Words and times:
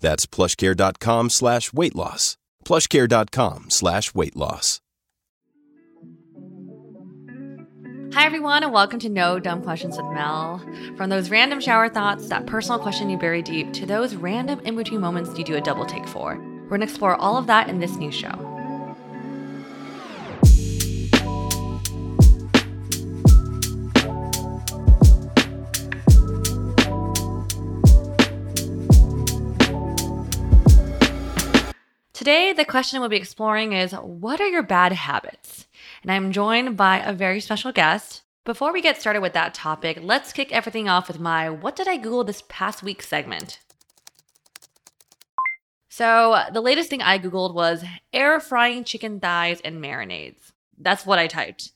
That's 0.00 0.26
plushcare.com 0.26 1.30
slash 1.30 1.72
weight 1.72 1.94
loss. 1.94 2.36
Plushcare.com 2.64 3.70
slash 3.70 4.14
weight 4.14 4.36
loss. 4.36 4.80
Hi, 8.12 8.26
everyone, 8.26 8.64
and 8.64 8.72
welcome 8.72 8.98
to 9.00 9.08
No 9.08 9.38
Dumb 9.38 9.62
Questions 9.62 9.96
with 9.96 10.06
Mel. 10.06 10.60
From 10.96 11.10
those 11.10 11.30
random 11.30 11.60
shower 11.60 11.88
thoughts, 11.88 12.28
that 12.28 12.44
personal 12.44 12.80
question 12.80 13.08
you 13.08 13.16
bury 13.16 13.40
deep, 13.40 13.72
to 13.74 13.86
those 13.86 14.16
random 14.16 14.58
in 14.64 14.74
between 14.74 15.00
moments 15.00 15.38
you 15.38 15.44
do 15.44 15.54
a 15.54 15.60
double 15.60 15.86
take 15.86 16.08
for. 16.08 16.36
We're 16.68 16.78
to 16.78 16.84
explore 16.84 17.14
all 17.14 17.36
of 17.36 17.46
that 17.46 17.68
in 17.68 17.78
this 17.78 17.96
new 17.96 18.10
show. 18.10 18.49
Today, 32.20 32.52
the 32.52 32.66
question 32.66 33.00
we'll 33.00 33.08
be 33.08 33.16
exploring 33.16 33.72
is 33.72 33.92
What 33.92 34.42
are 34.42 34.46
your 34.46 34.62
bad 34.62 34.92
habits? 34.92 35.64
And 36.02 36.12
I'm 36.12 36.32
joined 36.32 36.76
by 36.76 36.98
a 36.98 37.14
very 37.14 37.40
special 37.40 37.72
guest. 37.72 38.20
Before 38.44 38.74
we 38.74 38.82
get 38.82 39.00
started 39.00 39.22
with 39.22 39.32
that 39.32 39.54
topic, 39.54 40.00
let's 40.02 40.34
kick 40.34 40.52
everything 40.52 40.86
off 40.86 41.08
with 41.08 41.18
my 41.18 41.48
What 41.48 41.76
Did 41.76 41.88
I 41.88 41.96
Google 41.96 42.24
This 42.24 42.42
Past 42.46 42.82
Week 42.82 43.02
segment. 43.02 43.60
So, 45.88 46.42
the 46.52 46.60
latest 46.60 46.90
thing 46.90 47.00
I 47.00 47.18
Googled 47.18 47.54
was 47.54 47.86
air 48.12 48.38
frying 48.38 48.84
chicken 48.84 49.18
thighs 49.18 49.62
and 49.64 49.82
marinades. 49.82 50.52
That's 50.76 51.06
what 51.06 51.18
I 51.18 51.26
typed. 51.26 51.72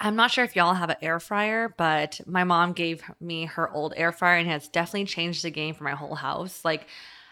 I'm 0.00 0.16
not 0.16 0.32
sure 0.32 0.42
if 0.42 0.56
y'all 0.56 0.74
have 0.74 0.90
an 0.90 0.96
air 1.02 1.20
fryer, 1.20 1.72
but 1.78 2.20
my 2.26 2.42
mom 2.42 2.72
gave 2.72 3.04
me 3.20 3.44
her 3.44 3.70
old 3.70 3.94
air 3.96 4.10
fryer 4.10 4.38
and 4.38 4.48
has 4.48 4.66
definitely 4.66 5.04
changed 5.04 5.44
the 5.44 5.52
game 5.52 5.72
for 5.72 5.84
my 5.84 5.94
whole 5.94 6.16
house. 6.16 6.64
Like, 6.64 6.88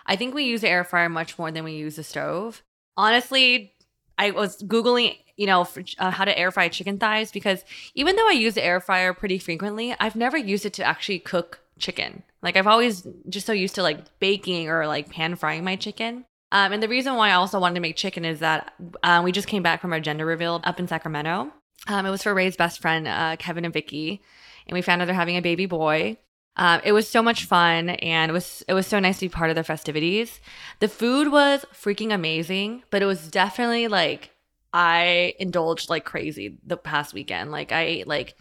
I 0.06 0.16
think 0.16 0.34
we 0.34 0.44
use 0.44 0.60
the 0.60 0.68
air 0.68 0.84
fryer 0.84 1.08
much 1.08 1.38
more 1.38 1.50
than 1.50 1.64
we 1.64 1.72
use 1.72 1.96
the 1.96 2.04
stove. 2.04 2.62
Honestly, 2.96 3.72
I 4.18 4.30
was 4.30 4.62
Googling, 4.62 5.16
you 5.36 5.46
know, 5.46 5.64
for, 5.64 5.82
uh, 5.98 6.10
how 6.10 6.24
to 6.24 6.38
air 6.38 6.50
fry 6.50 6.68
chicken 6.68 6.98
thighs 6.98 7.32
because 7.32 7.64
even 7.94 8.16
though 8.16 8.28
I 8.28 8.32
use 8.32 8.54
the 8.54 8.64
air 8.64 8.80
fryer 8.80 9.14
pretty 9.14 9.38
frequently, 9.38 9.94
I've 9.98 10.16
never 10.16 10.36
used 10.36 10.66
it 10.66 10.74
to 10.74 10.84
actually 10.84 11.18
cook 11.20 11.60
chicken. 11.78 12.22
Like 12.42 12.56
I've 12.56 12.66
always 12.66 13.06
just 13.28 13.46
so 13.46 13.52
used 13.52 13.74
to 13.76 13.82
like 13.82 14.18
baking 14.18 14.68
or 14.68 14.86
like 14.86 15.10
pan 15.10 15.36
frying 15.36 15.64
my 15.64 15.76
chicken. 15.76 16.24
Um, 16.52 16.72
and 16.72 16.82
the 16.82 16.88
reason 16.88 17.14
why 17.14 17.30
I 17.30 17.34
also 17.34 17.58
wanted 17.58 17.76
to 17.76 17.80
make 17.80 17.96
chicken 17.96 18.24
is 18.24 18.40
that 18.40 18.74
uh, 19.02 19.22
we 19.24 19.32
just 19.32 19.48
came 19.48 19.62
back 19.62 19.80
from 19.80 19.92
our 19.92 20.00
gender 20.00 20.26
reveal 20.26 20.60
up 20.64 20.78
in 20.78 20.86
Sacramento. 20.86 21.50
Um, 21.88 22.06
it 22.06 22.10
was 22.10 22.22
for 22.22 22.34
Ray's 22.34 22.56
best 22.56 22.80
friend, 22.80 23.08
uh, 23.08 23.36
Kevin 23.38 23.64
and 23.64 23.72
Vicky, 23.72 24.22
and 24.66 24.74
we 24.74 24.82
found 24.82 25.00
out 25.00 25.06
they're 25.06 25.14
having 25.14 25.36
a 25.36 25.42
baby 25.42 25.66
boy. 25.66 26.19
Um, 26.56 26.80
it 26.84 26.92
was 26.92 27.08
so 27.08 27.22
much 27.22 27.44
fun, 27.46 27.90
and 27.90 28.30
it 28.30 28.32
was 28.32 28.62
it 28.68 28.74
was 28.74 28.86
so 28.86 28.98
nice 28.98 29.18
to 29.18 29.26
be 29.26 29.30
part 29.30 29.50
of 29.50 29.56
the 29.56 29.64
festivities. 29.64 30.40
The 30.80 30.88
food 30.88 31.32
was 31.32 31.64
freaking 31.72 32.12
amazing, 32.12 32.84
but 32.90 33.02
it 33.02 33.06
was 33.06 33.28
definitely 33.28 33.88
like 33.88 34.30
I 34.72 35.34
indulged 35.38 35.90
like 35.90 36.04
crazy 36.04 36.58
the 36.64 36.76
past 36.76 37.14
weekend. 37.14 37.50
Like 37.50 37.72
I 37.72 37.82
ate 37.82 38.06
like 38.06 38.34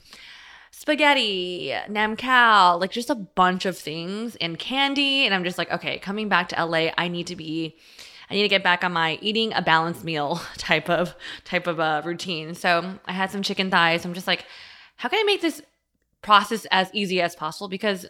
spaghetti, 0.71 1.73
nam 1.89 2.15
khao, 2.15 2.79
like 2.79 2.91
just 2.91 3.09
a 3.09 3.15
bunch 3.15 3.65
of 3.65 3.77
things 3.77 4.35
and 4.37 4.57
candy. 4.57 5.25
And 5.25 5.35
I'm 5.35 5.43
just 5.43 5.57
like, 5.57 5.71
okay, 5.71 5.99
coming 5.99 6.29
back 6.29 6.49
to 6.49 6.65
LA, 6.65 6.89
I 6.97 7.07
need 7.07 7.27
to 7.27 7.35
be, 7.35 7.77
I 8.29 8.33
need 8.33 8.43
to 8.43 8.47
get 8.47 8.63
back 8.63 8.83
on 8.83 8.93
my 8.93 9.19
eating 9.21 9.53
a 9.53 9.61
balanced 9.61 10.03
meal 10.03 10.41
type 10.57 10.89
of 10.89 11.15
type 11.43 11.67
of 11.67 11.79
a 11.79 11.83
uh, 11.83 12.01
routine. 12.03 12.55
So 12.55 12.99
I 13.05 13.11
had 13.11 13.31
some 13.31 13.43
chicken 13.43 13.69
thighs. 13.69 14.05
I'm 14.05 14.13
just 14.13 14.27
like, 14.27 14.45
how 14.95 15.09
can 15.09 15.19
I 15.19 15.23
make 15.23 15.41
this 15.41 15.61
process 16.21 16.65
as 16.71 16.89
easy 16.93 17.21
as 17.21 17.35
possible 17.35 17.67
because 17.67 18.05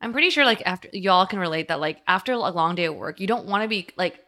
I'm 0.00 0.12
pretty 0.12 0.30
sure 0.30 0.44
like 0.44 0.62
after 0.64 0.88
y'all 0.92 1.26
can 1.26 1.38
relate 1.38 1.68
that 1.68 1.80
like 1.80 2.00
after 2.06 2.32
a 2.32 2.38
long 2.38 2.74
day 2.74 2.84
of 2.84 2.94
work, 2.94 3.20
you 3.20 3.26
don't 3.26 3.46
want 3.46 3.62
to 3.62 3.68
be 3.68 3.88
like 3.96 4.20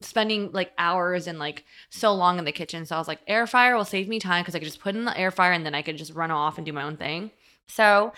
spending 0.00 0.50
like 0.52 0.72
hours 0.78 1.26
and 1.26 1.38
like 1.38 1.64
so 1.90 2.14
long 2.14 2.38
in 2.38 2.44
the 2.44 2.52
kitchen. 2.52 2.86
So 2.86 2.96
I 2.96 2.98
was 2.98 3.08
like, 3.08 3.20
air 3.26 3.46
fryer 3.46 3.76
will 3.76 3.84
save 3.84 4.08
me 4.08 4.18
time 4.18 4.42
because 4.42 4.54
I 4.54 4.58
could 4.58 4.68
just 4.68 4.80
put 4.80 4.96
in 4.96 5.04
the 5.04 5.18
air 5.18 5.30
fryer 5.30 5.52
and 5.52 5.64
then 5.64 5.74
I 5.74 5.82
could 5.82 5.98
just 5.98 6.14
run 6.14 6.30
off 6.30 6.56
and 6.56 6.64
do 6.64 6.72
my 6.72 6.82
own 6.82 6.96
thing. 6.96 7.30
So 7.66 8.12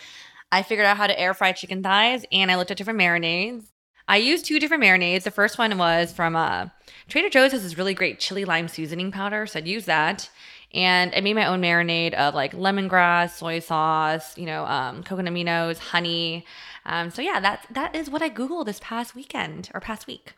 I 0.53 0.63
figured 0.63 0.87
out 0.87 0.97
how 0.97 1.07
to 1.07 1.19
air 1.19 1.35
fry 1.35 1.53
chicken 1.53 1.83
thighs 1.83 2.25
and 2.31 2.51
I 2.51 2.57
looked 2.57 2.71
at 2.71 2.77
different 2.77 3.01
marinades. 3.01 3.65
I 4.09 4.17
used 4.17 4.45
two 4.45 4.59
different 4.59 4.83
marinades. 4.83 5.23
The 5.23 5.31
first 5.31 5.59
one 5.59 5.77
was 5.79 6.13
from 6.13 6.37
uh, 6.37 6.69
Trader 7.09 7.31
Joe's 7.31 7.53
has 7.53 7.63
this 7.63 7.79
really 7.79 7.95
great 7.95 8.19
chili 8.19 8.45
lime 8.45 8.69
seasoning 8.69 9.13
powder, 9.13 9.47
so 9.47 9.59
I'd 9.59 9.69
use 9.69 9.87
that. 9.87 10.29
And 10.75 11.15
I 11.15 11.21
made 11.21 11.34
my 11.34 11.47
own 11.47 11.60
marinade 11.60 12.15
of 12.15 12.34
like 12.34 12.53
lemongrass, 12.53 13.37
soy 13.37 13.59
sauce, 13.59 14.37
you 14.38 14.47
know, 14.47 14.65
um, 14.65 15.03
coconut 15.03 15.33
aminos, 15.33 15.78
honey. 15.78 16.47
Um, 16.87 17.10
so 17.10 17.22
yeah, 17.22 17.41
that 17.41 17.66
that 17.71 17.94
is 17.94 18.09
what 18.09 18.22
I 18.22 18.31
googled 18.31 18.66
this 18.66 18.81
past 18.82 19.15
weekend 19.15 19.71
or 19.75 19.81
past 19.81 20.06
week. 20.06 20.34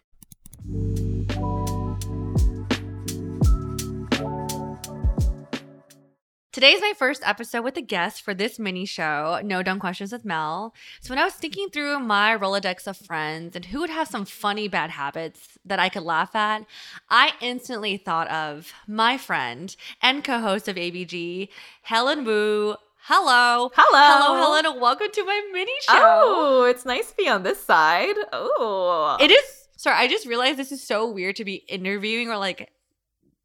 Today's 6.54 6.80
my 6.80 6.92
first 6.96 7.20
episode 7.26 7.64
with 7.64 7.76
a 7.76 7.82
guest 7.82 8.22
for 8.22 8.32
this 8.32 8.60
mini 8.60 8.84
show, 8.86 9.40
No 9.42 9.64
Dumb 9.64 9.80
Questions 9.80 10.12
with 10.12 10.24
Mel. 10.24 10.72
So, 11.00 11.10
when 11.10 11.18
I 11.18 11.24
was 11.24 11.34
thinking 11.34 11.68
through 11.68 11.98
my 11.98 12.38
Rolodex 12.38 12.86
of 12.86 12.96
friends 12.96 13.56
and 13.56 13.64
who 13.64 13.80
would 13.80 13.90
have 13.90 14.06
some 14.06 14.24
funny 14.24 14.68
bad 14.68 14.90
habits 14.90 15.58
that 15.64 15.80
I 15.80 15.88
could 15.88 16.04
laugh 16.04 16.32
at, 16.36 16.64
I 17.10 17.32
instantly 17.40 17.96
thought 17.96 18.30
of 18.30 18.72
my 18.86 19.18
friend 19.18 19.74
and 20.00 20.22
co 20.22 20.38
host 20.38 20.68
of 20.68 20.76
ABG, 20.76 21.48
Helen 21.82 22.24
Wu. 22.24 22.76
Hello. 22.98 23.72
Hello. 23.74 23.74
Hello, 23.74 24.36
Helen, 24.36 24.64
and 24.64 24.80
welcome 24.80 25.08
to 25.12 25.24
my 25.24 25.50
mini 25.52 25.72
show. 25.80 25.92
Oh, 25.92 26.64
it's 26.70 26.84
nice 26.84 27.10
to 27.10 27.16
be 27.16 27.28
on 27.28 27.42
this 27.42 27.60
side. 27.60 28.14
Oh. 28.32 29.16
It 29.18 29.32
is. 29.32 29.66
Sorry, 29.76 29.96
I 29.96 30.06
just 30.06 30.24
realized 30.24 30.60
this 30.60 30.70
is 30.70 30.84
so 30.84 31.10
weird 31.10 31.34
to 31.34 31.44
be 31.44 31.64
interviewing 31.66 32.28
or 32.28 32.38
like 32.38 32.70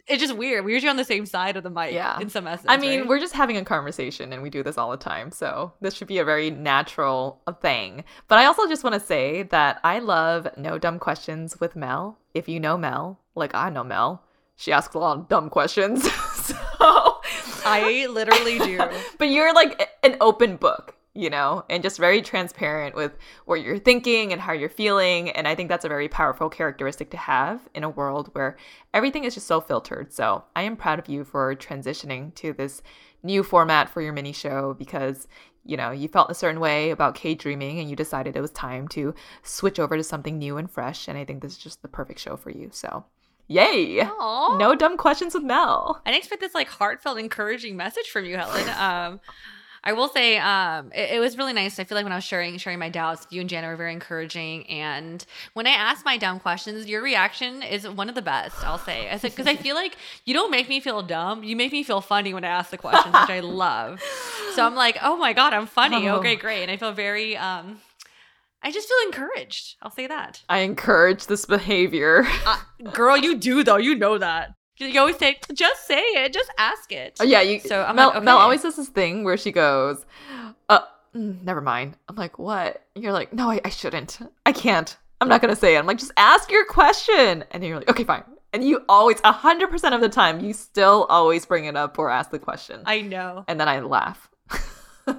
it's 0.10 0.22
just 0.22 0.36
weird. 0.36 0.66
We're 0.66 0.72
usually 0.72 0.90
on 0.90 0.98
the 0.98 1.06
same 1.06 1.26
side 1.26 1.56
of 1.56 1.64
the 1.64 1.70
mic. 1.70 1.94
Yeah. 1.94 2.20
In 2.20 2.30
some 2.30 2.48
essence. 2.48 2.68
I 2.70 2.78
mean, 2.78 3.02
right? 3.02 3.10
we're 3.10 3.20
just 3.20 3.34
having 3.34 3.58
a 3.58 3.64
conversation 3.64 4.34
and 4.34 4.42
we 4.42 4.50
do 4.50 4.64
this 4.64 4.78
all 4.78 4.92
the 4.92 4.98
time. 4.98 5.32
So 5.32 5.74
this 5.82 5.94
should 5.94 6.08
be 6.08 6.18
a 6.18 6.26
very 6.26 6.50
natural 6.50 7.42
uh, 7.48 7.54
thing. 7.54 8.04
But 8.28 8.40
I 8.40 8.46
also 8.46 8.68
just 8.68 8.84
want 8.84 8.96
to 8.96 9.00
say 9.00 9.44
that 9.44 9.80
I 9.84 10.00
love 10.00 10.48
No 10.58 10.78
Dumb 10.78 11.00
Questions 11.00 11.60
with 11.60 11.76
Mel. 11.76 12.18
If 12.34 12.50
you 12.50 12.60
know 12.60 12.78
Mel, 12.78 13.20
like 13.36 13.54
I 13.54 13.70
know 13.70 13.84
Mel, 13.84 14.24
she 14.56 14.72
asks 14.72 14.94
a 14.96 15.00
lot 15.00 15.18
of 15.18 15.28
dumb 15.30 15.50
questions. 15.50 16.12
so 16.34 16.56
I 17.66 18.08
literally 18.10 18.60
do. 18.60 18.82
but 19.18 19.30
you're 19.30 19.54
like 19.54 19.90
an 20.04 20.18
open 20.20 20.58
book 20.58 20.96
you 21.20 21.30
know, 21.30 21.66
and 21.70 21.84
just 21.84 21.98
very 21.98 22.22
transparent 22.22 22.96
with 22.96 23.12
what 23.44 23.62
you're 23.62 23.78
thinking 23.78 24.32
and 24.32 24.40
how 24.40 24.54
you're 24.54 24.70
feeling. 24.70 25.30
And 25.32 25.50
I 25.50 25.54
think 25.54 25.68
that's 25.68 25.84
a 25.84 25.90
very 25.90 26.08
powerful 26.08 26.50
characteristic 26.50 27.12
to 27.12 27.18
have 27.18 27.68
in 27.76 27.84
a 27.84 27.90
world 27.90 28.30
where 28.32 28.56
everything 28.94 29.26
is 29.26 29.34
just 29.34 29.46
so 29.46 29.60
filtered. 29.60 30.14
So 30.14 30.46
I 30.56 30.62
am 30.62 30.78
proud 30.78 30.98
of 30.98 31.10
you 31.10 31.26
for 31.26 31.54
transitioning 31.56 32.34
to 32.36 32.54
this 32.54 32.82
new 33.22 33.44
format 33.44 33.90
for 33.90 34.02
your 34.02 34.14
mini 34.14 34.32
show 34.32 34.76
because 34.80 35.28
you 35.66 35.76
know, 35.76 35.92
you 35.92 36.08
felt 36.08 36.32
a 36.32 36.34
certain 36.34 36.62
way 36.62 36.90
about 36.90 37.16
K 37.16 37.36
dreaming 37.36 37.80
and 37.80 37.90
you 37.90 37.96
decided 37.96 38.36
it 38.36 38.42
was 38.42 38.52
time 38.52 38.88
to 38.90 39.14
switch 39.44 39.78
over 39.78 39.98
to 39.98 40.04
something 40.04 40.38
new 40.38 40.58
and 40.58 40.72
fresh. 40.72 41.08
And 41.08 41.18
I 41.18 41.26
think 41.26 41.42
this 41.42 41.52
is 41.52 41.58
just 41.58 41.82
the 41.82 41.90
perfect 41.90 42.20
show 42.20 42.38
for 42.38 42.50
you. 42.50 42.70
So, 42.72 43.04
yay! 43.48 44.02
Aw. 44.02 44.58
No 44.58 44.74
dumb 44.74 44.96
questions 44.98 45.34
with 45.34 45.44
Mel. 45.44 46.02
I 46.06 46.12
didn't 46.12 46.22
expect 46.22 46.42
this 46.42 46.56
like 46.56 46.70
heartfelt, 46.70 47.20
encouraging 47.20 47.76
message 47.76 48.10
from 48.10 48.26
you, 48.26 48.38
Helen. 48.38 48.70
Um, 48.70 49.20
I 49.84 49.94
will 49.94 50.10
say, 50.10 50.38
um, 50.38 50.92
it, 50.94 51.16
it 51.16 51.20
was 51.20 51.38
really 51.38 51.54
nice. 51.54 51.80
I 51.80 51.84
feel 51.84 51.96
like 51.96 52.04
when 52.06 52.12
I 52.12 52.18
was 52.18 52.24
sharing 52.24 52.58
sharing 52.58 52.80
my 52.80 52.90
doubts, 52.90 53.28
you 53.30 53.42
and 53.42 53.50
Jana 53.50 53.68
were 53.68 53.76
very 53.76 53.94
encouraging. 53.94 54.68
And 54.70 55.26
when 55.54 55.68
I 55.68 55.72
asked 55.72 56.06
my 56.06 56.18
dumb 56.18 56.40
questions, 56.40 56.88
your 56.88 57.02
reaction 57.02 57.64
is 57.64 57.88
one 57.88 58.10
of 58.10 58.16
the 58.16 58.22
best. 58.22 58.64
I'll 58.66 58.78
say, 58.78 59.10
I 59.10 59.18
said 59.18 59.32
because 59.32 59.48
I 59.48 59.56
feel 59.56 59.76
like 59.76 59.96
you 60.26 60.34
don't 60.34 60.52
make 60.52 60.70
me 60.70 60.80
feel 60.80 61.02
dumb. 61.02 61.44
You 61.44 61.56
make 61.56 61.72
me 61.72 61.84
feel 61.84 62.02
funny 62.02 62.34
when 62.34 62.44
I 62.44 62.50
ask 62.50 62.72
the 62.72 62.78
questions, 62.78 63.14
which 63.14 63.30
I 63.30 63.40
love. 63.40 64.02
So 64.56 64.66
I'm 64.66 64.76
like, 64.76 64.98
oh 65.02 65.16
my 65.18 65.34
god, 65.34 65.54
I'm 65.54 65.68
funny. 65.68 66.10
Oh. 66.10 66.18
Okay, 66.18 66.36
great. 66.36 66.64
And 66.64 66.72
I 66.72 66.78
feel 66.78 66.92
very. 66.92 67.38
Um, 67.38 67.80
I 68.62 68.72
just 68.72 68.90
feel 68.90 68.98
encouraged. 69.06 69.78
I'll 69.82 69.92
say 69.92 70.08
that. 70.08 70.44
I 70.50 70.60
encourage 70.60 71.28
this 71.28 71.46
behavior. 71.46 72.28
Uh, 72.46 72.60
girl, 72.92 73.16
you 73.16 73.38
do 73.38 73.64
though. 73.64 73.78
You 73.78 73.96
know 73.96 74.18
that. 74.18 74.56
You 74.80 75.00
always 75.00 75.18
say, 75.18 75.38
just 75.54 75.86
say 75.88 76.00
it, 76.00 76.34
just 76.34 76.50
ask 76.58 76.92
it. 76.92 77.18
Oh, 77.20 77.24
yeah, 77.24 77.42
you. 77.42 77.60
So 77.60 77.84
I'm 77.84 77.96
Mel, 77.96 78.10
like, 78.10 78.24
Mel 78.24 78.38
always 78.38 78.62
does 78.62 78.76
this 78.78 78.88
thing 78.90 79.24
where 79.24 79.38
she 79.38 79.52
goes, 79.52 80.06
"Uh, 80.70 80.80
mm, 81.16 81.44
never 81.44 81.62
mind." 81.62 81.98
I'm 82.08 82.16
like, 82.16 82.40
"What?" 82.40 82.82
And 82.96 83.04
you're 83.04 83.14
like, 83.14 83.34
"No, 83.34 83.50
I, 83.52 83.60
I 83.66 83.70
shouldn't. 83.70 84.20
I 84.46 84.52
can't. 84.52 84.96
I'm 85.22 85.28
not 85.28 85.42
gonna 85.42 85.56
say 85.56 85.76
it." 85.76 85.80
I'm 85.80 85.86
like, 85.86 85.98
"Just 85.98 86.14
ask 86.18 86.50
your 86.50 86.66
question." 86.66 87.44
And 87.52 87.64
you're 87.64 87.78
like, 87.78 87.90
"Okay, 87.90 88.04
fine." 88.06 88.24
And 88.54 88.64
you 88.64 88.84
always, 88.90 89.20
hundred 89.22 89.70
percent 89.70 89.94
of 89.94 90.02
the 90.02 90.10
time, 90.10 90.40
you 90.40 90.54
still 90.54 91.06
always 91.10 91.46
bring 91.46 91.66
it 91.66 91.76
up 91.76 92.00
or 92.00 92.10
ask 92.10 92.32
the 92.32 92.40
question. 92.40 92.82
I 92.86 93.02
know. 93.02 93.44
and 93.48 93.60
then 93.60 93.68
I 93.68 93.82
laugh. 93.82 94.30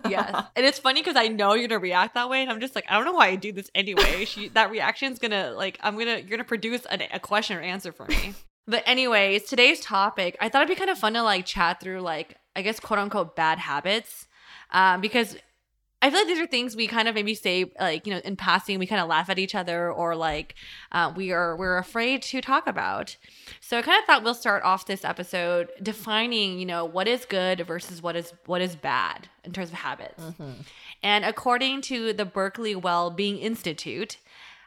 yes. 0.09 0.45
And 0.57 0.67
it's 0.67 0.79
funny 0.79 1.01
because 1.01 1.17
I 1.17 1.29
know 1.29 1.55
you're 1.55 1.69
gonna 1.69 1.81
react 1.81 2.15
that 2.15 2.29
way, 2.29 2.43
and 2.43 2.51
I'm 2.51 2.61
just 2.61 2.75
like, 2.75 2.87
I 2.89 2.97
don't 2.97 3.05
know 3.05 3.13
why 3.13 3.29
I 3.29 3.37
do 3.37 3.53
this 3.53 3.71
anyway. 3.75 4.25
She 4.25 4.49
that 4.51 4.71
reaction's 4.71 5.19
gonna 5.19 5.53
like 5.53 5.79
I'm 5.83 5.97
gonna 5.99 6.17
you're 6.19 6.31
gonna 6.31 6.45
produce 6.45 6.85
an, 6.87 7.03
a 7.13 7.21
question 7.21 7.57
or 7.57 7.61
answer 7.61 7.93
for 7.93 8.07
me. 8.07 8.35
But 8.67 8.83
anyways, 8.87 9.45
today's 9.45 9.81
topic, 9.81 10.37
I 10.41 10.49
thought 10.49 10.63
it'd 10.63 10.75
be 10.75 10.79
kind 10.79 10.91
of 10.91 10.99
fun 10.99 11.15
to 11.15 11.23
like 11.23 11.47
chat 11.47 11.81
through 11.81 12.01
like 12.01 12.37
I 12.57 12.63
guess 12.63 12.81
quote 12.81 12.99
unquote 12.99 13.37
bad 13.37 13.59
habits, 13.59 14.27
um, 14.71 15.01
because 15.01 15.37
I 16.03 16.09
feel 16.11 16.21
like 16.21 16.29
these 16.29 16.41
are 16.41 16.47
things 16.47 16.77
we 16.77 16.87
kind 16.87 17.09
of 17.09 17.15
maybe 17.15 17.35
say 17.35 17.73
like 17.79 18.07
you 18.07 18.15
know 18.15 18.21
in 18.25 18.37
passing 18.37 18.79
we 18.79 18.87
kind 18.87 19.03
of 19.03 19.09
laugh 19.09 19.29
at 19.29 19.39
each 19.39 19.55
other 19.55 19.93
or 19.93 20.17
like 20.17 20.55
uh, 20.93 21.13
we 21.15 21.31
are 21.33 21.57
we're 21.57 21.79
afraid 21.79 22.23
to 22.23 22.41
talk 22.41 22.67
about. 22.67 23.17
So 23.61 23.79
I 23.79 23.83
kind 23.83 23.99
of 23.99 24.07
thought 24.07 24.23
we'll 24.23 24.35
start 24.35 24.63
off 24.63 24.87
this 24.87 25.05
episode 25.05 25.69
defining 25.83 26.59
you 26.59 26.67
know 26.67 26.85
what 26.85 27.07
is 27.09 27.25
good 27.25 27.67
versus 27.67 28.03
what 28.03 28.17
is 28.17 28.33
what 28.47 28.63
is 28.63 28.77
bad 28.77 29.29
in 29.45 29.53
terms 29.53 29.69
of 29.69 29.75
habits. 29.75 30.23
And 31.03 31.25
according 31.25 31.83
to 31.83 32.13
the 32.13 32.25
Berkeley 32.25 32.75
Well-Being 32.75 33.39
Institute. 33.39 34.17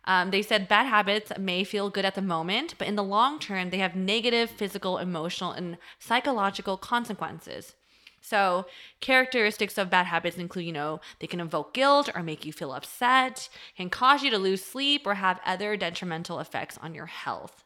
Um, 0.06 0.32
they 0.32 0.42
said 0.42 0.68
bad 0.68 0.86
habits 0.86 1.32
may 1.40 1.64
feel 1.64 1.90
good 1.90 2.06
at 2.06 2.16
the 2.16 2.22
moment, 2.22 2.76
but 2.78 2.88
in 2.88 2.96
the 2.96 3.04
long 3.04 3.40
term, 3.40 3.70
they 3.70 3.78
have 3.78 3.96
negative 3.96 4.50
physical, 4.50 4.98
emotional, 4.98 5.52
and 5.52 5.78
psychological 6.00 6.78
consequences. 6.78 7.76
So, 8.22 8.66
characteristics 9.02 9.78
of 9.78 9.90
bad 9.90 10.06
habits 10.06 10.38
include, 10.38 10.66
you 10.66 10.72
know, 10.72 11.02
they 11.20 11.28
can 11.28 11.42
evoke 11.42 11.74
guilt 11.74 12.10
or 12.16 12.24
make 12.24 12.46
you 12.46 12.54
feel 12.54 12.72
upset, 12.72 13.50
can 13.76 13.90
cause 13.90 14.24
you 14.24 14.32
to 14.32 14.38
lose 14.38 14.64
sleep 14.64 15.06
or 15.06 15.16
have 15.16 15.42
other 15.46 15.76
detrimental 15.76 16.40
effects 16.40 16.78
on 16.82 16.96
your 16.96 17.08
health. 17.08 17.66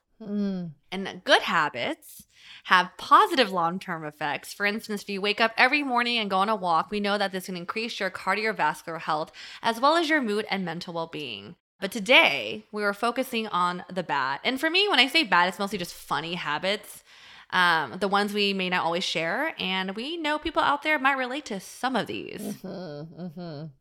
And 0.91 1.21
good 1.23 1.43
habits 1.43 2.23
have 2.65 2.91
positive 2.97 3.51
long 3.51 3.79
term 3.79 4.03
effects. 4.03 4.51
For 4.51 4.65
instance, 4.65 5.03
if 5.03 5.09
you 5.09 5.21
wake 5.21 5.39
up 5.39 5.53
every 5.57 5.83
morning 5.83 6.17
and 6.17 6.29
go 6.29 6.37
on 6.37 6.49
a 6.49 6.55
walk, 6.55 6.89
we 6.89 6.99
know 6.99 7.19
that 7.19 7.31
this 7.31 7.45
can 7.45 7.55
increase 7.55 7.99
your 7.99 8.09
cardiovascular 8.09 8.99
health 9.01 9.31
as 9.61 9.79
well 9.79 9.95
as 9.95 10.09
your 10.09 10.21
mood 10.21 10.45
and 10.49 10.65
mental 10.65 10.93
well 10.93 11.07
being. 11.07 11.55
But 11.79 11.91
today, 11.91 12.65
we 12.71 12.81
were 12.81 12.93
focusing 12.93 13.47
on 13.47 13.83
the 13.93 14.03
bad. 14.03 14.39
And 14.43 14.59
for 14.59 14.69
me, 14.69 14.87
when 14.89 14.99
I 14.99 15.07
say 15.07 15.23
bad, 15.23 15.47
it's 15.47 15.59
mostly 15.59 15.77
just 15.77 15.93
funny 15.93 16.33
habits, 16.33 17.03
um, 17.51 17.97
the 17.99 18.07
ones 18.07 18.33
we 18.33 18.51
may 18.53 18.67
not 18.69 18.83
always 18.83 19.03
share. 19.03 19.53
And 19.59 19.95
we 19.95 20.17
know 20.17 20.39
people 20.39 20.61
out 20.61 20.81
there 20.81 20.97
might 20.97 21.17
relate 21.17 21.45
to 21.45 21.59
some 21.59 21.95
of 21.95 22.07
these. 22.07 22.55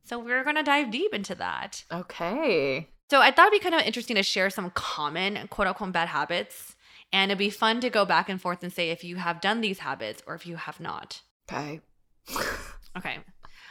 So 0.05 0.19
we're 0.19 0.45
going 0.45 0.57
to 0.57 0.63
dive 0.63 0.91
deep 0.91 1.15
into 1.15 1.35
that. 1.37 1.85
Okay. 1.91 2.89
So 3.11 3.21
I 3.21 3.31
thought 3.31 3.49
it'd 3.49 3.61
be 3.61 3.63
kind 3.63 3.75
of 3.75 3.87
interesting 3.87 4.17
to 4.17 4.23
share 4.23 4.51
some 4.51 4.71
common 4.71 5.49
quote 5.49 5.69
unquote 5.69 5.93
bad 5.93 6.09
habits. 6.09 6.77
And 7.13 7.31
it'd 7.31 7.39
be 7.39 7.51
fun 7.51 7.81
to 7.81 7.89
go 7.89 8.05
back 8.05 8.29
and 8.29 8.41
forth 8.41 8.63
and 8.63 8.73
say 8.73 8.91
if 8.91 9.05
you 9.05 9.17
have 9.17 9.41
done 9.41 9.61
these 9.61 9.79
habits 9.79 10.23
or 10.27 10.35
if 10.35 10.45
you 10.47 10.57
have 10.57 10.81
not. 10.81 11.23
Okay. 11.51 11.81
Okay. 12.97 13.19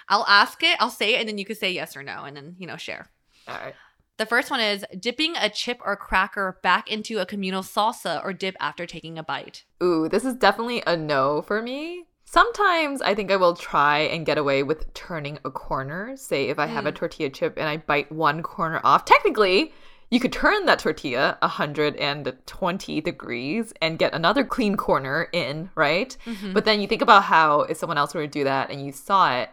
I'll 0.07 0.25
ask 0.27 0.61
it, 0.61 0.77
I'll 0.79 0.91
say 0.91 1.15
it, 1.15 1.19
and 1.21 1.27
then 1.27 1.39
you 1.39 1.45
can 1.45 1.55
say 1.55 1.71
yes 1.71 1.97
or 1.97 2.03
no, 2.03 2.25
and 2.25 2.37
then, 2.37 2.55
you 2.59 2.67
know, 2.67 2.77
share. 2.77 3.09
All 3.47 3.55
right. 3.55 3.73
The 4.17 4.25
first 4.25 4.49
one 4.49 4.61
is 4.61 4.85
dipping 4.97 5.35
a 5.35 5.49
chip 5.49 5.79
or 5.83 5.95
cracker 5.97 6.59
back 6.63 6.89
into 6.89 7.19
a 7.19 7.25
communal 7.25 7.63
salsa 7.63 8.23
or 8.23 8.31
dip 8.31 8.55
after 8.61 8.85
taking 8.85 9.17
a 9.17 9.23
bite. 9.23 9.65
Ooh, 9.83 10.07
this 10.07 10.23
is 10.23 10.35
definitely 10.35 10.81
a 10.87 10.95
no 10.95 11.41
for 11.41 11.61
me. 11.61 12.05
Sometimes 12.23 13.01
I 13.01 13.13
think 13.13 13.29
I 13.29 13.35
will 13.35 13.55
try 13.55 13.99
and 13.99 14.25
get 14.25 14.37
away 14.37 14.63
with 14.63 14.93
turning 14.93 15.37
a 15.43 15.51
corner. 15.51 16.15
Say 16.15 16.47
if 16.47 16.59
I 16.59 16.65
have 16.65 16.85
a 16.85 16.91
mm. 16.91 16.95
tortilla 16.95 17.29
chip 17.29 17.57
and 17.57 17.67
I 17.67 17.77
bite 17.77 18.11
one 18.11 18.41
corner 18.41 18.79
off, 18.83 19.05
technically 19.05 19.73
you 20.09 20.19
could 20.19 20.31
turn 20.31 20.65
that 20.65 20.79
tortilla 20.79 21.37
120 21.41 23.01
degrees 23.01 23.73
and 23.81 23.99
get 23.99 24.13
another 24.13 24.43
clean 24.43 24.77
corner 24.77 25.27
in, 25.33 25.69
right? 25.75 26.15
Mm-hmm. 26.25 26.53
But 26.53 26.65
then 26.65 26.79
you 26.79 26.87
think 26.87 27.01
about 27.01 27.23
how 27.23 27.61
if 27.61 27.77
someone 27.77 27.97
else 27.97 28.13
were 28.13 28.21
to 28.21 28.27
do 28.27 28.43
that 28.45 28.69
and 28.69 28.85
you 28.85 28.91
saw 28.91 29.35
it, 29.37 29.49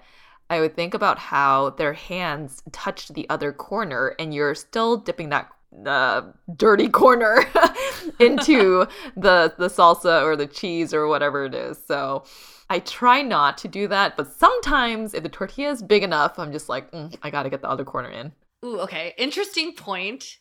I 0.53 0.61
would 0.61 0.77
think 0.77 0.93
about 0.93 1.19
how 1.19 1.71
their 1.71 1.95
hands 1.95 2.63
touched 2.73 3.15
the 3.15 3.27
other 3.31 3.55
corner 3.55 4.15
and 4.19 4.35
you're 4.35 4.55
still 4.55 4.99
dipping 4.99 5.31
that 5.31 5.49
uh, 5.87 6.21
dirty 6.55 6.91
corner 6.91 7.43
into 8.21 8.87
the 9.17 9.55
the 9.57 9.69
salsa 9.69 10.23
or 10.23 10.37
the 10.37 10.47
cheese 10.47 10.93
or 10.93 11.07
whatever 11.07 11.47
it 11.47 11.55
is. 11.55 11.83
So 11.87 12.25
I 12.69 12.81
try 12.81 13.23
not 13.23 13.57
to 13.59 13.69
do 13.69 13.89
that, 13.89 14.15
but 14.15 14.31
sometimes 14.31 15.15
if 15.15 15.23
the 15.23 15.31
tortilla 15.31 15.71
is 15.71 15.83
big 15.83 16.03
enough, 16.03 16.39
I'm 16.39 16.53
just 16.53 16.69
like, 16.69 16.91
"Mm, 16.91 17.17
I 17.23 17.31
got 17.31 17.45
to 17.45 17.51
get 17.51 17.63
the 17.63 17.71
other 17.71 17.85
corner 17.87 18.11
in. 18.11 18.33
Ooh, 18.63 18.81
okay. 18.81 19.15
Interesting 19.17 19.73
point. 19.73 20.37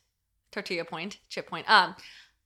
Tortilla 0.51 0.83
point, 0.83 1.19
chip 1.29 1.49
point. 1.49 1.69
Um, 1.69 1.95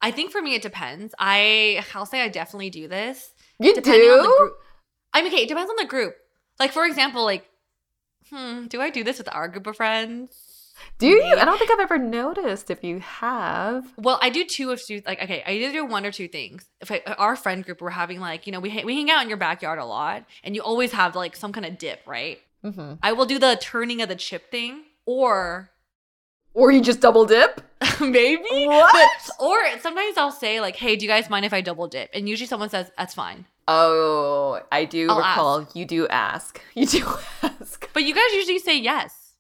I 0.04 0.12
think 0.12 0.32
for 0.32 0.40
me 0.40 0.54
it 0.54 0.62
depends. 0.62 1.16
I 1.18 1.84
I'll 1.96 2.06
say 2.06 2.22
I 2.22 2.30
definitely 2.30 2.70
do 2.70 2.88
this. 2.88 3.34
You 3.60 3.74
the 3.74 3.82
do? 3.82 4.36
group. 4.38 4.54
I 5.16 5.24
mean, 5.24 5.34
okay, 5.34 5.42
it 5.42 5.50
depends 5.50 5.72
on 5.72 5.78
the 5.78 5.88
group. 5.88 6.16
Like 6.60 6.72
for 6.72 6.86
example, 6.86 7.24
like, 7.24 7.46
hmm, 8.32 8.68
do 8.68 8.82
I 8.82 8.90
do 8.90 9.04
this 9.04 9.18
with 9.18 9.30
our 9.34 9.48
group 9.48 9.68
of 9.68 9.76
friends? 9.78 10.52
Do 10.98 11.08
you? 11.08 11.24
I 11.24 11.46
don't 11.46 11.58
think 11.58 11.72
I've 11.72 11.80
ever 11.80 11.98
noticed 11.98 12.70
if 12.70 12.84
you 12.84 13.00
have. 13.00 13.86
Well, 13.98 14.20
I 14.22 14.30
do 14.30 14.44
two 14.44 14.72
of 14.72 14.84
two. 14.84 15.02
Like, 15.06 15.22
okay, 15.24 15.42
I 15.48 15.52
either 15.54 15.72
do 15.72 15.86
one 15.86 16.06
or 16.06 16.12
two 16.12 16.28
things. 16.28 16.66
If 16.82 16.92
I, 16.92 17.02
our 17.18 17.38
friend 17.38 17.64
group, 17.64 17.82
we're 17.82 17.92
having 17.92 18.20
like, 18.20 18.46
you 18.46 18.52
know, 18.52 18.60
we 18.60 18.70
ha- 18.70 18.84
we 18.84 18.96
hang 18.96 19.10
out 19.10 19.22
in 19.24 19.30
your 19.30 19.38
backyard 19.38 19.80
a 19.80 19.86
lot, 19.86 20.26
and 20.44 20.54
you 20.54 20.62
always 20.62 20.92
have 20.92 21.16
like 21.16 21.36
some 21.36 21.54
kind 21.54 21.66
of 21.66 21.78
dip, 21.78 22.02
right? 22.06 22.40
hmm 22.62 22.94
I 23.02 23.14
will 23.14 23.26
do 23.26 23.40
the 23.40 23.58
turning 23.62 24.02
of 24.02 24.10
the 24.10 24.16
chip 24.16 24.52
thing, 24.52 24.84
or 25.06 25.70
Or 26.54 26.72
you 26.72 26.82
just 26.82 27.00
double 27.00 27.26
dip? 27.26 27.62
maybe, 28.02 28.44
What? 28.68 28.92
But, 28.94 29.46
or 29.46 29.58
sometimes 29.80 30.18
I'll 30.18 30.32
say 30.32 30.60
like, 30.60 30.76
hey, 30.76 30.96
do 30.98 31.06
you 31.06 31.10
guys 31.12 31.30
mind 31.30 31.46
if 31.46 31.54
I 31.54 31.62
double 31.62 31.88
dip? 31.88 32.10
And 32.14 32.28
usually 32.28 32.48
someone 32.48 32.70
says 32.70 32.92
that's 32.98 33.14
fine. 33.14 33.46
Oh, 33.68 34.62
I 34.72 34.86
do 34.86 35.10
I'll 35.10 35.18
recall 35.18 35.68
you 35.74 35.86
do 35.86 36.08
ask. 36.08 36.62
You 36.76 36.86
do 36.86 37.06
ask. 37.42 37.90
But 37.94 38.04
you 38.04 38.14
guys 38.14 38.34
usually 38.34 38.60
say 38.60 38.78
yes. 38.78 39.36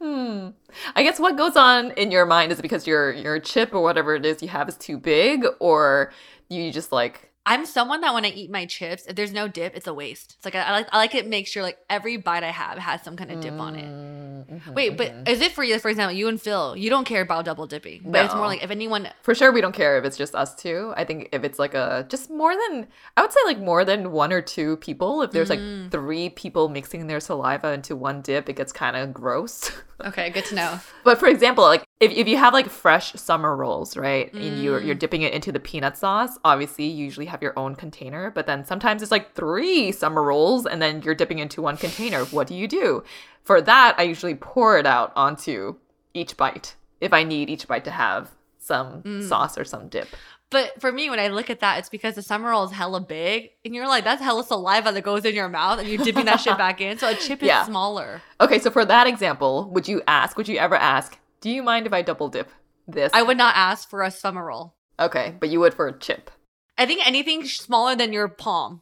Hmm. 0.00 0.50
I 0.94 1.02
guess 1.02 1.20
what 1.20 1.36
goes 1.36 1.56
on 1.56 1.90
in 1.92 2.10
your 2.10 2.24
mind 2.24 2.52
is 2.52 2.58
it 2.58 2.62
because 2.62 2.86
your 2.86 3.12
your 3.12 3.38
chip 3.38 3.74
or 3.74 3.82
whatever 3.82 4.14
it 4.14 4.24
is 4.24 4.42
you 4.42 4.48
have 4.48 4.68
is 4.68 4.76
too 4.76 4.96
big, 4.96 5.44
or 5.60 6.12
you 6.48 6.72
just 6.72 6.92
like 6.92 7.31
I'm 7.44 7.66
someone 7.66 8.00
that 8.02 8.14
when 8.14 8.24
I 8.24 8.28
eat 8.28 8.50
my 8.50 8.66
chips, 8.66 9.04
if 9.06 9.16
there's 9.16 9.32
no 9.32 9.48
dip, 9.48 9.74
it's 9.76 9.86
a 9.88 9.94
waste. 9.94 10.34
It's 10.36 10.44
like 10.44 10.54
I, 10.54 10.62
I 10.62 10.70
like 10.72 10.88
I 10.92 10.96
like 10.98 11.14
it. 11.16 11.26
Make 11.26 11.46
sure 11.48 11.62
like 11.62 11.78
every 11.90 12.16
bite 12.16 12.44
I 12.44 12.50
have 12.52 12.78
has 12.78 13.02
some 13.02 13.16
kind 13.16 13.32
of 13.32 13.40
dip 13.40 13.58
on 13.58 13.74
it. 13.74 13.84
Mm-hmm, 13.84 14.74
Wait, 14.74 14.96
but 14.96 15.12
is 15.26 15.40
it 15.40 15.52
for 15.52 15.64
you? 15.64 15.78
For 15.78 15.88
example, 15.88 16.16
you 16.16 16.28
and 16.28 16.40
Phil, 16.40 16.76
you 16.76 16.88
don't 16.90 17.04
care 17.04 17.22
about 17.22 17.44
double 17.44 17.66
dipping, 17.66 18.02
but 18.04 18.24
it's 18.24 18.34
more 18.34 18.46
like 18.46 18.62
if 18.62 18.70
anyone. 18.70 19.08
for 19.22 19.34
sure 19.34 19.50
we 19.52 19.60
don't 19.60 19.74
care 19.74 19.98
if 19.98 20.04
it's 20.04 20.16
just 20.16 20.34
us 20.34 20.54
two. 20.54 20.92
I 20.96 21.04
think 21.04 21.30
if 21.32 21.42
it's 21.44 21.58
like 21.58 21.74
a 21.74 22.06
just 22.08 22.30
more 22.30 22.54
than 22.54 22.86
I 23.16 23.22
would 23.22 23.32
say 23.32 23.40
like 23.44 23.58
more 23.58 23.84
than 23.84 24.12
one 24.12 24.32
or 24.32 24.40
two 24.42 24.76
people. 24.78 25.22
If 25.22 25.32
there's 25.32 25.50
like 25.50 25.58
Mm. 25.62 25.90
three 25.90 26.28
people 26.30 26.68
mixing 26.68 27.06
their 27.06 27.20
saliva 27.20 27.72
into 27.72 27.94
one 27.94 28.20
dip, 28.22 28.48
it 28.48 28.54
gets 28.56 28.72
kind 28.72 28.96
of 28.96 29.12
gross. 29.12 29.70
Okay, 30.04 30.30
good 30.30 30.44
to 30.46 30.54
know. 30.56 30.80
But 31.04 31.18
for 31.20 31.28
example, 31.28 31.62
like 31.64 31.84
if, 32.02 32.10
if 32.12 32.26
you 32.28 32.36
have 32.36 32.52
like 32.52 32.68
fresh 32.68 33.12
summer 33.14 33.54
rolls, 33.56 33.96
right, 33.96 34.32
and 34.34 34.62
you're 34.62 34.80
Mm. 34.80 34.86
you're 34.86 34.94
dipping 34.94 35.22
it 35.22 35.32
into 35.32 35.52
the 35.52 35.60
peanut 35.60 35.96
sauce, 35.96 36.38
obviously 36.44 36.86
you 36.86 37.04
usually 37.04 37.26
have 37.26 37.40
your 37.42 37.58
own 37.58 37.74
container. 37.76 38.30
But 38.30 38.46
then 38.46 38.64
sometimes 38.64 39.02
it's 39.02 39.10
like 39.12 39.34
three 39.34 39.92
summer 39.92 40.22
rolls, 40.22 40.66
and 40.66 40.82
then 40.82 41.02
you're 41.02 41.14
dipping 41.14 41.38
into 41.38 41.62
one 41.62 41.76
container. 41.76 42.24
What 42.26 42.46
do 42.48 42.54
you 42.54 42.66
do? 42.68 43.04
For 43.44 43.60
that, 43.62 43.94
I 43.98 44.02
usually 44.02 44.34
pour 44.34 44.78
it 44.78 44.86
out 44.86 45.12
onto 45.16 45.76
each 46.14 46.36
bite 46.36 46.74
if 47.00 47.12
I 47.12 47.22
need 47.24 47.48
each 47.50 47.66
bite 47.68 47.84
to 47.84 47.90
have 47.90 48.30
some 48.58 49.02
Mm. 49.02 49.22
sauce 49.28 49.56
or 49.58 49.64
some 49.64 49.88
dip. 49.88 50.08
But 50.50 50.80
for 50.82 50.92
me, 50.92 51.08
when 51.08 51.18
I 51.18 51.28
look 51.28 51.48
at 51.48 51.60
that, 51.60 51.78
it's 51.78 51.88
because 51.88 52.14
the 52.14 52.22
summer 52.22 52.50
roll 52.50 52.64
is 52.64 52.72
hella 52.72 53.00
big, 53.00 53.50
and 53.64 53.74
you're 53.74 53.88
like, 53.88 54.04
that's 54.04 54.20
hella 54.22 54.44
saliva 54.44 54.92
that 54.92 55.00
goes 55.02 55.24
in 55.24 55.34
your 55.34 55.48
mouth, 55.48 55.78
and 55.80 55.88
you're 55.88 56.04
dipping 56.04 56.26
that 56.26 56.40
shit 56.40 56.58
back 56.66 56.80
in. 56.80 56.98
So 56.98 57.08
a 57.08 57.14
chip 57.14 57.42
is 57.42 57.46
Yeah. 57.48 57.64
smaller. 57.64 58.20
Okay, 58.38 58.58
so 58.58 58.70
for 58.70 58.84
that 58.84 59.06
example, 59.06 59.70
would 59.72 59.88
you 59.88 60.02
ask, 60.06 60.36
would 60.36 60.48
you 60.48 60.58
ever 60.58 60.76
ask, 60.76 61.16
do 61.42 61.50
you 61.50 61.62
mind 61.62 61.86
if 61.86 61.92
I 61.92 62.00
double 62.00 62.28
dip 62.28 62.50
this? 62.88 63.10
I 63.12 63.22
would 63.22 63.36
not 63.36 63.56
ask 63.56 63.90
for 63.90 64.02
a 64.02 64.10
summer 64.10 64.46
roll. 64.46 64.74
Okay, 64.98 65.34
but 65.38 65.50
you 65.50 65.60
would 65.60 65.74
for 65.74 65.88
a 65.88 65.98
chip. 65.98 66.30
I 66.78 66.86
think 66.86 67.06
anything 67.06 67.44
smaller 67.44 67.94
than 67.94 68.12
your 68.12 68.28
palm. 68.28 68.80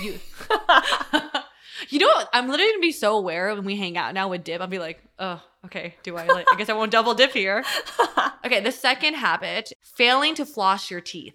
You, 0.00 0.18
you 1.90 1.98
know, 1.98 2.06
what? 2.06 2.30
I'm 2.32 2.48
literally 2.48 2.72
gonna 2.72 2.80
be 2.80 2.92
so 2.92 3.18
aware 3.18 3.54
when 3.54 3.64
we 3.64 3.76
hang 3.76 3.98
out 3.98 4.14
now 4.14 4.28
with 4.28 4.44
dip. 4.44 4.60
I'll 4.60 4.68
be 4.68 4.78
like, 4.78 5.02
oh, 5.18 5.42
okay. 5.66 5.96
Do 6.04 6.16
I 6.16 6.26
like? 6.26 6.46
I 6.50 6.56
guess 6.56 6.68
I 6.68 6.74
won't 6.74 6.92
double 6.92 7.14
dip 7.14 7.32
here. 7.32 7.64
Okay, 8.42 8.60
the 8.60 8.72
second 8.72 9.14
habit: 9.14 9.70
failing 9.82 10.34
to 10.36 10.46
floss 10.46 10.90
your 10.90 11.02
teeth. 11.02 11.34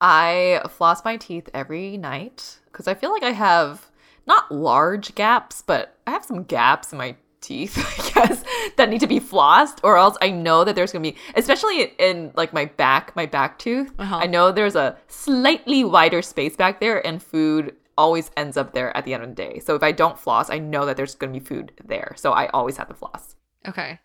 I 0.00 0.60
floss 0.68 1.04
my 1.04 1.16
teeth 1.16 1.48
every 1.54 1.96
night 1.96 2.58
because 2.66 2.88
I 2.88 2.94
feel 2.94 3.12
like 3.12 3.22
I 3.22 3.30
have 3.30 3.92
not 4.26 4.50
large 4.50 5.14
gaps, 5.14 5.62
but 5.64 5.96
I 6.04 6.10
have 6.10 6.24
some 6.24 6.42
gaps 6.42 6.90
in 6.90 6.98
my 6.98 7.14
teeth, 7.42 7.76
I 7.78 8.26
guess, 8.26 8.44
that 8.76 8.88
need 8.88 9.00
to 9.00 9.06
be 9.06 9.20
flossed, 9.20 9.80
or 9.82 9.96
else 9.98 10.16
I 10.22 10.30
know 10.30 10.64
that 10.64 10.74
there's 10.74 10.92
gonna 10.92 11.02
be, 11.02 11.16
especially 11.34 11.92
in 11.98 12.32
like 12.34 12.52
my 12.52 12.66
back, 12.66 13.14
my 13.16 13.26
back 13.26 13.58
tooth. 13.58 13.92
Uh-huh. 13.98 14.16
I 14.16 14.26
know 14.26 14.52
there's 14.52 14.76
a 14.76 14.96
slightly 15.08 15.84
wider 15.84 16.22
space 16.22 16.56
back 16.56 16.80
there, 16.80 17.04
and 17.06 17.22
food 17.22 17.74
always 17.98 18.30
ends 18.36 18.56
up 18.56 18.72
there 18.72 18.96
at 18.96 19.04
the 19.04 19.12
end 19.12 19.22
of 19.22 19.28
the 19.28 19.34
day. 19.34 19.58
So 19.58 19.74
if 19.74 19.82
I 19.82 19.92
don't 19.92 20.18
floss, 20.18 20.48
I 20.48 20.58
know 20.58 20.86
that 20.86 20.96
there's 20.96 21.14
gonna 21.14 21.32
be 21.32 21.40
food 21.40 21.72
there. 21.84 22.14
So 22.16 22.32
I 22.32 22.46
always 22.48 22.76
have 22.78 22.88
to 22.88 22.94
floss. 22.94 23.36
Okay, 23.66 23.98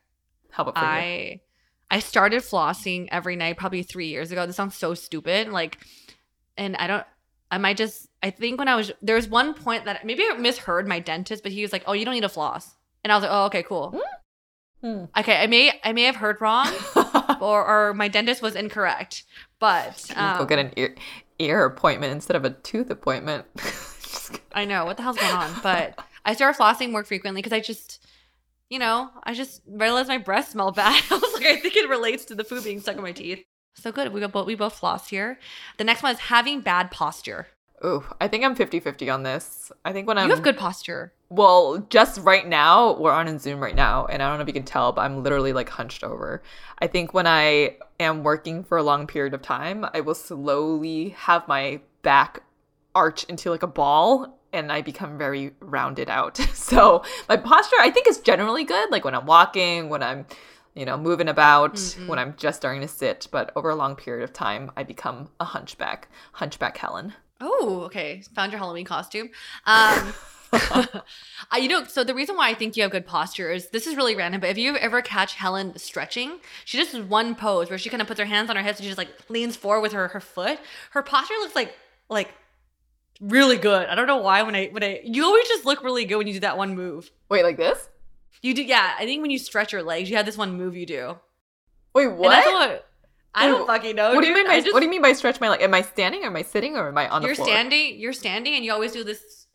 How 0.51 0.63
about 0.63 0.75
for 0.75 0.81
you? 0.81 0.87
I 0.87 1.41
I 1.89 1.99
started 1.99 2.41
flossing 2.41 3.07
every 3.11 3.35
night 3.35 3.57
probably 3.57 3.83
three 3.83 4.07
years 4.07 4.31
ago. 4.31 4.45
This 4.45 4.55
sounds 4.55 4.75
so 4.75 4.93
stupid, 4.93 5.49
like, 5.49 5.77
and 6.57 6.75
I 6.75 6.87
don't. 6.87 7.05
I 7.49 7.57
might 7.59 7.77
just. 7.77 8.09
I 8.21 8.29
think 8.29 8.59
when 8.59 8.67
I 8.67 8.75
was 8.75 8.91
there 9.01 9.15
was 9.15 9.29
one 9.29 9.53
point 9.53 9.85
that 9.85 10.05
maybe 10.05 10.23
I 10.29 10.33
misheard 10.37 10.87
my 10.87 10.99
dentist, 10.99 11.43
but 11.43 11.53
he 11.53 11.61
was 11.61 11.71
like, 11.71 11.83
"Oh, 11.87 11.93
you 11.93 12.03
don't 12.03 12.13
need 12.13 12.25
a 12.25 12.29
floss," 12.29 12.75
and 13.07 13.13
I 13.13 13.15
was 13.15 13.23
like, 13.23 13.31
"Oh, 13.31 13.45
okay, 13.45 13.63
cool." 13.63 14.01
Hmm. 14.81 15.05
Okay, 15.17 15.41
I 15.41 15.47
may 15.47 15.79
I 15.81 15.93
may 15.93 16.03
have 16.03 16.17
heard 16.17 16.41
wrong, 16.41 16.67
or 17.39 17.65
or 17.65 17.93
my 17.93 18.09
dentist 18.09 18.41
was 18.41 18.53
incorrect, 18.53 19.23
but 19.59 20.11
Go 20.13 20.21
um, 20.21 20.47
get 20.47 20.59
an 20.59 20.73
ear, 20.75 20.93
ear 21.39 21.63
appointment 21.63 22.11
instead 22.11 22.35
of 22.35 22.43
a 22.43 22.49
tooth 22.49 22.89
appointment. 22.89 23.45
I 24.51 24.65
know 24.65 24.83
what 24.83 24.97
the 24.97 25.03
hell's 25.03 25.17
going 25.17 25.31
on, 25.31 25.51
but 25.63 25.97
I 26.25 26.33
started 26.33 26.61
flossing 26.61 26.91
more 26.91 27.05
frequently 27.05 27.41
because 27.41 27.53
I 27.53 27.61
just, 27.61 28.05
you 28.69 28.77
know, 28.77 29.09
I 29.23 29.33
just 29.33 29.61
realized 29.65 30.09
my 30.09 30.17
breath 30.17 30.49
smelled 30.49 30.75
bad. 30.75 31.01
I 31.11 31.15
was 31.15 31.33
like, 31.33 31.45
I 31.45 31.55
think 31.61 31.77
it 31.77 31.87
relates 31.87 32.25
to 32.25 32.35
the 32.35 32.43
food 32.43 32.65
being 32.65 32.81
stuck 32.81 32.97
in 32.97 33.03
my 33.03 33.13
teeth. 33.13 33.45
So 33.75 33.93
good, 33.93 34.11
we 34.11 34.25
both 34.27 34.47
we 34.47 34.55
both 34.55 34.73
floss 34.73 35.07
here. 35.07 35.39
The 35.77 35.85
next 35.85 36.03
one 36.03 36.11
is 36.11 36.19
having 36.19 36.59
bad 36.59 36.91
posture. 36.91 37.47
Ooh, 37.85 38.03
I 38.19 38.27
think 38.27 38.43
I'm 38.43 38.55
50 38.55 38.79
50 38.79 39.09
on 39.09 39.23
this. 39.23 39.71
I 39.85 39.93
think 39.93 40.07
when 40.07 40.17
I'm. 40.17 40.27
you 40.27 40.33
have 40.33 40.43
good 40.43 40.57
posture. 40.57 41.13
Well, 41.29 41.85
just 41.89 42.19
right 42.21 42.47
now, 42.47 42.97
we're 42.97 43.11
on 43.11 43.27
in 43.27 43.37
Zoom 43.37 43.59
right 43.59 43.75
now, 43.75 44.05
and 44.05 44.23
I 44.23 44.29
don't 44.29 44.37
know 44.37 44.41
if 44.41 44.47
you 44.47 44.53
can 44.53 44.63
tell, 44.63 44.93
but 44.93 45.01
I'm 45.01 45.23
literally 45.23 45.53
like 45.53 45.69
hunched 45.69 46.03
over. 46.03 46.41
I 46.79 46.87
think 46.87 47.13
when 47.13 47.27
I 47.27 47.77
am 47.99 48.23
working 48.23 48.63
for 48.63 48.77
a 48.77 48.83
long 48.83 49.05
period 49.05 49.33
of 49.33 49.41
time, 49.41 49.85
I 49.93 49.99
will 49.99 50.15
slowly 50.15 51.09
have 51.09 51.47
my 51.47 51.81
back 52.01 52.43
arch 52.95 53.25
into 53.25 53.51
like 53.51 53.61
a 53.61 53.67
ball 53.67 54.39
and 54.53 54.71
I 54.71 54.81
become 54.81 55.17
very 55.17 55.51
rounded 55.59 56.09
out. 56.09 56.39
So 56.67 57.03
my 57.29 57.37
posture, 57.37 57.77
I 57.79 57.89
think, 57.91 58.07
is 58.09 58.19
generally 58.19 58.65
good. 58.65 58.91
Like 58.91 59.05
when 59.05 59.15
I'm 59.15 59.25
walking, 59.25 59.87
when 59.87 60.03
I'm, 60.03 60.25
you 60.75 60.85
know, 60.85 60.97
moving 60.97 61.29
about, 61.29 61.75
mm-hmm. 61.75 62.07
when 62.07 62.19
I'm 62.19 62.35
just 62.35 62.57
starting 62.57 62.81
to 62.81 62.89
sit. 62.89 63.27
But 63.31 63.53
over 63.55 63.69
a 63.69 63.75
long 63.75 63.95
period 63.95 64.23
of 64.23 64.33
time, 64.33 64.69
I 64.75 64.83
become 64.83 65.29
a 65.39 65.45
hunchback, 65.45 66.09
hunchback 66.33 66.75
Helen. 66.77 67.13
Oh, 67.39 67.81
okay. 67.85 68.23
Found 68.35 68.51
your 68.51 68.59
Halloween 68.59 68.85
costume. 68.85 69.29
Um, 69.65 70.13
I, 71.51 71.57
you 71.57 71.67
know, 71.67 71.83
so 71.83 72.03
the 72.03 72.13
reason 72.13 72.35
why 72.35 72.49
I 72.49 72.53
think 72.53 72.77
you 72.77 72.83
have 72.83 72.91
good 72.91 73.05
posture 73.05 73.51
is 73.51 73.69
this 73.69 73.85
is 73.85 73.95
really 73.95 74.15
random, 74.15 74.41
but 74.41 74.49
if 74.49 74.57
you 74.57 74.77
ever 74.77 75.01
catch 75.01 75.33
Helen 75.33 75.77
stretching, 75.77 76.39
she 76.63 76.77
just 76.77 76.93
does 76.93 77.03
one 77.03 77.35
pose 77.35 77.69
where 77.69 77.77
she 77.77 77.89
kind 77.89 78.01
of 78.01 78.07
puts 78.07 78.19
her 78.19 78.25
hands 78.25 78.49
on 78.49 78.55
her 78.55 78.61
hips 78.61 78.79
and 78.79 78.85
she 78.85 78.89
just 78.89 78.97
like 78.97 79.09
leans 79.29 79.55
forward 79.55 79.81
with 79.81 79.91
her 79.91 80.07
her 80.09 80.19
foot. 80.19 80.59
Her 80.91 81.01
posture 81.01 81.33
looks 81.39 81.55
like 81.55 81.75
like 82.09 82.29
really 83.19 83.57
good. 83.57 83.87
I 83.87 83.95
don't 83.95 84.07
know 84.07 84.17
why 84.17 84.41
when 84.43 84.55
I 84.55 84.67
when 84.67 84.83
I 84.83 85.01
you 85.03 85.25
always 85.25 85.47
just 85.47 85.65
look 85.65 85.83
really 85.83 86.05
good 86.05 86.17
when 86.17 86.27
you 86.27 86.33
do 86.33 86.39
that 86.41 86.57
one 86.57 86.75
move. 86.75 87.11
Wait, 87.29 87.43
like 87.43 87.57
this? 87.57 87.89
You 88.41 88.53
do, 88.53 88.63
yeah. 88.63 88.95
I 88.97 89.05
think 89.05 89.21
when 89.21 89.31
you 89.31 89.39
stretch 89.39 89.73
your 89.73 89.83
legs, 89.83 90.09
you 90.09 90.15
have 90.15 90.25
this 90.25 90.37
one 90.37 90.57
move 90.57 90.75
you 90.77 90.85
do. 90.85 91.17
Wait, 91.93 92.07
what? 92.07 92.87
I 93.33 93.47
don't 93.47 93.67
fucking 93.67 93.95
know. 93.95 94.13
what 94.15 94.21
do 94.21 94.27
you 94.27 94.33
dude. 94.35 94.43
mean 94.45 94.47
by 94.47 94.61
just- 94.61 94.73
what 94.73 94.79
do 94.79 94.85
you 94.85 94.89
mean 94.91 95.01
by 95.01 95.13
stretch 95.13 95.39
my 95.39 95.49
leg? 95.49 95.61
Am 95.61 95.73
I 95.73 95.81
standing 95.81 96.23
or 96.23 96.27
am 96.27 96.35
I 96.35 96.41
sitting 96.41 96.75
or 96.75 96.87
am 96.87 96.97
I 96.97 97.07
on 97.07 97.21
the 97.21 97.27
floor? 97.35 97.47
you're 97.47 97.55
standing, 97.57 97.99
you're 97.99 98.13
standing, 98.13 98.55
and 98.55 98.65
you 98.65 98.71
always 98.73 98.91
do 98.93 99.03
this 99.03 99.47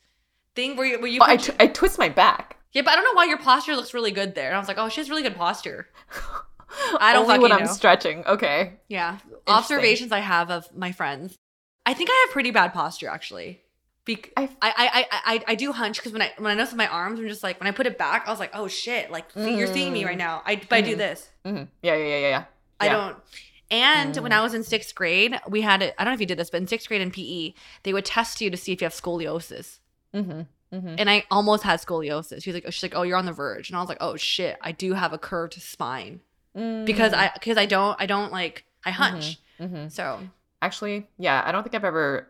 thing 0.54 0.76
where 0.76 0.86
you 0.86 0.98
where 0.98 1.08
you 1.08 1.20
Oh, 1.20 1.24
I, 1.26 1.38
I 1.58 1.66
twist 1.66 1.98
my 1.98 2.08
back. 2.08 2.56
Yeah, 2.72 2.82
but 2.82 2.92
I 2.92 2.94
don't 2.96 3.04
know 3.04 3.12
why 3.14 3.24
your 3.26 3.38
posture 3.38 3.74
looks 3.76 3.92
really 3.92 4.12
good 4.12 4.34
there. 4.34 4.46
And 4.48 4.56
I 4.56 4.58
was 4.58 4.68
like, 4.68 4.78
oh, 4.78 4.88
she 4.88 5.00
has 5.00 5.10
really 5.10 5.22
good 5.22 5.36
posture. 5.36 5.88
I 7.00 7.12
don't 7.12 7.24
Only 7.24 7.38
when 7.38 7.50
fucking 7.50 7.62
I'm 7.64 7.68
know. 7.68 7.72
stretching. 7.74 8.24
Okay. 8.26 8.80
Yeah. 8.88 9.18
Observations 9.46 10.10
I 10.10 10.20
have 10.20 10.50
of 10.50 10.74
my 10.74 10.90
friends. 10.92 11.36
I 11.84 11.92
think 11.92 12.08
I 12.10 12.24
have 12.26 12.32
pretty 12.32 12.50
bad 12.50 12.72
posture 12.72 13.08
actually. 13.08 13.60
Bec- 14.06 14.32
I, 14.36 14.44
I- 14.62 14.74
I, 14.76 15.06
I, 15.12 15.44
I, 15.48 15.54
do 15.54 15.70
hunch 15.72 15.98
because 15.98 16.12
when 16.12 16.22
I 16.22 16.32
when 16.38 16.50
I 16.50 16.54
notice 16.54 16.74
my 16.74 16.86
arms, 16.88 17.20
I'm 17.20 17.28
just 17.28 17.42
like 17.42 17.60
when 17.60 17.66
I 17.68 17.72
put 17.72 17.86
it 17.86 17.98
back, 17.98 18.26
I 18.26 18.30
was 18.30 18.40
like, 18.40 18.50
oh 18.54 18.68
shit, 18.68 19.10
like 19.10 19.30
see, 19.32 19.56
you're 19.56 19.66
seeing 19.72 19.92
me 19.92 20.04
right 20.04 20.16
now. 20.18 20.42
I 20.46 20.56
but 20.56 20.72
I 20.76 20.80
do 20.80 20.94
Mhm. 20.94 20.98
this. 20.98 21.30
hmm 21.44 21.56
Yeah, 21.82 21.94
yeah, 21.94 21.96
yeah, 21.96 22.16
yeah, 22.16 22.28
yeah. 22.28 22.44
I 22.80 22.88
don't. 22.88 23.16
And 23.72 24.14
when 24.18 24.30
Mm. 24.30 24.36
I 24.36 24.42
was 24.42 24.54
in 24.54 24.62
sixth 24.62 24.94
grade, 24.94 25.40
we 25.48 25.62
had. 25.62 25.82
I 25.82 26.04
don't 26.04 26.12
know 26.12 26.14
if 26.14 26.20
you 26.20 26.26
did 26.26 26.38
this, 26.38 26.50
but 26.50 26.60
in 26.60 26.66
sixth 26.68 26.86
grade 26.88 27.00
in 27.00 27.10
PE, 27.10 27.54
they 27.82 27.92
would 27.92 28.04
test 28.04 28.40
you 28.40 28.50
to 28.50 28.56
see 28.56 28.70
if 28.72 28.80
you 28.80 28.84
have 28.84 28.92
scoliosis. 28.92 29.78
Mm-hmm. 30.14 30.42
Mm-hmm. 30.76 30.94
And 30.98 31.10
I 31.10 31.24
almost 31.30 31.64
had 31.64 31.80
scoliosis. 31.80 32.42
She 32.42 32.50
was 32.50 32.54
like, 32.62 32.72
she's 32.72 32.82
like, 32.82 32.94
oh, 32.94 33.02
you're 33.02 33.16
on 33.16 33.26
the 33.26 33.32
verge, 33.32 33.68
and 33.70 33.76
I 33.76 33.80
was 33.80 33.88
like, 33.88 33.98
oh 34.00 34.16
shit, 34.16 34.56
I 34.60 34.72
do 34.72 34.92
have 34.92 35.12
a 35.12 35.18
curved 35.18 35.54
spine 35.54 36.20
because 36.54 37.12
I 37.14 37.30
because 37.34 37.56
I 37.56 37.66
don't 37.66 37.96
I 38.00 38.06
don't 38.06 38.30
like 38.30 38.64
I 38.84 38.90
hunch. 38.90 39.38
hmm 39.58 39.88
So 39.88 40.20
Actually, 40.60 41.08
yeah, 41.18 41.42
I 41.44 41.50
don't 41.50 41.62
think 41.64 41.74
I've 41.74 41.84
ever 41.84 42.28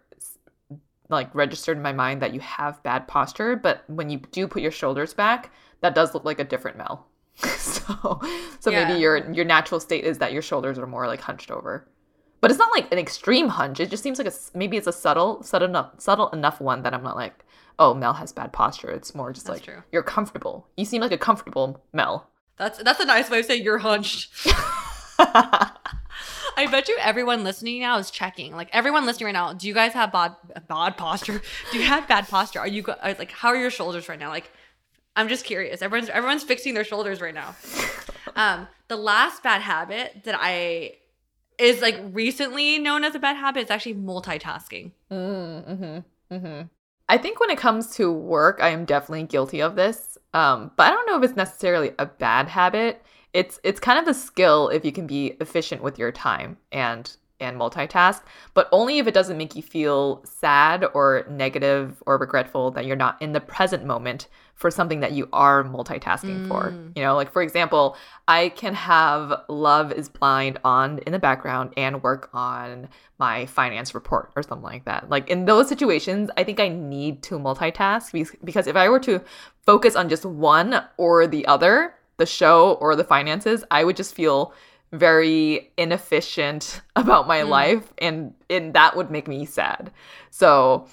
like 1.08 1.34
registered 1.34 1.76
in 1.76 1.82
my 1.82 1.92
mind 1.92 2.22
that 2.22 2.32
you 2.32 2.40
have 2.40 2.82
bad 2.82 3.06
posture, 3.06 3.56
but 3.56 3.84
when 3.88 4.08
you 4.10 4.18
do 4.30 4.48
put 4.48 4.62
your 4.62 4.70
shoulders 4.70 5.12
back, 5.12 5.52
that 5.82 5.94
does 5.94 6.14
look 6.14 6.24
like 6.24 6.38
a 6.40 6.44
different 6.44 6.78
Mel. 6.78 7.06
so, 7.58 8.20
so 8.60 8.70
Yeah. 8.70 8.86
maybe 8.88 9.00
your 9.00 9.30
your 9.32 9.44
natural 9.44 9.80
state 9.80 10.04
is 10.04 10.18
that 10.18 10.32
your 10.32 10.42
shoulders 10.42 10.78
are 10.78 10.86
more 10.86 11.06
like 11.06 11.20
hunched 11.20 11.50
over. 11.50 11.88
But 12.40 12.50
it's 12.50 12.58
not 12.58 12.72
like 12.72 12.90
an 12.92 12.98
extreme 12.98 13.48
hunch. 13.48 13.78
It 13.78 13.88
just 13.90 14.02
seems 14.02 14.18
like 14.18 14.26
a 14.26 14.32
maybe 14.54 14.76
it's 14.76 14.86
a 14.88 14.92
subtle, 14.92 15.42
subtle 15.42 15.68
enough, 15.68 15.92
subtle 15.98 16.28
enough 16.30 16.60
one 16.60 16.82
that 16.82 16.92
I'm 16.92 17.02
not 17.04 17.14
like, 17.16 17.44
oh, 17.78 17.94
Mel 17.94 18.14
has 18.14 18.32
bad 18.32 18.52
posture. 18.52 18.90
It's 18.90 19.14
more 19.14 19.32
just 19.32 19.46
That's 19.46 19.58
like 19.60 19.64
true. 19.64 19.82
you're 19.92 20.02
comfortable. 20.02 20.66
You 20.76 20.84
seem 20.84 21.00
like 21.02 21.12
a 21.12 21.18
comfortable 21.18 21.82
Mel. 21.92 22.28
that's 22.56 22.82
that's 22.82 23.00
a 23.00 23.04
nice 23.06 23.30
way 23.30 23.40
of 23.40 23.46
saying 23.46 23.62
you're 23.62 23.78
hunched. 23.78 24.30
I 25.18 26.66
bet 26.70 26.88
you 26.88 26.96
everyone 27.00 27.44
listening 27.44 27.80
now 27.80 27.98
is 27.98 28.10
checking. 28.10 28.54
Like 28.54 28.68
everyone 28.72 29.06
listening 29.06 29.26
right 29.26 29.32
now, 29.32 29.52
do 29.52 29.66
you 29.68 29.74
guys 29.74 29.92
have 29.92 30.12
bad 30.12 30.34
bad 30.68 30.96
posture? 30.96 31.40
Do 31.70 31.78
you 31.78 31.84
have 31.84 32.06
bad 32.08 32.28
posture? 32.28 32.60
Are 32.60 32.68
you 32.68 32.82
like 33.02 33.30
how 33.30 33.48
are 33.48 33.56
your 33.56 33.70
shoulders 33.70 34.08
right 34.08 34.18
now? 34.18 34.28
Like 34.30 34.50
I'm 35.16 35.28
just 35.28 35.44
curious. 35.44 35.82
Everyone's 35.82 36.08
everyone's 36.08 36.44
fixing 36.44 36.74
their 36.74 36.84
shoulders 36.84 37.20
right 37.20 37.34
now. 37.34 37.54
Um, 38.34 38.66
the 38.88 38.96
last 38.96 39.42
bad 39.42 39.60
habit 39.60 40.22
that 40.24 40.34
I 40.38 40.94
is 41.58 41.82
like 41.82 42.00
recently 42.12 42.78
known 42.78 43.04
as 43.04 43.14
a 43.14 43.18
bad 43.18 43.36
habit 43.36 43.64
is 43.64 43.70
actually 43.70 43.94
multitasking. 43.96 44.92
Mm-hmm. 45.10 46.34
Mm-hmm. 46.34 46.62
I 47.08 47.18
think 47.18 47.40
when 47.40 47.50
it 47.50 47.58
comes 47.58 47.94
to 47.96 48.10
work, 48.10 48.58
I 48.62 48.70
am 48.70 48.84
definitely 48.84 49.24
guilty 49.24 49.60
of 49.60 49.76
this. 49.76 50.16
Um, 50.32 50.70
but 50.76 50.84
I 50.84 50.90
don't 50.90 51.06
know 51.06 51.18
if 51.18 51.24
it's 51.24 51.36
necessarily 51.36 51.92
a 51.98 52.06
bad 52.06 52.48
habit. 52.48 53.04
It's 53.32 53.60
it's 53.62 53.80
kind 53.80 53.98
of 53.98 54.08
a 54.08 54.14
skill 54.14 54.68
if 54.68 54.84
you 54.84 54.92
can 54.92 55.06
be 55.06 55.36
efficient 55.40 55.82
with 55.82 55.98
your 55.98 56.12
time 56.12 56.56
and 56.70 57.14
and 57.42 57.58
multitask, 57.58 58.22
but 58.54 58.68
only 58.72 58.98
if 58.98 59.06
it 59.06 59.14
doesn't 59.14 59.36
make 59.36 59.54
you 59.54 59.62
feel 59.62 60.22
sad 60.24 60.84
or 60.94 61.26
negative 61.28 62.02
or 62.06 62.18
regretful 62.18 62.70
that 62.72 62.86
you're 62.86 62.96
not 62.96 63.20
in 63.20 63.32
the 63.32 63.40
present 63.40 63.84
moment 63.84 64.28
for 64.54 64.70
something 64.70 65.00
that 65.00 65.12
you 65.12 65.28
are 65.32 65.64
multitasking 65.64 66.46
for. 66.46 66.70
Mm. 66.70 66.96
You 66.96 67.02
know, 67.02 67.16
like 67.16 67.32
for 67.32 67.42
example, 67.42 67.96
I 68.28 68.50
can 68.50 68.74
have 68.74 69.42
Love 69.48 69.92
is 69.92 70.08
Blind 70.08 70.58
on 70.64 71.00
in 71.00 71.12
the 71.12 71.18
background 71.18 71.72
and 71.76 72.02
work 72.02 72.30
on 72.32 72.88
my 73.18 73.46
finance 73.46 73.94
report 73.94 74.30
or 74.36 74.42
something 74.42 74.62
like 74.62 74.84
that. 74.84 75.10
Like 75.10 75.28
in 75.28 75.46
those 75.46 75.68
situations, 75.68 76.30
I 76.36 76.44
think 76.44 76.60
I 76.60 76.68
need 76.68 77.22
to 77.24 77.38
multitask 77.38 78.12
because 78.44 78.66
if 78.66 78.76
I 78.76 78.88
were 78.88 79.00
to 79.00 79.20
focus 79.66 79.96
on 79.96 80.08
just 80.08 80.24
one 80.24 80.82
or 80.96 81.26
the 81.26 81.46
other, 81.46 81.94
the 82.18 82.26
show 82.26 82.74
or 82.74 82.94
the 82.94 83.04
finances, 83.04 83.64
I 83.70 83.84
would 83.84 83.96
just 83.96 84.14
feel 84.14 84.54
very 84.92 85.72
inefficient 85.78 86.82
about 86.96 87.26
my 87.26 87.40
Mm. 87.40 87.48
life 87.48 87.92
and 87.98 88.34
and 88.50 88.74
that 88.74 88.96
would 88.96 89.10
make 89.10 89.26
me 89.26 89.44
sad. 89.44 89.90
So 90.30 90.86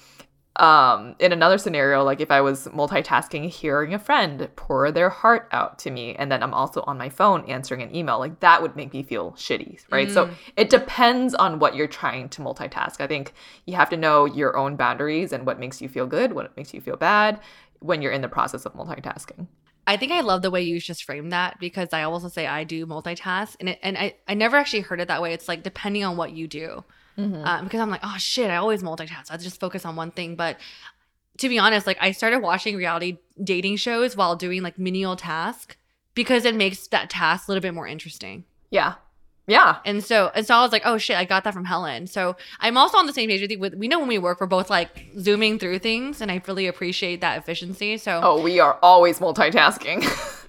um, 0.56 1.14
in 1.18 1.32
another 1.32 1.56
scenario, 1.58 2.02
like 2.02 2.20
if 2.20 2.30
I 2.30 2.40
was 2.40 2.66
multitasking, 2.68 3.48
hearing 3.48 3.94
a 3.94 3.98
friend 3.98 4.48
pour 4.56 4.90
their 4.90 5.08
heart 5.08 5.48
out 5.52 5.78
to 5.80 5.90
me, 5.90 6.14
and 6.16 6.30
then 6.30 6.42
I'm 6.42 6.52
also 6.52 6.82
on 6.82 6.98
my 6.98 7.08
phone 7.08 7.44
answering 7.48 7.80
an 7.82 7.94
email, 7.94 8.18
like 8.18 8.40
that 8.40 8.60
would 8.60 8.76
make 8.76 8.92
me 8.92 9.02
feel 9.02 9.30
shitty, 9.32 9.78
right? 9.90 10.08
Mm. 10.08 10.12
So 10.12 10.30
it 10.56 10.68
depends 10.68 11.34
on 11.34 11.60
what 11.60 11.76
you're 11.76 11.86
trying 11.86 12.28
to 12.30 12.42
multitask. 12.42 13.00
I 13.00 13.06
think 13.06 13.32
you 13.64 13.74
have 13.76 13.88
to 13.90 13.96
know 13.96 14.24
your 14.26 14.56
own 14.56 14.76
boundaries 14.76 15.32
and 15.32 15.46
what 15.46 15.60
makes 15.60 15.80
you 15.80 15.88
feel 15.88 16.06
good, 16.06 16.32
what 16.32 16.54
makes 16.56 16.74
you 16.74 16.80
feel 16.80 16.96
bad 16.96 17.40
when 17.78 18.02
you're 18.02 18.12
in 18.12 18.20
the 18.20 18.28
process 18.28 18.66
of 18.66 18.74
multitasking. 18.74 19.46
I 19.86 19.96
think 19.96 20.12
I 20.12 20.20
love 20.20 20.42
the 20.42 20.50
way 20.50 20.62
you 20.62 20.78
just 20.80 21.04
framed 21.04 21.32
that 21.32 21.58
because 21.58 21.88
I 21.92 22.02
also 22.02 22.28
say 22.28 22.46
I 22.46 22.64
do 22.64 22.86
multitask, 22.86 23.56
and 23.60 23.70
it, 23.70 23.78
and 23.82 23.98
I 23.98 24.14
I 24.28 24.34
never 24.34 24.56
actually 24.56 24.80
heard 24.80 25.00
it 25.00 25.08
that 25.08 25.22
way. 25.22 25.32
It's 25.32 25.48
like 25.48 25.62
depending 25.62 26.04
on 26.04 26.16
what 26.16 26.32
you 26.32 26.46
do, 26.46 26.84
um, 27.44 27.64
because 27.64 27.80
I'm 27.80 27.90
like, 27.90 28.00
oh 28.02 28.16
shit, 28.18 28.50
I 28.50 28.56
always 28.56 28.82
multitask. 28.82 29.30
I 29.30 29.36
just 29.36 29.60
focus 29.60 29.84
on 29.84 29.96
one 29.96 30.10
thing. 30.10 30.36
But 30.36 30.58
to 31.38 31.48
be 31.48 31.58
honest, 31.58 31.86
like 31.86 31.98
I 32.00 32.12
started 32.12 32.40
watching 32.40 32.76
reality 32.76 33.18
dating 33.42 33.76
shows 33.76 34.16
while 34.16 34.36
doing 34.36 34.62
like 34.62 34.78
menial 34.78 35.16
task 35.16 35.76
because 36.14 36.44
it 36.44 36.54
makes 36.54 36.86
that 36.88 37.10
task 37.10 37.48
a 37.48 37.50
little 37.50 37.62
bit 37.62 37.74
more 37.74 37.86
interesting. 37.86 38.44
Yeah. 38.70 38.94
Yeah. 39.50 39.78
And 39.84 40.02
so 40.04 40.30
and 40.34 40.46
so 40.46 40.54
I 40.54 40.62
was 40.62 40.70
like, 40.70 40.82
oh 40.84 40.96
shit, 40.96 41.16
I 41.16 41.24
got 41.24 41.42
that 41.44 41.52
from 41.52 41.64
Helen. 41.64 42.06
So 42.06 42.36
I'm 42.60 42.76
also 42.76 42.96
on 42.98 43.06
the 43.06 43.12
same 43.12 43.28
page 43.28 43.40
with 43.40 43.50
you. 43.50 43.58
With 43.58 43.74
we 43.74 43.88
know 43.88 43.98
when 43.98 44.06
we 44.08 44.18
work, 44.18 44.40
we're 44.40 44.46
both 44.46 44.70
like 44.70 45.08
zooming 45.18 45.58
through 45.58 45.80
things, 45.80 46.20
and 46.20 46.30
I 46.30 46.40
really 46.46 46.68
appreciate 46.68 47.20
that 47.20 47.36
efficiency. 47.38 47.98
So 47.98 48.20
Oh, 48.22 48.40
we 48.40 48.60
are 48.60 48.78
always 48.82 49.18
multitasking. 49.18 49.98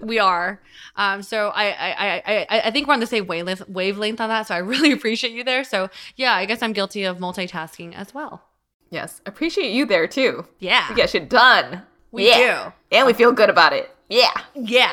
we 0.00 0.18
are. 0.20 0.60
Um, 0.94 1.22
so 1.22 1.48
I, 1.54 1.64
I, 1.70 1.90
I, 1.90 2.46
I, 2.50 2.60
I 2.66 2.70
think 2.70 2.86
we're 2.86 2.94
on 2.94 3.00
the 3.00 3.06
same 3.06 3.26
wavelength, 3.26 3.66
wavelength 3.68 4.20
on 4.20 4.28
that. 4.28 4.46
So 4.46 4.54
I 4.54 4.58
really 4.58 4.92
appreciate 4.98 5.32
you 5.32 5.42
there. 5.42 5.64
So 5.64 5.90
yeah, 6.16 6.34
I 6.34 6.44
guess 6.44 6.62
I'm 6.62 6.72
guilty 6.72 7.04
of 7.04 7.18
multitasking 7.18 7.94
as 7.94 8.14
well. 8.14 8.42
yes. 8.90 9.20
Appreciate 9.26 9.72
you 9.72 9.84
there 9.86 10.06
too. 10.06 10.46
Yeah. 10.60 10.88
We 10.90 10.94
get 10.94 11.10
shit 11.10 11.28
done. 11.28 11.82
We 12.12 12.28
yeah. 12.28 12.72
And 12.92 13.06
we 13.06 13.14
feel 13.14 13.32
good 13.32 13.48
about 13.50 13.72
it. 13.72 13.90
Yeah. 14.08 14.34
Yeah. 14.54 14.92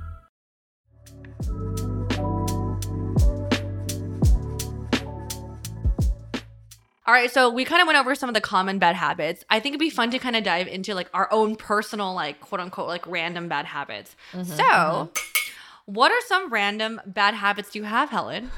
All 7.11 7.17
right, 7.17 7.29
so 7.29 7.49
we 7.49 7.65
kind 7.65 7.81
of 7.81 7.87
went 7.87 7.99
over 7.99 8.15
some 8.15 8.29
of 8.29 8.35
the 8.35 8.41
common 8.41 8.79
bad 8.79 8.95
habits. 8.95 9.43
I 9.49 9.59
think 9.59 9.73
it'd 9.73 9.81
be 9.81 9.89
fun 9.89 10.11
to 10.11 10.19
kind 10.19 10.35
of 10.35 10.45
dive 10.45 10.67
into 10.67 10.95
like 10.95 11.09
our 11.13 11.27
own 11.31 11.57
personal, 11.57 12.13
like 12.13 12.39
quote 12.39 12.61
unquote, 12.61 12.87
like 12.87 13.05
random 13.05 13.49
bad 13.49 13.65
habits. 13.65 14.15
Mm-hmm, 14.31 14.43
so, 14.49 14.63
mm-hmm. 14.63 15.51
what 15.85 16.11
are 16.11 16.21
some 16.27 16.49
random 16.49 17.01
bad 17.05 17.33
habits 17.33 17.71
do 17.71 17.79
you 17.79 17.85
have, 17.85 18.09
Helen? 18.11 18.49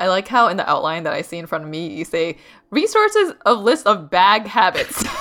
I 0.00 0.08
like 0.08 0.26
how 0.26 0.48
in 0.48 0.56
the 0.56 0.68
outline 0.68 1.04
that 1.04 1.12
I 1.12 1.22
see 1.22 1.38
in 1.38 1.46
front 1.46 1.62
of 1.62 1.70
me, 1.70 1.86
you 1.86 2.04
say 2.04 2.38
resources 2.70 3.34
of 3.46 3.60
list 3.60 3.86
of 3.86 4.10
bag 4.10 4.46
habits. 4.46 5.04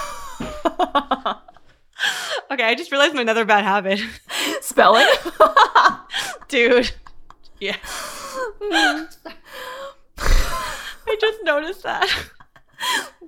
Okay, 2.52 2.64
I 2.64 2.74
just 2.74 2.92
realized 2.92 3.14
my 3.14 3.22
another 3.22 3.46
bad 3.46 3.64
habit, 3.64 4.00
Spelling. 4.62 5.06
dude. 6.48 6.92
Yeah, 7.60 7.76
I 8.62 9.08
just 11.20 11.40
noticed 11.44 11.84
that. 11.84 12.10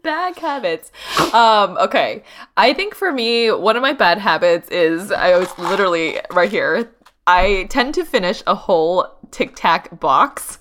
bad 0.04 0.38
habits. 0.38 0.92
Um, 1.34 1.78
okay. 1.78 2.24
I 2.58 2.74
think 2.74 2.96
for 2.96 3.12
me, 3.12 3.52
one 3.52 3.76
of 3.76 3.82
my 3.82 3.94
bad 3.94 4.18
habits 4.18 4.70
is 4.70 5.12
I 5.12 5.38
was 5.38 5.50
literally 5.58 6.20
right 6.32 6.50
here. 6.50 6.92
I 7.28 7.68
tend 7.70 7.94
to 7.96 8.06
finish 8.06 8.42
a 8.48 8.56
whole 8.56 9.08
Tic 9.32 9.54
Tac 9.56 10.00
box 10.00 10.60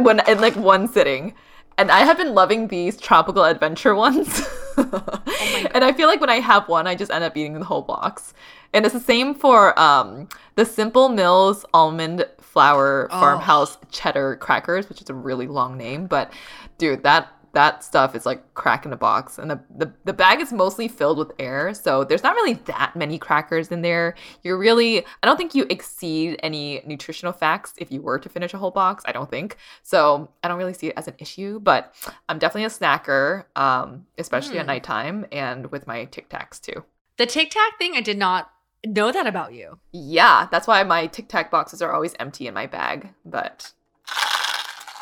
when 0.00 0.20
in 0.28 0.40
like 0.40 0.56
one 0.56 0.88
sitting. 0.88 1.34
And 1.76 1.92
I 1.92 2.00
have 2.00 2.16
been 2.18 2.34
loving 2.34 2.66
these 2.66 2.96
tropical 2.96 3.44
adventure 3.44 3.94
ones. 3.94 4.44
and 4.76 5.84
I 5.84 5.92
feel 5.92 6.08
like 6.08 6.20
when 6.20 6.30
I 6.30 6.40
have 6.40 6.68
one, 6.68 6.88
I 6.88 6.96
just 6.96 7.12
end 7.12 7.22
up 7.22 7.36
eating 7.36 7.52
the 7.54 7.64
whole 7.64 7.82
box. 7.82 8.34
And 8.74 8.84
it's 8.84 8.92
the 8.92 9.00
same 9.00 9.32
for 9.32 9.78
um, 9.78 10.28
the 10.56 10.64
Simple 10.64 11.08
Mills 11.08 11.64
almond 11.72 12.26
flour 12.48 13.08
farmhouse 13.10 13.78
cheddar 13.90 14.36
crackers, 14.36 14.88
which 14.88 15.02
is 15.02 15.10
a 15.10 15.14
really 15.14 15.46
long 15.46 15.76
name. 15.76 16.06
But 16.06 16.32
dude, 16.78 17.02
that 17.04 17.32
that 17.52 17.82
stuff 17.82 18.14
is 18.14 18.26
like 18.26 18.54
crack 18.54 18.84
in 18.84 18.92
a 18.92 18.96
box 18.96 19.38
and 19.38 19.50
the, 19.50 19.58
the 19.74 19.92
the 20.04 20.12
bag 20.12 20.38
is 20.40 20.52
mostly 20.52 20.86
filled 20.86 21.18
with 21.18 21.32
air 21.38 21.72
so 21.72 22.04
there's 22.04 22.22
not 22.22 22.34
really 22.34 22.52
that 22.52 22.94
many 22.94 23.18
crackers 23.18 23.68
in 23.68 23.80
there. 23.80 24.14
You're 24.42 24.58
really 24.58 25.04
i 25.22 25.26
don't 25.26 25.38
think 25.38 25.54
you 25.54 25.66
exceed 25.70 26.38
any 26.42 26.82
nutritional 26.86 27.32
facts 27.32 27.72
if 27.78 27.90
you 27.90 28.02
were 28.02 28.18
to 28.18 28.28
finish 28.28 28.52
a 28.52 28.58
whole 28.58 28.70
box 28.70 29.02
i 29.06 29.12
don't 29.12 29.30
think 29.30 29.56
so 29.82 30.30
i 30.42 30.48
don't 30.48 30.58
really 30.58 30.74
see 30.74 30.88
it 30.88 30.94
as 30.96 31.08
an 31.08 31.14
issue 31.18 31.58
but 31.58 31.94
i'm 32.28 32.38
definitely 32.38 32.64
a 32.64 32.68
snacker 32.68 33.44
um 33.56 34.06
especially 34.18 34.58
at 34.58 34.66
nighttime 34.66 35.26
and 35.32 35.70
with 35.72 35.86
my 35.86 36.04
tic 36.04 36.28
tacs 36.28 36.60
too. 36.60 36.84
The 37.18 37.26
Tic 37.26 37.50
Tac 37.50 37.78
thing, 37.78 37.94
I 37.96 38.00
did 38.00 38.16
not 38.16 38.48
know 38.86 39.10
that 39.12 39.26
about 39.26 39.52
you. 39.52 39.78
yeah 39.92 40.46
that's 40.50 40.66
why 40.66 40.82
my 40.84 41.06
tic 41.06 41.28
tac 41.28 41.50
boxes 41.50 41.82
are 41.82 41.92
always 41.92 42.14
empty 42.18 42.46
in 42.46 42.54
my 42.54 42.66
bag 42.66 43.08
but 43.24 43.72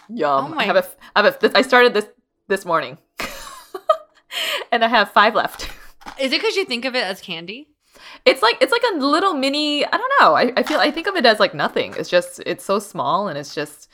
yum 0.08 0.54
Oh 0.54 0.58
i 0.58 0.64
have 0.64 0.76
a 0.76 0.86
i 1.14 1.22
have 1.22 1.42
a 1.42 1.58
i 1.58 1.62
started 1.62 1.94
this 1.94 2.06
this 2.48 2.64
morning 2.64 2.98
and 4.72 4.84
i 4.84 4.88
have 4.88 5.10
five 5.10 5.34
left 5.34 5.68
Is 6.20 6.32
it 6.32 6.40
because 6.40 6.56
you 6.56 6.64
think 6.64 6.84
of 6.84 6.94
it 6.94 7.02
as 7.02 7.20
candy? 7.20 7.68
It's 8.24 8.40
like 8.40 8.56
it's 8.60 8.70
like 8.70 8.84
a 8.92 8.96
little 8.98 9.34
mini. 9.34 9.84
I 9.84 9.96
don't 9.96 10.12
know. 10.20 10.34
I, 10.36 10.52
I 10.56 10.62
feel 10.62 10.78
I 10.78 10.90
think 10.92 11.08
of 11.08 11.16
it 11.16 11.26
as 11.26 11.40
like 11.40 11.52
nothing. 11.52 11.94
It's 11.98 12.08
just 12.08 12.40
it's 12.46 12.64
so 12.64 12.78
small 12.78 13.26
and 13.28 13.36
it's 13.36 13.54
just 13.54 13.88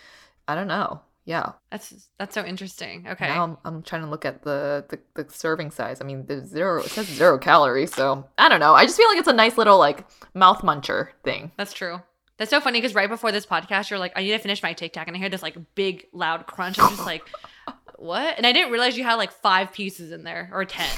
I 0.46 0.54
don't 0.54 0.68
know. 0.68 1.00
Yeah. 1.24 1.52
That's 1.70 2.08
that's 2.18 2.34
so 2.34 2.44
interesting. 2.44 3.06
Okay. 3.08 3.28
Now 3.28 3.44
I'm, 3.44 3.58
I'm 3.64 3.82
trying 3.82 4.02
to 4.02 4.08
look 4.08 4.24
at 4.24 4.42
the, 4.42 4.84
the 4.88 5.22
the 5.22 5.30
serving 5.32 5.70
size. 5.70 6.00
I 6.00 6.04
mean, 6.04 6.26
there's 6.26 6.48
zero. 6.48 6.82
It 6.82 6.90
says 6.90 7.06
zero 7.06 7.38
calories. 7.38 7.94
So 7.94 8.26
I 8.38 8.48
don't 8.48 8.60
know. 8.60 8.74
I 8.74 8.84
just 8.84 8.96
feel 8.96 9.08
like 9.08 9.18
it's 9.18 9.28
a 9.28 9.32
nice 9.32 9.56
little 9.56 9.78
like 9.78 10.04
mouth 10.34 10.62
muncher 10.62 11.08
thing. 11.24 11.52
That's 11.56 11.72
true. 11.72 12.00
That's 12.38 12.50
so 12.50 12.60
funny 12.60 12.80
because 12.80 12.94
right 12.94 13.08
before 13.08 13.30
this 13.30 13.46
podcast, 13.46 13.90
you're 13.90 14.00
like, 14.00 14.12
I 14.16 14.22
need 14.22 14.32
to 14.32 14.38
finish 14.38 14.62
my 14.62 14.72
Tic 14.72 14.92
Tac, 14.92 15.06
and 15.06 15.16
I 15.16 15.20
hear 15.20 15.28
this 15.28 15.42
like 15.42 15.56
big 15.74 16.06
loud 16.12 16.46
crunch. 16.46 16.78
I'm 16.78 16.88
just 16.88 17.06
like, 17.06 17.22
what? 17.96 18.36
And 18.36 18.46
I 18.46 18.52
didn't 18.52 18.72
realize 18.72 18.96
you 18.96 19.04
had 19.04 19.14
like 19.14 19.30
five 19.30 19.72
pieces 19.72 20.10
in 20.10 20.24
there 20.24 20.50
or 20.52 20.64
ten. 20.64 20.90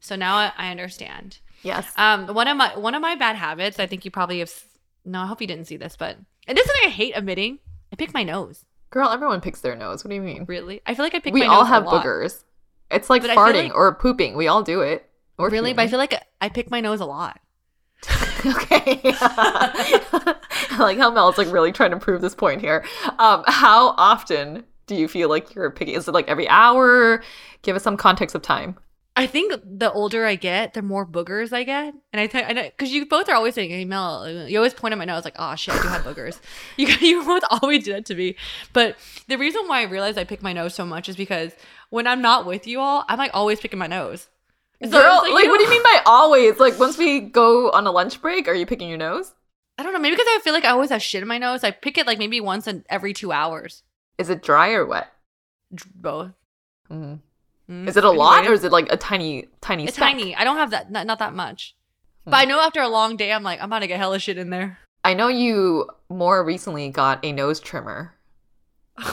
So 0.00 0.16
now 0.16 0.36
I, 0.36 0.52
I 0.56 0.70
understand. 0.70 1.38
Yes. 1.62 1.92
Um, 1.96 2.28
one 2.28 2.48
of 2.48 2.56
my 2.56 2.78
one 2.78 2.94
of 2.94 3.02
my 3.02 3.14
bad 3.14 3.36
habits. 3.36 3.78
I 3.78 3.86
think 3.86 4.06
you 4.06 4.10
probably 4.10 4.38
have. 4.38 4.52
No, 5.04 5.20
I 5.20 5.26
hope 5.26 5.42
you 5.42 5.46
didn't 5.46 5.66
see 5.66 5.76
this, 5.76 5.96
but 5.96 6.16
and 6.46 6.56
this 6.56 6.64
is 6.64 6.70
something 6.72 6.88
I 6.88 6.92
hate 6.92 7.12
admitting. 7.14 7.58
I 7.92 7.96
pick 7.96 8.14
my 8.14 8.22
nose. 8.22 8.64
Girl, 8.90 9.08
everyone 9.08 9.40
picks 9.40 9.60
their 9.60 9.76
nose. 9.76 10.04
What 10.04 10.08
do 10.08 10.16
you 10.16 10.22
mean? 10.22 10.44
Really? 10.48 10.82
I 10.84 10.94
feel 10.94 11.04
like 11.04 11.14
I 11.14 11.20
pick 11.20 11.32
we 11.32 11.40
my 11.40 11.46
all 11.46 11.62
nose 11.62 11.70
a 11.70 11.74
have 11.74 11.84
boogers. 11.84 12.42
It's 12.90 13.08
like 13.08 13.22
But 13.22 13.30
farting 13.36 13.64
like- 13.68 13.74
or 13.74 13.94
pooping. 13.94 14.36
We 14.36 14.48
all 14.48 14.62
do 14.62 14.80
it. 14.80 15.08
Or 15.38 15.48
Really? 15.48 15.72
But 15.72 15.82
I 15.82 15.88
feel 15.88 15.98
like 15.98 16.14
I 16.40 16.48
pick 16.48 16.70
my 16.70 16.80
nose 16.80 17.00
a 17.00 17.06
lot. 17.06 17.40
okay. 18.46 19.00
I 19.04 20.76
like 20.78 20.98
how 20.98 21.10
Mel's 21.10 21.38
like 21.38 21.50
really 21.52 21.72
trying 21.72 21.92
to 21.92 21.98
prove 21.98 22.20
this 22.20 22.34
point 22.34 22.60
here. 22.60 22.84
Um, 23.18 23.44
how 23.46 23.90
often 23.96 24.64
do 24.86 24.96
you 24.96 25.06
feel 25.08 25.28
like 25.28 25.54
you're 25.54 25.70
picking? 25.70 25.94
Is 25.94 26.08
it 26.08 26.12
like 26.12 26.28
every 26.28 26.48
hour? 26.48 27.22
Give 27.62 27.76
us 27.76 27.82
some 27.82 27.96
context 27.96 28.34
of 28.34 28.42
time. 28.42 28.76
I 29.20 29.26
think 29.26 29.52
the 29.66 29.92
older 29.92 30.24
I 30.24 30.34
get, 30.34 30.72
the 30.72 30.80
more 30.80 31.04
boogers 31.04 31.52
I 31.52 31.62
get, 31.62 31.92
and 32.10 32.20
I 32.20 32.26
think 32.26 32.48
because 32.48 32.90
you 32.90 33.04
both 33.04 33.28
are 33.28 33.34
always 33.34 33.54
saying, 33.54 33.68
"Hey 33.68 33.84
Mel," 33.84 34.26
you 34.48 34.56
always 34.56 34.72
point 34.72 34.92
at 34.92 34.98
my 34.98 35.04
nose 35.04 35.26
like, 35.26 35.36
"Oh 35.38 35.54
shit, 35.56 35.74
I 35.74 35.82
do 35.82 35.88
have 35.88 36.04
boogers." 36.04 36.40
you 36.78 36.86
you 36.86 37.22
both 37.22 37.42
always 37.50 37.84
do 37.84 37.92
that 37.92 38.06
to 38.06 38.14
me. 38.14 38.36
But 38.72 38.96
the 39.28 39.36
reason 39.36 39.68
why 39.68 39.80
I 39.80 39.82
realize 39.82 40.16
I 40.16 40.24
pick 40.24 40.42
my 40.42 40.54
nose 40.54 40.74
so 40.74 40.86
much 40.86 41.06
is 41.10 41.16
because 41.16 41.52
when 41.90 42.06
I'm 42.06 42.22
not 42.22 42.46
with 42.46 42.66
you 42.66 42.80
all, 42.80 43.04
I'm 43.08 43.18
like 43.18 43.32
always 43.34 43.60
picking 43.60 43.78
my 43.78 43.88
nose. 43.88 44.28
So 44.82 44.88
Girl, 44.88 45.20
like, 45.30 45.44
you 45.44 45.50
what 45.50 45.58
do 45.58 45.64
you 45.64 45.70
mean 45.70 45.82
by 45.82 46.00
always? 46.06 46.58
Like 46.58 46.78
once 46.78 46.96
we 46.96 47.20
go 47.20 47.70
on 47.72 47.86
a 47.86 47.90
lunch 47.90 48.22
break, 48.22 48.48
are 48.48 48.54
you 48.54 48.64
picking 48.64 48.88
your 48.88 48.96
nose? 48.96 49.34
I 49.76 49.82
don't 49.82 49.92
know. 49.92 49.98
Maybe 49.98 50.16
because 50.16 50.28
I 50.30 50.40
feel 50.42 50.54
like 50.54 50.64
I 50.64 50.70
always 50.70 50.88
have 50.88 51.02
shit 51.02 51.20
in 51.20 51.28
my 51.28 51.36
nose. 51.36 51.62
I 51.62 51.72
pick 51.72 51.98
it 51.98 52.06
like 52.06 52.18
maybe 52.18 52.40
once 52.40 52.66
in 52.66 52.86
every 52.88 53.12
two 53.12 53.32
hours. 53.32 53.82
Is 54.16 54.30
it 54.30 54.42
dry 54.42 54.72
or 54.72 54.86
wet? 54.86 55.12
Both. 55.94 56.32
Mm. 56.90 57.20
Mm. 57.70 57.88
Is 57.88 57.96
it 57.96 58.04
a 58.04 58.10
lot 58.10 58.46
or 58.46 58.52
is 58.52 58.64
it 58.64 58.72
like 58.72 58.90
a 58.90 58.96
tiny, 58.96 59.46
tiny? 59.60 59.84
It's 59.84 59.94
speck? 59.94 60.10
tiny. 60.12 60.34
I 60.34 60.42
don't 60.44 60.56
have 60.56 60.70
that. 60.72 60.90
Not, 60.90 61.06
not 61.06 61.18
that 61.20 61.34
much. 61.34 61.76
Hmm. 62.24 62.30
But 62.30 62.36
I 62.38 62.44
know 62.44 62.60
after 62.60 62.80
a 62.80 62.88
long 62.88 63.16
day, 63.16 63.32
I'm 63.32 63.42
like, 63.44 63.60
I'm 63.60 63.66
about 63.66 63.78
to 63.80 63.86
get 63.86 63.98
hella 63.98 64.18
shit 64.18 64.38
in 64.38 64.50
there. 64.50 64.78
I 65.04 65.14
know 65.14 65.28
you 65.28 65.88
more 66.08 66.44
recently 66.44 66.88
got 66.90 67.24
a 67.24 67.32
nose 67.32 67.60
trimmer. 67.60 68.14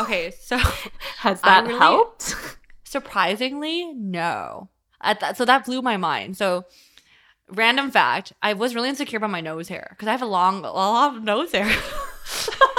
Okay, 0.00 0.30
so 0.40 0.56
Has 1.18 1.40
that 1.40 1.66
really- 1.66 1.78
helped? 1.78 2.34
surprisingly, 2.84 3.92
no. 3.94 4.68
At 5.00 5.18
that, 5.20 5.36
so 5.36 5.44
that 5.44 5.64
blew 5.64 5.82
my 5.82 5.96
mind. 5.96 6.36
So, 6.36 6.66
random 7.50 7.90
fact: 7.90 8.32
I 8.40 8.52
was 8.52 8.74
really 8.76 8.88
insecure 8.90 9.16
about 9.16 9.30
my 9.30 9.40
nose 9.40 9.66
hair 9.68 9.88
because 9.90 10.06
I 10.06 10.12
have 10.12 10.22
a 10.22 10.26
long, 10.26 10.64
a 10.64 10.70
lot 10.70 11.16
of 11.16 11.24
nose 11.24 11.50
hair. 11.52 11.66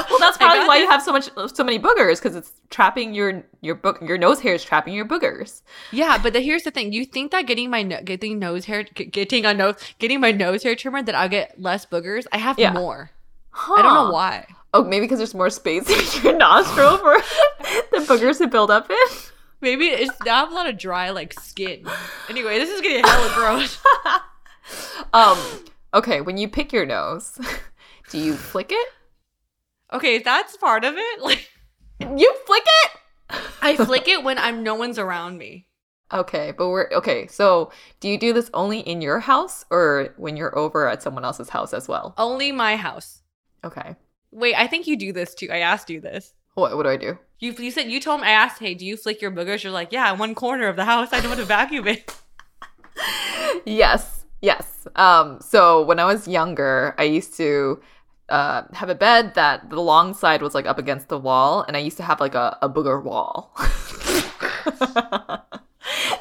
So 0.00 0.04
well, 0.10 0.18
that's 0.18 0.36
probably 0.38 0.66
why 0.66 0.78
you 0.78 0.88
have 0.88 1.02
so 1.02 1.12
much, 1.12 1.28
so 1.54 1.62
many 1.64 1.78
boogers 1.78 2.16
because 2.22 2.34
it's 2.36 2.52
trapping 2.70 3.14
your 3.14 3.44
your 3.60 3.74
book. 3.74 4.00
Your 4.02 4.16
nose 4.18 4.40
hair 4.40 4.54
is 4.54 4.64
trapping 4.64 4.94
your 4.94 5.04
boogers. 5.04 5.62
Yeah, 5.90 6.18
but 6.22 6.32
the, 6.32 6.40
here's 6.40 6.62
the 6.62 6.70
thing: 6.70 6.92
you 6.92 7.04
think 7.04 7.30
that 7.32 7.46
getting 7.46 7.70
my 7.70 7.82
no- 7.82 8.02
getting 8.02 8.38
nose 8.38 8.64
hair, 8.64 8.82
getting 8.84 9.44
a 9.44 9.52
nose, 9.54 9.76
getting 9.98 10.20
my 10.20 10.32
nose 10.32 10.62
hair 10.62 10.74
trimmer, 10.74 11.02
that 11.02 11.14
I'll 11.14 11.28
get 11.28 11.60
less 11.60 11.84
boogers. 11.86 12.26
I 12.32 12.38
have 12.38 12.58
Yeah. 12.58 12.72
more. 12.72 13.10
I 13.54 13.82
don't 13.82 13.94
know 13.94 14.10
why. 14.10 14.46
Oh, 14.74 14.82
maybe 14.82 15.04
because 15.04 15.18
there's 15.18 15.34
more 15.34 15.50
space 15.50 15.88
in 15.90 16.22
your 16.24 16.36
nostril 16.38 16.96
for 16.96 17.18
the 17.92 17.98
boogers 18.06 18.38
to 18.38 18.46
build 18.46 18.70
up 18.70 18.88
in. 18.90 18.96
Maybe 19.60 19.88
it's 19.88 20.10
I 20.22 20.28
have 20.30 20.50
a 20.50 20.54
lot 20.54 20.68
of 20.68 20.78
dry 20.78 21.10
like 21.10 21.32
skin. 21.38 21.86
Anyway, 22.30 22.58
this 22.58 22.70
is 22.70 22.80
getting 22.80 23.04
hella 23.04 23.30
gross. 23.34 23.78
Um. 25.12 25.38
Okay, 25.94 26.20
when 26.22 26.38
you 26.38 26.48
pick 26.48 26.72
your 26.72 26.86
nose, 26.86 27.38
do 28.08 28.18
you 28.18 28.34
flick 28.34 28.70
it? 28.72 28.88
Okay, 29.92 30.18
that's 30.18 30.56
part 30.56 30.84
of 30.84 30.94
it. 30.96 31.20
Like 31.22 31.48
You 32.00 32.34
flick 32.46 32.64
it? 32.66 32.90
I 33.62 33.76
flick 33.76 34.08
it 34.08 34.24
when 34.24 34.38
I'm 34.38 34.62
no 34.62 34.74
one's 34.74 34.98
around 34.98 35.38
me. 35.38 35.66
Okay, 36.12 36.52
but 36.56 36.68
we're 36.68 36.90
okay. 36.92 37.26
So, 37.26 37.70
do 38.00 38.08
you 38.08 38.18
do 38.18 38.34
this 38.34 38.50
only 38.52 38.80
in 38.80 39.00
your 39.00 39.20
house 39.20 39.64
or 39.70 40.12
when 40.18 40.36
you're 40.36 40.56
over 40.58 40.86
at 40.88 41.02
someone 41.02 41.24
else's 41.24 41.48
house 41.48 41.72
as 41.72 41.88
well? 41.88 42.12
Only 42.18 42.52
my 42.52 42.76
house. 42.76 43.22
Okay. 43.64 43.96
Wait, 44.30 44.54
I 44.54 44.66
think 44.66 44.86
you 44.86 44.98
do 44.98 45.12
this 45.12 45.34
too. 45.34 45.48
I 45.50 45.58
asked 45.58 45.88
you 45.88 46.00
this. 46.00 46.34
What 46.54 46.76
what 46.76 46.82
do 46.82 46.90
I 46.90 46.96
do? 46.98 47.18
You 47.38 47.52
you 47.52 47.70
said 47.70 47.90
you 47.90 47.98
told 48.00 48.20
me 48.20 48.26
I 48.26 48.32
asked, 48.32 48.58
hey, 48.58 48.74
do 48.74 48.84
you 48.84 48.96
flick 48.98 49.22
your 49.22 49.30
boogers? 49.30 49.62
You're 49.62 49.72
like, 49.72 49.90
yeah, 49.92 50.12
in 50.12 50.18
one 50.18 50.34
corner 50.34 50.68
of 50.68 50.76
the 50.76 50.84
house. 50.84 51.08
I 51.12 51.20
know 51.20 51.30
what 51.30 51.38
to 51.38 51.44
vacuum 51.44 51.88
it. 51.88 52.14
Yes, 53.64 54.24
yes. 54.40 54.86
Um, 54.96 55.38
so 55.40 55.82
when 55.82 55.98
I 55.98 56.04
was 56.04 56.26
younger, 56.26 56.94
I 56.98 57.04
used 57.04 57.36
to 57.36 57.80
uh, 58.32 58.62
have 58.72 58.88
a 58.90 58.94
bed 58.94 59.34
that 59.34 59.68
the 59.70 59.80
long 59.80 60.14
side 60.14 60.40
was 60.42 60.54
like 60.54 60.66
up 60.66 60.78
against 60.78 61.08
the 61.08 61.18
wall, 61.18 61.62
and 61.68 61.76
I 61.76 61.80
used 61.80 61.98
to 61.98 62.02
have 62.02 62.18
like 62.20 62.34
a, 62.34 62.58
a 62.62 62.68
booger 62.68 63.02
wall. 63.02 63.52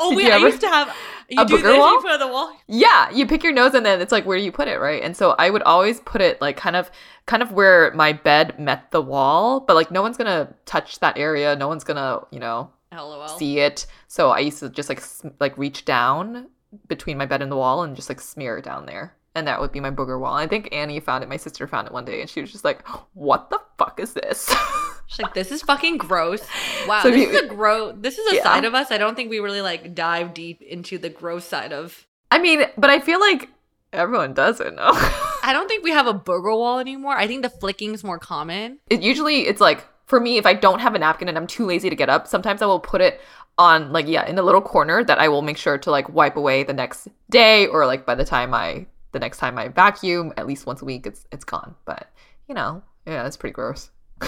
Oh 0.04 0.16
wait, 0.16 0.32
I 0.32 0.36
ever- 0.38 0.48
used 0.48 0.62
to 0.62 0.68
have 0.68 0.88
you 1.30 1.40
A 1.42 1.46
do 1.46 1.58
booger 1.58 1.62
this, 1.64 1.78
wall? 1.80 1.94
you 2.12 2.18
the 2.18 2.28
wall. 2.28 2.52
yeah, 2.68 3.10
you 3.12 3.26
pick 3.28 3.44
your 3.44 3.54
nose, 3.54 3.74
and 3.76 3.86
then 3.86 4.02
it's 4.02 4.12
like 4.12 4.26
where 4.26 4.38
do 4.38 4.44
you 4.44 4.52
put 4.52 4.68
it, 4.68 4.80
right? 4.80 5.02
And 5.04 5.16
so 5.16 5.36
I 5.38 5.50
would 5.50 5.62
always 5.62 6.00
put 6.02 6.20
it 6.22 6.42
like 6.42 6.58
kind 6.58 6.76
of, 6.76 6.90
kind 7.28 7.44
of 7.44 7.52
where 7.52 7.92
my 7.94 8.12
bed 8.12 8.60
met 8.60 8.90
the 8.92 9.02
wall, 9.02 9.60
but 9.60 9.76
like 9.76 9.92
no 9.92 10.02
one's 10.02 10.18
gonna 10.18 10.54
touch 10.66 11.00
that 11.00 11.18
area. 11.18 11.56
No 11.56 11.68
one's 11.68 11.84
gonna, 11.84 12.22
you 12.32 12.40
know, 12.40 12.72
LOL. 12.92 13.28
see 13.28 13.60
it. 13.60 13.86
So 14.08 14.32
I 14.32 14.40
used 14.40 14.60
to 14.60 14.70
just 14.70 14.90
like 14.90 15.00
sm- 15.02 15.30
like 15.40 15.56
reach 15.58 15.86
down 15.86 16.48
between 16.88 17.18
my 17.18 17.26
bed 17.28 17.42
and 17.42 17.52
the 17.52 17.56
wall 17.58 17.84
and 17.84 17.96
just 17.96 18.10
like 18.10 18.20
smear 18.20 18.58
it 18.58 18.66
down 18.66 18.86
there. 18.88 19.14
And 19.34 19.48
that 19.48 19.62
would 19.62 19.72
be 19.72 19.80
my 19.80 19.92
booger 19.92 20.20
wall. 20.20 20.34
I 20.34 20.46
think 20.48 20.70
Annie 20.74 21.00
found 21.00 21.24
it. 21.24 21.30
My 21.30 21.38
sister 21.38 21.66
found 21.68 21.88
it 21.88 21.94
one 21.94 22.04
day, 22.06 22.20
and 22.20 22.30
she 22.30 22.42
was 22.42 22.52
just 22.52 22.66
like, 22.66 22.86
"What 23.14 23.50
the 23.50 23.60
fuck 23.78 24.00
is 24.00 24.14
this?" 24.14 24.54
She's 25.08 25.20
like, 25.20 25.34
this 25.34 25.52
is 25.52 25.62
fucking 25.62 25.98
gross. 25.98 26.42
Wow, 26.88 27.02
So 27.04 27.12
this 27.12 27.20
you- 27.22 27.30
is 27.30 27.42
a 27.42 27.48
gross. 27.48 27.96
This 27.98 28.18
is 28.18 28.32
a 28.32 28.36
Yeah. 28.38 28.44
side 28.44 28.64
of 28.66 28.74
us. 28.74 28.92
I 28.92 28.98
don't 28.98 29.16
think 29.16 29.30
we 29.30 29.40
really 29.40 29.62
like 29.62 29.94
dive 29.94 30.34
deep 30.34 30.62
into 30.62 30.98
the 30.98 31.10
gross 31.10 31.44
side 31.46 31.74
of. 31.74 32.08
I 32.30 32.40
mean, 32.40 32.64
but 32.78 32.90
I 32.90 33.00
feel 33.00 33.20
like 33.20 33.50
everyone 33.94 34.34
does 34.34 34.60
it. 34.62 34.74
No, 34.76 34.84
I 35.44 35.52
don't 35.54 35.68
think 35.68 35.84
we 35.84 35.92
have 35.92 36.08
a 36.08 36.14
booger 36.14 36.58
wall 36.58 36.80
anymore. 36.80 37.16
I 37.18 37.28
think 37.28 37.42
the 37.42 37.50
flicking's 37.50 38.04
more 38.04 38.20
common. 38.20 38.80
it 38.90 39.02
usually 39.02 39.48
it's 39.48 39.60
like 39.62 39.86
for 40.08 40.20
me 40.20 40.38
if 40.38 40.46
I 40.46 40.54
don't 40.54 40.80
have 40.80 40.94
a 40.96 41.00
napkin 41.00 41.28
and 41.30 41.38
I'm 41.38 41.48
too 41.48 41.66
lazy 41.66 41.90
to 41.90 41.96
get 41.96 42.10
up, 42.10 42.28
sometimes 42.28 42.62
I 42.62 42.66
will 42.66 42.80
put 42.82 43.02
it 43.02 43.20
on 43.58 43.92
like 43.92 44.08
yeah 44.08 44.26
in 44.28 44.36
the 44.36 44.44
little 44.44 44.62
corner 44.62 45.04
that 45.04 45.20
I 45.20 45.28
will 45.30 45.42
make 45.42 45.58
sure 45.58 45.78
to 45.78 45.92
like 45.92 46.08
wipe 46.10 46.36
away 46.38 46.64
the 46.64 46.74
next 46.74 47.08
day 47.30 47.68
or 47.68 47.86
like 47.86 48.06
by 48.06 48.16
the 48.16 48.26
time 48.26 48.54
I 48.54 48.86
the 49.12 49.20
next 49.20 49.38
time 49.38 49.58
I 49.58 49.68
vacuum 49.68 50.34
at 50.38 50.48
least 50.48 50.66
once 50.66 50.82
a 50.82 50.86
week 50.86 51.06
it's 51.06 51.26
it's 51.32 51.44
gone. 51.44 51.76
But 51.86 52.12
you 52.48 52.56
know, 52.56 52.84
yeah, 53.06 53.26
it's 53.26 53.38
pretty 53.38 53.54
gross. 53.54 53.92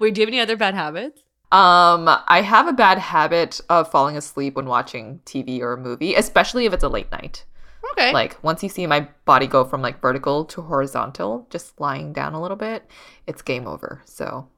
Wait, 0.00 0.14
do 0.14 0.20
you 0.20 0.26
have 0.26 0.28
any 0.28 0.40
other 0.40 0.56
bad 0.56 0.74
habits? 0.74 1.22
Um, 1.52 2.08
I 2.28 2.42
have 2.42 2.68
a 2.68 2.72
bad 2.72 2.98
habit 2.98 3.60
of 3.68 3.90
falling 3.90 4.16
asleep 4.16 4.54
when 4.54 4.66
watching 4.66 5.20
TV 5.24 5.60
or 5.60 5.72
a 5.72 5.78
movie, 5.78 6.14
especially 6.14 6.64
if 6.64 6.72
it's 6.72 6.84
a 6.84 6.88
late 6.88 7.10
night. 7.10 7.44
Okay. 7.92 8.12
Like 8.12 8.42
once 8.44 8.62
you 8.62 8.68
see 8.68 8.86
my 8.86 9.08
body 9.24 9.46
go 9.46 9.64
from 9.64 9.82
like 9.82 10.00
vertical 10.00 10.44
to 10.46 10.62
horizontal, 10.62 11.46
just 11.50 11.80
lying 11.80 12.12
down 12.12 12.34
a 12.34 12.40
little 12.40 12.56
bit, 12.56 12.88
it's 13.26 13.42
game 13.42 13.66
over. 13.66 14.00
So, 14.04 14.48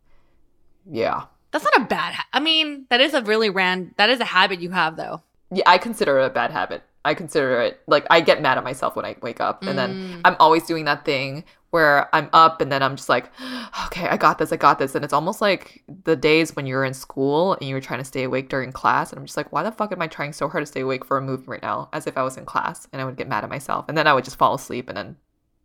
yeah. 0.91 1.25
That's 1.51 1.65
not 1.65 1.81
a 1.81 1.85
bad. 1.85 2.15
Ha- 2.15 2.29
I 2.33 2.41
mean, 2.41 2.87
that 2.91 3.01
is 3.01 3.15
a 3.15 3.23
really 3.23 3.51
ran. 3.51 3.95
That 3.97 4.11
is 4.11 4.21
a 4.21 4.25
habit 4.25 4.61
you 4.61 4.71
have, 4.71 4.97
though. 4.97 5.23
Yeah, 5.51 5.65
I 5.67 5.79
consider 5.79 6.19
it 6.19 6.27
a 6.27 6.31
bad 6.31 6.51
habit. 6.51 6.83
I 7.05 7.15
consider 7.15 7.61
it 7.61 7.81
like 7.87 8.07
I 8.11 8.21
get 8.21 8.41
mad 8.43 8.59
at 8.59 8.65
myself 8.65 8.95
when 8.97 9.05
I 9.05 9.17
wake 9.23 9.41
up, 9.41 9.63
and 9.63 9.73
Mm. 9.73 9.77
then 9.77 10.21
I'm 10.25 10.37
always 10.39 10.65
doing 10.67 10.85
that 10.87 11.05
thing 11.05 11.45
where 11.71 12.15
I'm 12.15 12.29
up 12.35 12.61
and 12.61 12.71
then 12.71 12.83
I'm 12.83 12.97
just 12.97 13.09
like, 13.09 13.31
okay, 13.87 14.07
I 14.07 14.17
got 14.19 14.39
this, 14.39 14.53
I 14.53 14.57
got 14.57 14.79
this, 14.79 14.95
and 14.95 15.05
it's 15.05 15.15
almost 15.15 15.41
like 15.41 15.83
the 16.05 16.15
days 16.17 16.55
when 16.55 16.67
you're 16.67 16.85
in 16.85 16.93
school 16.95 17.55
and 17.55 17.67
you 17.69 17.75
were 17.75 17.81
trying 17.81 17.99
to 18.01 18.05
stay 18.05 18.25
awake 18.25 18.49
during 18.51 18.73
class, 18.73 19.11
and 19.11 19.19
I'm 19.19 19.25
just 19.27 19.37
like, 19.37 19.51
why 19.53 19.63
the 19.63 19.73
fuck 19.73 19.91
am 19.91 20.03
I 20.03 20.07
trying 20.07 20.33
so 20.35 20.49
hard 20.49 20.63
to 20.63 20.67
stay 20.67 20.83
awake 20.83 21.05
for 21.05 21.17
a 21.17 21.23
movie 21.23 21.45
right 21.47 21.63
now, 21.63 21.89
as 21.93 22.07
if 22.07 22.17
I 22.19 22.23
was 22.23 22.37
in 22.37 22.45
class, 22.45 22.87
and 22.93 23.01
I 23.01 23.05
would 23.07 23.17
get 23.17 23.27
mad 23.29 23.43
at 23.43 23.51
myself, 23.51 23.87
and 23.89 23.97
then 23.97 24.07
I 24.07 24.13
would 24.13 24.25
just 24.25 24.37
fall 24.37 24.55
asleep 24.55 24.89
and 24.89 24.97
then 24.97 25.17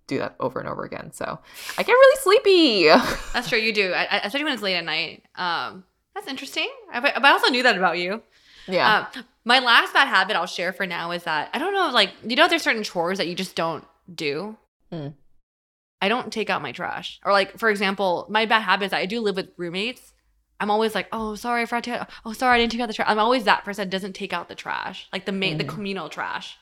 do 0.08 0.18
that 0.20 0.36
over 0.40 0.60
and 0.62 0.70
over 0.70 0.86
again. 0.86 1.12
So 1.12 1.38
I 1.78 1.84
get 1.84 1.92
really 1.92 2.22
sleepy. 2.22 2.88
That's 3.34 3.50
true. 3.50 3.60
You 3.60 3.74
do. 3.74 3.92
I, 3.92 4.04
I, 4.10 4.18
especially 4.20 4.46
when 4.46 4.54
it's 4.54 4.64
late 4.64 4.76
at 4.78 4.86
night. 4.86 5.24
Um, 5.36 5.84
that's 6.16 6.28
interesting. 6.30 6.70
I, 6.94 7.02
but 7.02 7.22
I 7.24 7.32
also 7.32 7.52
knew 7.52 7.64
that 7.64 7.78
about 7.78 7.98
you. 7.98 8.22
Yeah. 8.68 9.08
Um, 9.16 9.24
my 9.46 9.60
last 9.60 9.94
bad 9.94 10.08
habit 10.08 10.36
I'll 10.36 10.46
share 10.46 10.74
for 10.74 10.86
now 10.86 11.12
is 11.12 11.24
that 11.24 11.50
I 11.54 11.60
don't 11.60 11.74
know, 11.74 11.90
like 11.90 12.12
you 12.26 12.36
know, 12.36 12.48
there's 12.48 12.64
certain 12.64 12.84
chores 12.84 13.18
that 13.18 13.28
you 13.28 13.36
just 13.36 13.56
don't 13.56 13.86
do. 14.14 14.58
Mm. 14.92 15.14
I 16.02 16.10
don't 16.10 16.32
take 16.32 16.50
out 16.50 16.62
my 16.62 16.72
trash, 16.72 17.20
or 17.26 17.32
like 17.32 17.58
for 17.58 17.70
example, 17.70 18.28
my 18.30 18.46
bad 18.46 18.62
habit 18.62 18.86
is 18.86 18.94
I 18.94 19.06
do 19.06 19.20
live 19.22 19.36
with 19.36 19.50
roommates. 19.58 20.14
I'm 20.60 20.72
always 20.72 20.96
like, 20.96 21.08
oh, 21.12 21.36
sorry, 21.36 21.62
I 21.62 21.66
forgot 21.66 21.84
to. 21.84 22.08
Oh, 22.26 22.34
sorry, 22.34 22.56
I 22.56 22.60
didn't 22.60 22.72
take 22.72 22.82
out 22.82 22.88
the 22.88 22.94
trash. 22.94 23.08
I'm 23.10 23.20
always 23.20 23.44
that 23.44 23.64
person 23.64 23.84
that 23.84 23.92
doesn't 23.92 24.14
take 24.14 24.34
out 24.34 24.50
the 24.50 24.56
trash, 24.56 25.08
like 25.14 25.26
the 25.26 25.32
main, 25.32 25.58
the 25.58 25.64
Mm. 25.64 25.70
communal 25.70 26.10
trash, 26.10 26.58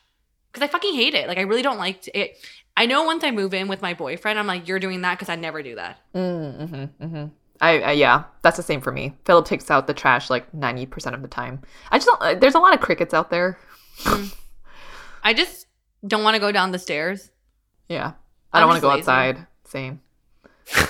because 0.51 0.65
I 0.67 0.71
fucking 0.71 0.93
hate 0.95 1.13
it. 1.15 1.27
Like 1.27 1.37
I 1.37 1.41
really 1.41 1.61
don't 1.61 1.77
like 1.77 2.01
to, 2.03 2.17
it. 2.19 2.37
I 2.77 2.85
know 2.87 3.03
once 3.05 3.23
I 3.23 3.31
move 3.31 3.53
in 3.53 3.67
with 3.69 3.81
my 3.81 3.93
boyfriend, 3.93 4.37
I'm 4.37 4.47
like, 4.47 4.67
you're 4.67 4.79
doing 4.79 5.01
that 5.01 5.15
because 5.17 5.29
I 5.29 5.35
never 5.37 5.63
do 5.63 5.75
that. 5.75 5.97
Mm-hmm, 6.13 7.03
mm-hmm. 7.05 7.25
I, 7.61 7.79
I 7.81 7.91
yeah, 7.93 8.23
that's 8.41 8.57
the 8.57 8.63
same 8.63 8.81
for 8.81 8.91
me. 8.91 9.13
Philip 9.25 9.45
takes 9.45 9.71
out 9.71 9.87
the 9.87 9.93
trash 9.93 10.29
like 10.29 10.53
ninety 10.53 10.85
percent 10.85 11.15
of 11.15 11.21
the 11.21 11.27
time. 11.27 11.61
I 11.91 11.97
just 11.97 12.07
don't. 12.07 12.21
uh, 12.21 12.35
There's 12.35 12.55
a 12.55 12.59
lot 12.59 12.73
of 12.73 12.81
crickets 12.81 13.13
out 13.13 13.29
there. 13.29 13.57
I 15.23 15.33
just 15.33 15.67
don't 16.05 16.23
want 16.23 16.35
to 16.35 16.39
go 16.39 16.51
down 16.51 16.71
the 16.71 16.79
stairs. 16.79 17.31
Yeah, 17.89 18.13
I 18.53 18.59
don't 18.59 18.67
want 18.69 18.77
to 18.77 18.81
go 18.81 18.89
lazy. 18.89 18.99
outside. 19.01 19.47
Same. 19.65 20.01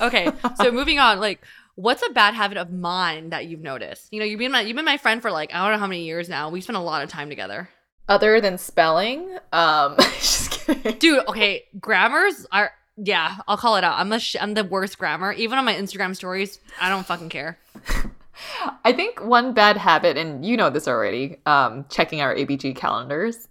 Okay, 0.00 0.28
so 0.56 0.72
moving 0.72 0.98
on, 0.98 1.20
like, 1.20 1.44
what's 1.76 2.02
a 2.08 2.10
bad 2.12 2.34
habit 2.34 2.56
of 2.58 2.72
mine 2.72 3.30
that 3.30 3.46
you've 3.46 3.60
noticed? 3.60 4.12
You 4.12 4.18
know, 4.18 4.24
you've 4.26 4.38
been 4.38 4.50
my 4.52 4.60
you've 4.60 4.74
been 4.76 4.84
my 4.84 4.96
friend 4.96 5.22
for 5.22 5.30
like 5.30 5.54
I 5.54 5.58
don't 5.62 5.72
know 5.72 5.78
how 5.78 5.86
many 5.86 6.04
years 6.04 6.28
now. 6.28 6.50
We 6.50 6.60
spent 6.60 6.76
a 6.76 6.80
lot 6.80 7.02
of 7.04 7.08
time 7.10 7.28
together, 7.28 7.68
Other 8.08 8.40
than 8.40 8.58
spelling, 8.58 9.36
um, 9.52 9.94
just 9.98 10.50
kidding. 10.50 10.98
dude. 10.98 11.26
Okay, 11.28 11.64
grammars 11.78 12.46
are 12.50 12.72
yeah, 12.96 13.36
I'll 13.48 13.56
call 13.56 13.76
it 13.76 13.84
out. 13.84 13.98
I'm 13.98 14.08
the 14.08 14.18
sh- 14.18 14.36
I'm 14.40 14.54
the 14.54 14.64
worst 14.64 14.98
grammar. 14.98 15.32
Even 15.32 15.58
on 15.58 15.64
my 15.64 15.74
Instagram 15.74 16.14
stories, 16.16 16.58
I 16.80 16.88
don't 16.88 17.06
fucking 17.06 17.28
care. 17.28 17.58
I 18.84 18.92
think 18.92 19.22
one 19.22 19.52
bad 19.54 19.76
habit, 19.76 20.16
and 20.16 20.44
you 20.44 20.56
know 20.56 20.70
this 20.70 20.88
already, 20.88 21.36
um, 21.46 21.84
checking 21.88 22.20
our 22.20 22.34
ABG 22.34 22.74
calendars. 22.76 23.48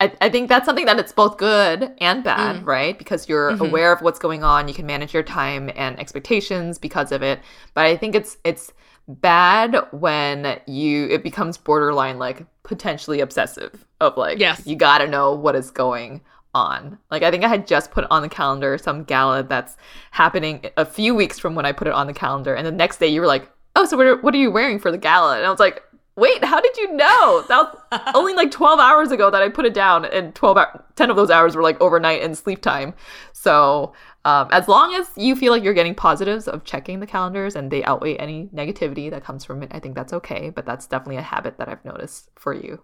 I, 0.00 0.12
I 0.20 0.28
think 0.28 0.48
that's 0.50 0.66
something 0.66 0.84
that 0.86 0.98
it's 0.98 1.12
both 1.12 1.38
good 1.38 1.92
and 2.02 2.22
bad, 2.22 2.56
Mm. 2.56 2.66
right? 2.66 2.98
Because 2.98 3.28
you're 3.28 3.52
Mm-hmm. 3.52 3.64
aware 3.64 3.92
of 3.92 4.02
what's 4.02 4.18
going 4.18 4.42
on, 4.44 4.68
you 4.68 4.74
can 4.74 4.84
manage 4.84 5.14
your 5.14 5.22
time 5.22 5.70
and 5.74 5.98
expectations 5.98 6.76
because 6.78 7.12
of 7.12 7.22
it. 7.22 7.40
But 7.74 7.86
I 7.86 7.96
think 7.96 8.14
it's 8.14 8.36
it's 8.44 8.72
bad 9.08 9.76
when 9.92 10.60
you 10.66 11.06
it 11.08 11.22
becomes 11.22 11.56
borderline 11.56 12.18
like 12.18 12.44
potentially 12.64 13.20
obsessive 13.20 13.86
of 14.00 14.16
like 14.16 14.38
Yes. 14.40 14.66
you 14.66 14.74
got 14.76 14.98
to 14.98 15.06
know 15.06 15.32
what 15.32 15.54
is 15.54 15.70
going 15.70 16.20
on. 16.56 16.98
Like 17.10 17.22
I 17.22 17.30
think 17.30 17.44
I 17.44 17.48
had 17.48 17.66
just 17.66 17.90
put 17.90 18.06
on 18.10 18.22
the 18.22 18.28
calendar 18.30 18.78
some 18.78 19.04
gala 19.04 19.42
that's 19.42 19.76
happening 20.10 20.64
a 20.78 20.86
few 20.86 21.14
weeks 21.14 21.38
from 21.38 21.54
when 21.54 21.66
I 21.66 21.72
put 21.72 21.86
it 21.86 21.92
on 21.92 22.06
the 22.06 22.14
calendar, 22.14 22.54
and 22.54 22.66
the 22.66 22.72
next 22.72 22.96
day 22.98 23.08
you 23.08 23.20
were 23.20 23.26
like, 23.26 23.50
"Oh, 23.76 23.84
so 23.84 23.96
what 23.96 24.06
are, 24.06 24.16
what 24.22 24.34
are 24.34 24.38
you 24.38 24.50
wearing 24.50 24.78
for 24.78 24.90
the 24.90 24.98
gala?" 24.98 25.36
And 25.36 25.44
I 25.44 25.50
was 25.50 25.60
like, 25.60 25.82
"Wait, 26.16 26.42
how 26.42 26.60
did 26.60 26.76
you 26.78 26.94
know? 26.94 27.44
That 27.48 27.58
was 27.92 28.12
only 28.14 28.32
like 28.32 28.50
12 28.50 28.80
hours 28.80 29.10
ago 29.12 29.30
that 29.30 29.42
I 29.42 29.50
put 29.50 29.66
it 29.66 29.74
down, 29.74 30.06
and 30.06 30.34
12 30.34 30.56
hour, 30.56 30.84
10 30.96 31.10
of 31.10 31.16
those 31.16 31.30
hours 31.30 31.54
were 31.54 31.62
like 31.62 31.78
overnight 31.80 32.22
and 32.22 32.36
sleep 32.36 32.62
time." 32.62 32.94
So 33.34 33.92
um, 34.24 34.48
as 34.50 34.66
long 34.66 34.94
as 34.94 35.08
you 35.16 35.36
feel 35.36 35.52
like 35.52 35.62
you're 35.62 35.74
getting 35.80 35.94
positives 35.94 36.48
of 36.48 36.64
checking 36.64 37.00
the 37.00 37.06
calendars 37.06 37.54
and 37.54 37.70
they 37.70 37.84
outweigh 37.84 38.16
any 38.16 38.48
negativity 38.52 39.10
that 39.10 39.22
comes 39.22 39.44
from 39.44 39.62
it, 39.62 39.70
I 39.72 39.78
think 39.78 39.94
that's 39.94 40.12
okay. 40.14 40.50
But 40.50 40.66
that's 40.66 40.86
definitely 40.86 41.18
a 41.18 41.22
habit 41.22 41.58
that 41.58 41.68
I've 41.68 41.84
noticed 41.84 42.30
for 42.34 42.54
you. 42.54 42.80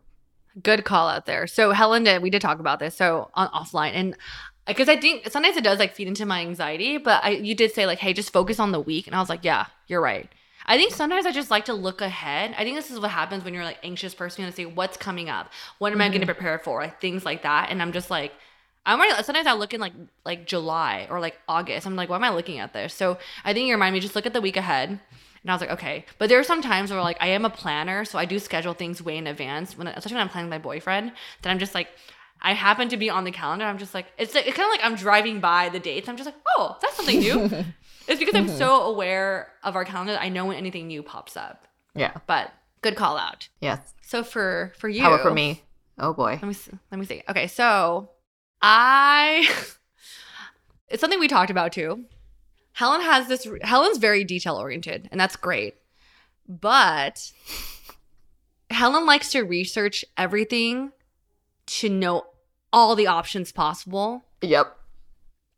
Good 0.61 0.85
call 0.85 1.09
out 1.09 1.27
there. 1.27 1.47
So 1.47 1.71
Helen 1.73 2.05
did. 2.05 2.23
We 2.23 2.31
did 2.31 2.43
talk 2.43 2.59
about 2.59 2.79
this. 2.79 2.97
So 2.97 3.31
on 3.35 3.49
offline 3.49 3.93
and. 3.95 4.17
Because 4.65 4.89
I 4.89 4.95
think 4.95 5.29
sometimes 5.29 5.57
it 5.57 5.65
does 5.65 5.81
like 5.81 5.93
feed 5.93 6.07
into 6.07 6.25
my 6.25 6.41
anxiety, 6.41 6.97
but 6.97 7.25
I 7.25 7.31
you 7.31 7.53
did 7.53 7.73
say 7.73 7.85
like, 7.85 7.99
hey, 7.99 8.13
just 8.13 8.33
focus 8.33 8.61
on 8.61 8.71
the 8.71 8.79
week, 8.79 9.09
and 9.09 9.17
I 9.17 9.19
was 9.19 9.29
like, 9.29 9.43
yeah, 9.43 9.67
you're 9.89 10.01
right. 10.01 10.31
I 10.67 10.77
think 10.77 10.95
sometimes 10.95 11.27
I 11.27 11.33
just 11.33 11.51
like 11.51 11.65
to 11.65 11.75
look 11.75 12.01
ahead. 12.01 12.55
I 12.57 12.63
think 12.63 12.77
this 12.77 12.89
is 12.91 13.01
what 13.01 13.11
happens 13.11 13.45
when 13.45 13.55
you're 13.55 13.65
like 13.65 13.79
anxious 13.83 14.15
person. 14.15 14.43
You 14.43 14.47
want 14.47 14.55
to 14.55 14.63
say 14.63 14.67
what's 14.67 14.97
coming 14.97 15.29
up, 15.29 15.51
what 15.79 15.93
am 15.93 16.01
I 16.01 16.09
going 16.09 16.21
to 16.21 16.27
mm-hmm. 16.27 16.35
prepare 16.35 16.61
for, 16.61 16.81
like 16.81 17.01
things 17.01 17.25
like 17.25 17.43
that. 17.43 17.71
And 17.71 17.83
I'm 17.83 17.91
just 17.91 18.09
like, 18.09 18.33
I'm 18.87 19.01
already. 19.01 19.21
Sometimes 19.25 19.49
I 19.49 19.55
look 19.55 19.75
in 19.75 19.81
like 19.81 19.95
like 20.25 20.47
July 20.47 21.09
or 21.11 21.19
like 21.19 21.41
August. 21.49 21.85
I'm 21.85 21.97
like, 21.97 22.09
why 22.09 22.17
am 22.17 22.25
I 22.25 22.31
looking 22.31 22.61
at 22.61 22.73
this? 22.73 22.95
So 22.95 23.19
I 23.45 23.53
think 23.53 23.67
you 23.67 23.75
remind 23.75 23.95
me 23.95 24.01
just 24.01 24.15
look 24.15 24.27
at 24.27 24.33
the 24.33 24.41
week 24.41 24.57
ahead. 24.57 25.01
And 25.43 25.51
I 25.51 25.55
was 25.55 25.61
like, 25.61 25.71
okay. 25.71 26.05
But 26.19 26.29
there 26.29 26.39
are 26.39 26.45
some 26.45 26.63
times 26.63 26.91
where 26.91 27.01
like 27.01 27.19
I 27.21 27.29
am 27.29 27.45
a 27.45 27.51
planner, 27.51 28.05
so 28.05 28.19
I 28.19 28.25
do 28.25 28.39
schedule 28.39 28.75
things 28.75 29.03
way 29.03 29.17
in 29.17 29.27
advance. 29.27 29.77
When 29.77 29.87
especially 29.89 30.15
when 30.15 30.23
I'm 30.23 30.29
planning 30.29 30.51
with 30.51 30.59
my 30.59 30.63
boyfriend, 30.63 31.13
that 31.43 31.51
I'm 31.51 31.59
just 31.59 31.75
like. 31.75 31.89
I 32.45 32.55
happen 32.55 32.89
to 32.89 32.97
be 32.97 33.09
on 33.09 33.23
the 33.23 33.31
calendar. 33.31 33.65
I'm 33.67 33.79
just 33.79 33.95
like, 33.95 34.07
it's 34.19 34.35
like, 34.35 34.49
it's 34.49 34.57
kind 34.57 34.67
of 34.67 34.73
like 34.73 34.85
I'm 34.85 34.97
driving 34.97 35.39
by 35.39 35.69
the 35.69 35.79
dates. 35.79 36.09
I'm 36.09 36.17
just 36.17 36.27
like, 36.27 36.35
oh, 36.59 36.77
that's 36.83 36.97
something 36.97 37.21
new. 37.21 37.45
it's 38.09 38.19
because 38.19 38.35
I'm 38.35 38.49
mm-hmm. 38.49 38.59
so 38.59 38.83
aware 38.83 39.53
of 39.63 39.77
our 39.77 39.85
calendar. 39.85 40.15
that 40.15 40.23
I 40.23 40.29
know 40.29 40.47
when 40.47 40.57
anything 40.57 40.89
new 40.89 41.05
pops 41.05 41.37
up. 41.37 41.69
Yeah. 41.95 42.17
But 42.27 42.51
good 42.83 42.97
call 42.97 43.17
out. 43.17 43.49
Yes. 43.61 43.95
So 44.03 44.23
for 44.23 44.73
for 44.77 44.89
you, 44.89 45.03
How 45.03 45.15
about 45.15 45.23
for 45.23 45.33
me? 45.33 45.63
Oh 45.99 46.13
boy. 46.13 46.33
let 46.33 46.45
me 46.45 46.53
see, 46.53 46.73
let 46.91 46.99
me 46.99 47.07
see. 47.07 47.23
Okay, 47.29 47.47
so 47.47 48.11
I 48.61 49.49
it's 50.89 51.01
something 51.01 51.21
we 51.21 51.29
talked 51.29 51.51
about 51.51 51.73
too. 51.73 52.05
Helen 52.73 53.01
has 53.03 53.29
this 53.29 53.47
Helen's 53.63 53.99
very 53.99 54.25
detail 54.25 54.57
oriented 54.57 55.09
and 55.11 55.21
that's 55.21 55.37
great. 55.37 55.75
But 56.49 57.31
Helen 58.71 59.07
likes 59.07 59.31
to 59.33 59.43
research 59.43 60.05
everything 60.17 60.93
to 61.67 61.89
know 61.89 62.25
all 62.73 62.95
the 62.97 63.07
options 63.07 63.53
possible, 63.53 64.25
Yep. 64.41 64.77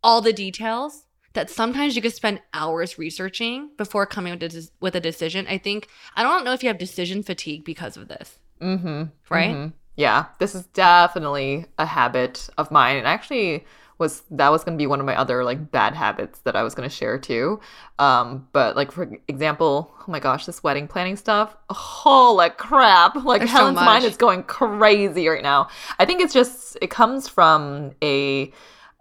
all 0.03 0.21
the 0.21 0.33
details 0.33 1.05
that 1.33 1.51
sometimes 1.51 1.97
you 1.97 2.03
could 2.03 2.15
spend 2.15 2.41
hours 2.53 2.99
researching 2.99 3.71
before 3.77 4.07
coming 4.07 4.39
with 4.39 4.55
a, 4.55 4.69
with 4.81 4.95
a 4.95 5.01
decision. 5.01 5.47
I 5.49 5.59
think 5.59 5.89
I 6.15 6.23
don't 6.23 6.45
know 6.45 6.53
if 6.53 6.63
you 6.63 6.69
have 6.69 6.79
decision 6.79 7.23
fatigue 7.23 7.65
because 7.65 7.97
of 7.97 8.09
this, 8.09 8.39
Mm-hmm. 8.61 9.05
right? 9.31 9.51
Mhm. 9.55 9.73
Yeah, 9.97 10.27
this 10.39 10.55
is 10.55 10.67
definitely 10.67 11.67
a 11.79 11.87
habit 11.87 12.49
of 12.59 12.71
mine. 12.71 12.97
And 12.97 13.07
actually 13.07 13.65
was 13.97 14.23
that 14.33 14.49
was 14.51 14.65
going 14.65 14.77
to 14.77 14.83
be 14.83 14.89
one 14.89 14.99
of 14.99 15.07
my 15.07 15.17
other 15.17 15.45
like 15.45 15.71
bad 15.71 15.95
habits 15.95 16.41
that 16.41 16.57
I 16.57 16.65
was 16.65 16.75
going 16.75 16.89
to 16.89 16.95
share 16.95 17.17
too. 17.17 17.61
Um, 18.01 18.49
but 18.53 18.75
like 18.75 18.91
for 18.91 19.09
example, 19.29 19.95
oh 19.97 20.05
my 20.11 20.19
gosh, 20.19 20.47
this 20.47 20.65
wedding 20.65 20.89
planning 20.89 21.17
stuff, 21.17 21.57
holy 21.71 22.51
crap! 22.51 23.15
Like 23.25 23.43
There's 23.43 23.53
so 23.53 23.73
Helen's 23.73 23.77
mind 23.77 24.05
is 24.05 24.17
going 24.17 24.43
crazy 24.45 25.29
right 25.29 25.43
now. 25.45 25.69
I 25.99 26.05
think 26.07 26.21
it's 26.21 26.35
just 26.35 26.77
it 26.83 26.91
comes 26.91 27.29
from 27.29 27.93
a 28.03 28.53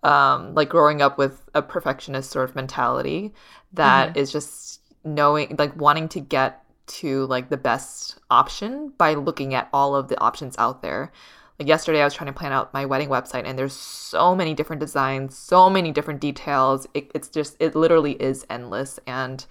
um 0.03 0.53
like 0.53 0.69
growing 0.69 1.01
up 1.01 1.17
with 1.17 1.41
a 1.55 1.61
perfectionist 1.61 2.29
sort 2.29 2.49
of 2.49 2.55
mentality 2.55 3.33
that 3.73 4.09
Mm-hmm. 4.09 4.19
is 4.19 4.31
just 4.31 4.81
knowing 5.03 5.55
like 5.57 5.75
wanting 5.75 6.07
to 6.09 6.19
get 6.19 6.62
to 6.85 7.25
like 7.25 7.49
the 7.49 7.57
best 7.57 8.19
option 8.29 8.93
by 8.97 9.13
looking 9.13 9.53
at 9.53 9.69
all 9.73 9.95
of 9.95 10.07
the 10.07 10.19
options 10.19 10.55
out 10.57 10.81
there. 10.81 11.11
Like 11.59 11.67
yesterday 11.67 12.01
I 12.01 12.03
was 12.05 12.13
trying 12.13 12.27
to 12.27 12.37
plan 12.37 12.51
out 12.51 12.73
my 12.73 12.85
wedding 12.85 13.09
website 13.09 13.43
and 13.45 13.57
there's 13.57 13.73
so 13.73 14.35
many 14.35 14.53
different 14.53 14.79
designs, 14.79 15.37
so 15.37 15.69
many 15.69 15.91
different 15.91 16.19
details. 16.19 16.87
It, 16.93 17.11
it's 17.13 17.27
just 17.29 17.55
it 17.59 17.75
literally 17.75 18.13
is 18.13 18.45
endless 18.49 18.99
and 19.07 19.45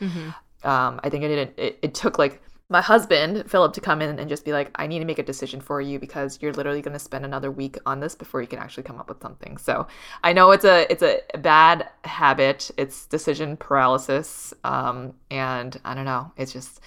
um 0.65 1.01
I 1.03 1.09
think 1.09 1.25
it, 1.25 1.29
didn't 1.29 1.53
it 1.57 1.79
it 1.83 1.95
took 1.95 2.19
like 2.19 2.43
my 2.73 2.81
husband 2.81 3.49
Philip 3.51 3.73
to 3.75 3.81
come 3.81 4.03
in 4.03 4.19
and 4.19 4.29
just 4.29 4.45
be 4.45 4.53
like 4.53 4.71
I 4.77 4.87
need 4.87 4.99
to 4.99 5.05
make 5.05 5.19
a 5.19 5.23
decision 5.23 5.61
for 5.61 5.81
you 5.81 5.99
because 5.99 6.39
you're 6.41 6.53
literally 6.53 6.83
going 6.83 6.95
to 6.95 6.99
spend 6.99 7.25
another 7.25 7.51
week 7.51 7.77
on 7.87 8.01
this 8.01 8.15
before 8.15 8.41
you 8.41 8.49
can 8.49 8.59
actually 8.59 8.83
come 8.83 8.99
up 8.99 9.09
with 9.09 9.21
something. 9.23 9.59
So 9.59 9.87
I 10.25 10.33
know 10.33 10.51
it's 10.51 10.65
a 10.65 10.91
it's 10.91 11.03
a 11.03 11.21
bad 11.39 11.89
habit. 12.05 12.71
It's 12.77 13.07
decision 13.07 13.57
paralysis 13.57 14.55
um 14.65 15.15
and 15.31 15.79
I 15.85 15.95
don't 15.95 16.07
know. 16.07 16.33
It's 16.37 16.53
just 16.53 16.81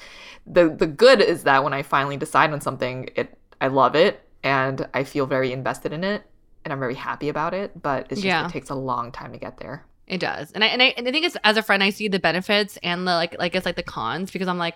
the 0.46 0.70
the 0.70 0.88
good 0.88 1.22
is 1.22 1.44
that 1.44 1.64
when 1.64 1.74
I 1.74 1.84
finally 1.84 2.18
decide 2.18 2.52
on 2.52 2.60
something, 2.62 3.10
it 3.16 3.38
I 3.62 3.68
love 3.68 3.96
it 3.96 4.22
and 4.44 4.88
I 4.94 5.04
feel 5.04 5.26
very 5.28 5.52
invested 5.54 5.94
in 5.94 6.04
it 6.04 6.24
and 6.64 6.74
I'm 6.74 6.80
very 6.80 6.96
happy 6.96 7.30
about 7.30 7.54
it, 7.54 7.80
but 7.82 8.08
it's 8.10 8.22
just 8.22 8.26
Yeah. 8.26 8.46
it 8.46 8.52
takes 8.52 8.72
a 8.72 8.76
long 8.76 9.12
time 9.12 9.32
to 9.34 9.38
get 9.38 9.58
there. 9.58 9.86
It 10.08 10.20
does, 10.20 10.52
and 10.52 10.64
I 10.64 10.68
and 10.68 10.84
I, 10.84 10.94
and 10.98 11.08
I 11.08 11.12
think 11.12 11.26
it's 11.26 11.36
as 11.44 11.58
a 11.58 11.64
friend, 11.64 11.82
I 11.84 11.90
see 11.90 12.08
the 12.08 12.20
benefits 12.20 12.78
and 12.84 13.08
the 13.08 13.14
like, 13.14 13.38
like 13.40 13.56
it's 13.56 13.66
like 13.66 13.76
the 13.76 13.82
cons 13.84 14.30
because 14.30 14.48
I'm 14.48 14.60
like, 14.60 14.76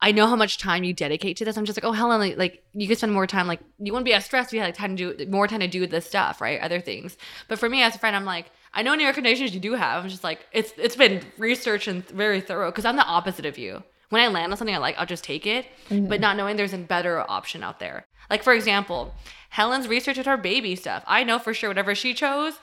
I 0.00 0.12
know 0.12 0.26
how 0.26 0.36
much 0.36 0.58
time 0.58 0.84
you 0.84 0.92
dedicate 0.92 1.36
to 1.38 1.44
this. 1.44 1.56
I'm 1.56 1.64
just 1.64 1.78
like, 1.78 1.84
oh, 1.84 1.92
Helen, 1.92 2.20
like, 2.20 2.36
like 2.36 2.64
you 2.72 2.86
could 2.86 2.98
spend 2.98 3.12
more 3.12 3.26
time, 3.26 3.46
like 3.46 3.60
you 3.78 3.92
wouldn't 3.92 4.04
be 4.04 4.12
as 4.12 4.24
stressed. 4.24 4.50
if 4.50 4.54
You 4.54 4.60
had 4.60 4.66
like 4.66 4.74
time 4.74 4.96
to 4.96 5.14
do 5.14 5.26
more 5.30 5.48
time 5.48 5.60
to 5.60 5.68
do 5.68 5.86
this 5.86 6.06
stuff, 6.06 6.40
right? 6.40 6.60
Other 6.60 6.80
things. 6.80 7.16
But 7.48 7.58
for 7.58 7.68
me 7.68 7.82
as 7.82 7.96
a 7.96 7.98
friend, 7.98 8.14
I'm 8.14 8.24
like, 8.24 8.50
I 8.74 8.82
know 8.82 8.92
any 8.92 9.04
recommendations 9.04 9.54
you 9.54 9.60
do 9.60 9.74
have. 9.74 10.02
I'm 10.04 10.10
just 10.10 10.24
like, 10.24 10.46
it's 10.52 10.72
it's 10.76 10.96
been 10.96 11.22
researched 11.38 11.88
and 11.88 12.06
very 12.08 12.40
thorough 12.40 12.70
because 12.70 12.84
I'm 12.84 12.96
the 12.96 13.04
opposite 13.04 13.46
of 13.46 13.56
you. 13.56 13.82
When 14.10 14.22
I 14.22 14.28
land 14.28 14.52
on 14.52 14.58
something 14.58 14.74
I 14.74 14.78
like, 14.78 14.96
I'll 14.98 15.06
just 15.06 15.24
take 15.24 15.46
it, 15.46 15.66
mm-hmm. 15.88 16.08
but 16.08 16.20
not 16.20 16.36
knowing 16.36 16.56
there's 16.56 16.74
a 16.74 16.78
better 16.78 17.20
option 17.30 17.62
out 17.62 17.80
there. 17.80 18.06
Like 18.28 18.42
for 18.42 18.52
example, 18.52 19.14
Helen's 19.48 19.88
research 19.88 20.18
with 20.18 20.26
her 20.26 20.36
baby 20.36 20.76
stuff. 20.76 21.02
I 21.06 21.24
know 21.24 21.38
for 21.38 21.54
sure 21.54 21.70
whatever 21.70 21.94
she 21.94 22.14
chose, 22.14 22.54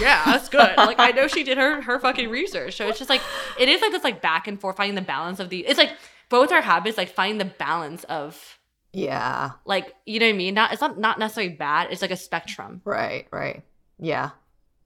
yeah, 0.00 0.22
that's 0.26 0.48
good. 0.48 0.76
like 0.76 0.98
I 0.98 1.10
know 1.10 1.26
she 1.26 1.42
did 1.42 1.58
her 1.58 1.80
her 1.82 1.98
fucking 1.98 2.28
research. 2.28 2.76
So 2.76 2.88
it's 2.88 2.98
just 2.98 3.10
like 3.10 3.22
it 3.58 3.68
is 3.68 3.80
like 3.80 3.92
this 3.92 4.04
like 4.04 4.22
back 4.22 4.46
and 4.46 4.60
forth 4.60 4.76
finding 4.76 4.94
the 4.94 5.02
balance 5.02 5.40
of 5.40 5.48
the 5.48 5.66
it's 5.66 5.78
like 5.78 5.92
both 6.28 6.52
our 6.52 6.62
habits 6.62 6.96
like 6.98 7.08
finding 7.14 7.38
the 7.38 7.44
balance 7.44 8.04
of 8.04 8.58
Yeah. 8.92 9.52
like 9.64 9.94
you 10.06 10.18
know 10.20 10.26
what 10.26 10.34
I 10.34 10.36
mean? 10.36 10.54
Not 10.54 10.72
it's 10.72 10.80
not 10.80 10.98
not 10.98 11.18
necessarily 11.18 11.52
bad. 11.54 11.88
It's 11.90 12.02
like 12.02 12.10
a 12.10 12.16
spectrum. 12.16 12.80
Right, 12.84 13.26
right. 13.30 13.62
Yeah. 13.98 14.30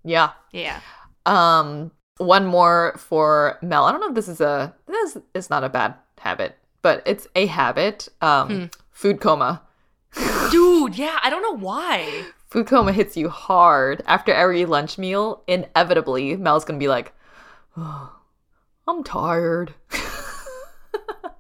Yeah. 0.04 0.30
Yeah. 0.52 0.80
Um 1.26 1.92
one 2.18 2.46
more 2.46 2.94
for 2.98 3.58
Mel. 3.62 3.84
I 3.84 3.92
don't 3.92 4.00
know 4.00 4.08
if 4.08 4.14
this 4.14 4.28
is 4.28 4.40
a 4.40 4.74
this 4.86 5.16
is 5.34 5.50
not 5.50 5.64
a 5.64 5.68
bad 5.68 5.94
habit, 6.18 6.56
but 6.82 7.02
it's 7.06 7.26
a 7.36 7.46
habit. 7.46 8.08
Um 8.20 8.48
Hmm. 8.48 8.64
food 8.90 9.20
coma. 9.20 9.62
Dude, 10.50 10.96
yeah, 10.96 11.18
I 11.22 11.28
don't 11.30 11.42
know 11.42 11.56
why. 11.58 12.24
Food 12.48 12.66
coma 12.66 12.92
hits 12.92 13.14
you 13.16 13.28
hard 13.28 14.02
after 14.06 14.32
every 14.32 14.64
lunch 14.64 14.96
meal. 14.96 15.42
Inevitably, 15.46 16.34
Mel's 16.36 16.64
going 16.64 16.80
to 16.80 16.82
be 16.82 16.88
like, 16.88 17.12
"Oh, 17.76 18.16
"I'm 18.86 19.04
tired." 19.04 19.74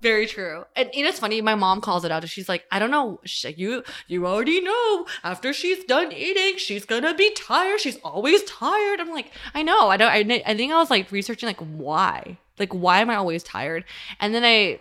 Very 0.00 0.26
true. 0.26 0.64
And 0.76 0.90
you 0.92 1.02
know, 1.02 1.08
it's 1.08 1.18
funny. 1.18 1.40
My 1.40 1.54
mom 1.54 1.80
calls 1.80 2.04
it 2.04 2.12
out. 2.12 2.22
and 2.22 2.30
She's 2.30 2.48
like, 2.48 2.64
I 2.70 2.78
don't 2.78 2.90
know. 2.90 3.20
Like, 3.44 3.58
you, 3.58 3.82
you 4.06 4.26
already 4.26 4.60
know. 4.60 5.06
After 5.24 5.52
she's 5.52 5.84
done 5.84 6.12
eating, 6.12 6.56
she's 6.56 6.84
gonna 6.84 7.14
be 7.14 7.32
tired. 7.34 7.80
She's 7.80 7.98
always 8.04 8.44
tired. 8.44 9.00
I'm 9.00 9.10
like, 9.10 9.32
I 9.54 9.62
know. 9.62 9.88
I 9.88 9.96
don't. 9.96 10.10
I, 10.10 10.42
I 10.46 10.56
think 10.56 10.72
I 10.72 10.78
was 10.78 10.90
like 10.90 11.10
researching 11.10 11.48
like 11.48 11.60
why, 11.60 12.38
like 12.58 12.72
why 12.72 13.00
am 13.00 13.10
I 13.10 13.16
always 13.16 13.42
tired? 13.42 13.84
And 14.20 14.34
then 14.34 14.44
I, 14.44 14.80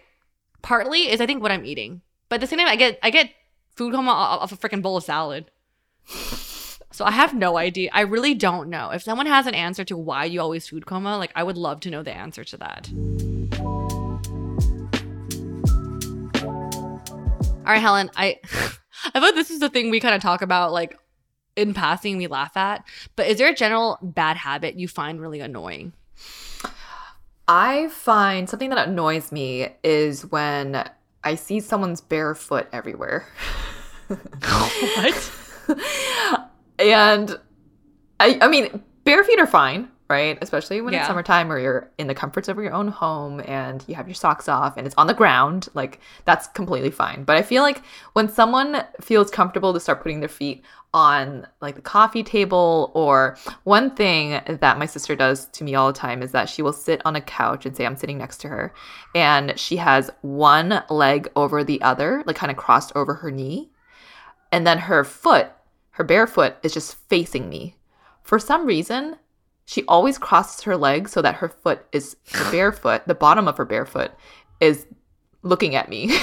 partly 0.62 1.10
is 1.10 1.22
I 1.22 1.26
think 1.26 1.42
what 1.42 1.52
I'm 1.52 1.66
eating, 1.66 2.02
but 2.30 2.36
at 2.36 2.42
the 2.42 2.48
same 2.48 2.60
time, 2.60 2.68
I 2.68 2.76
get 2.76 3.00
I 3.02 3.10
get 3.10 3.32
food 3.76 3.94
coma 3.94 4.12
off 4.12 4.42
off 4.42 4.52
a 4.52 4.58
freaking 4.58 4.82
bowl 4.82 4.98
of 4.98 5.04
salad. 5.04 5.46
So 6.92 7.06
I 7.06 7.12
have 7.12 7.34
no 7.34 7.58
idea. 7.58 7.90
I 7.94 8.02
really 8.02 8.34
don't 8.34 8.70
know. 8.70 8.90
If 8.90 9.04
someone 9.04 9.28
has 9.28 9.46
an 9.46 9.54
answer 9.54 9.84
to 9.86 9.98
why 9.98 10.26
you 10.26 10.42
always 10.42 10.68
food 10.68 10.86
coma, 10.86 11.18
like 11.18 11.32
I 11.36 11.44
would 11.44 11.58
love 11.58 11.80
to 11.82 11.92
know 11.92 12.02
the 12.02 12.16
answer 12.16 12.44
to 12.44 12.58
that. 12.58 12.90
All 17.68 17.74
right, 17.74 17.82
Helen, 17.82 18.10
I 18.16 18.40
I 19.14 19.20
thought 19.20 19.36
this 19.36 19.52
is 19.52 19.60
the 19.60 19.68
thing 19.68 19.90
we 19.90 20.00
kind 20.00 20.16
of 20.16 20.22
talk 20.22 20.42
about 20.42 20.72
like 20.72 20.98
in 21.58 21.74
passing 21.74 22.16
we 22.16 22.28
laugh 22.28 22.56
at. 22.56 22.86
But 23.18 23.28
is 23.28 23.38
there 23.38 23.50
a 23.50 23.54
general 23.54 24.00
bad 24.02 24.38
habit 24.38 24.76
you 24.76 24.88
find 24.88 25.20
really 25.20 25.42
annoying? 25.42 25.92
I 27.46 27.90
find 27.90 28.50
something 28.50 28.70
that 28.70 28.88
annoys 28.88 29.34
me 29.34 29.68
is 29.84 30.26
when 30.28 30.90
I 31.26 31.36
see 31.36 31.60
someone's 31.60 32.00
barefoot 32.00 32.70
everywhere. 32.72 33.28
what? 34.08 35.32
and 36.80 37.38
I 38.22 38.38
I 38.40 38.48
mean, 38.48 38.82
bare 39.04 39.26
feet 39.26 39.40
are 39.40 39.48
fine, 39.48 39.90
right? 40.10 40.38
Especially 40.42 40.82
when 40.82 40.94
Yeah. 40.94 41.00
it's 41.00 41.08
summertime 41.08 41.52
or 41.52 41.60
you're 41.60 41.90
in 41.98 42.08
the 42.08 42.16
comforts 42.16 42.48
of 42.48 42.58
your 42.58 42.72
own 42.74 42.88
home 42.88 43.42
and 43.46 43.84
you 43.88 43.96
have 43.96 44.08
your 44.08 44.16
socks 44.16 44.48
off 44.48 44.78
and 44.78 44.86
it's 44.88 44.96
on 44.98 45.08
the 45.08 45.14
ground, 45.14 45.68
like 45.74 46.00
that's 46.26 46.48
completely 46.48 46.92
fine. 46.92 47.24
But 47.24 47.38
I 47.38 47.42
feel 47.42 47.64
like 47.64 47.82
when 48.14 48.30
someone 48.30 48.84
feels 49.02 49.30
comfortable 49.30 49.74
to 49.74 49.80
start 49.80 50.02
putting 50.02 50.20
their 50.20 50.30
feet 50.30 50.64
on 50.94 51.46
like 51.62 51.76
the 51.76 51.82
coffee 51.82 52.24
table 52.24 52.92
or 52.96 53.38
one 53.66 53.92
thing 53.94 54.40
that 54.48 54.80
my 54.80 54.86
sister 54.86 55.16
does 55.16 55.46
to 55.48 55.64
me 55.64 55.76
all 55.76 55.88
the 55.92 55.98
time 56.00 56.22
is 56.24 56.32
that 56.32 56.48
she 56.48 56.62
will 56.62 56.74
sit 56.74 57.02
on 57.06 57.16
a 57.16 57.22
couch 57.22 57.66
and 57.66 57.76
say 57.76 57.86
I'm 57.86 57.98
sitting 57.98 58.18
next 58.18 58.38
to 58.42 58.48
her 58.48 58.74
and 59.14 59.60
she 59.60 59.76
has 59.78 60.10
one 60.22 60.82
leg 60.90 61.30
over 61.36 61.64
the 61.64 61.82
other, 61.82 62.24
like 62.26 62.38
kind 62.38 62.50
of 62.52 62.58
crossed 62.58 62.94
over 62.96 63.16
her 63.16 63.30
knee 63.30 63.70
and 64.52 64.66
then 64.66 64.78
her 64.78 65.04
foot, 65.04 65.52
her 65.92 66.06
bare 66.06 66.26
foot, 66.26 66.56
is 66.64 66.74
just 66.74 66.96
facing 67.10 67.50
me. 67.50 67.76
For 68.24 68.40
some 68.40 68.66
reason, 68.66 69.18
she 69.68 69.84
always 69.86 70.18
crosses 70.18 70.64
her 70.64 70.78
legs 70.78 71.12
so 71.12 71.22
that 71.22 71.36
her 71.36 71.50
foot 71.50 71.86
is 71.92 72.16
her 72.32 72.52
bare 72.52 72.72
the 73.06 73.14
bottom 73.14 73.48
of 73.50 73.58
her 73.58 73.66
barefoot 73.66 74.12
is 74.62 74.88
looking 75.44 75.76
at 75.76 75.90
me. 75.90 76.08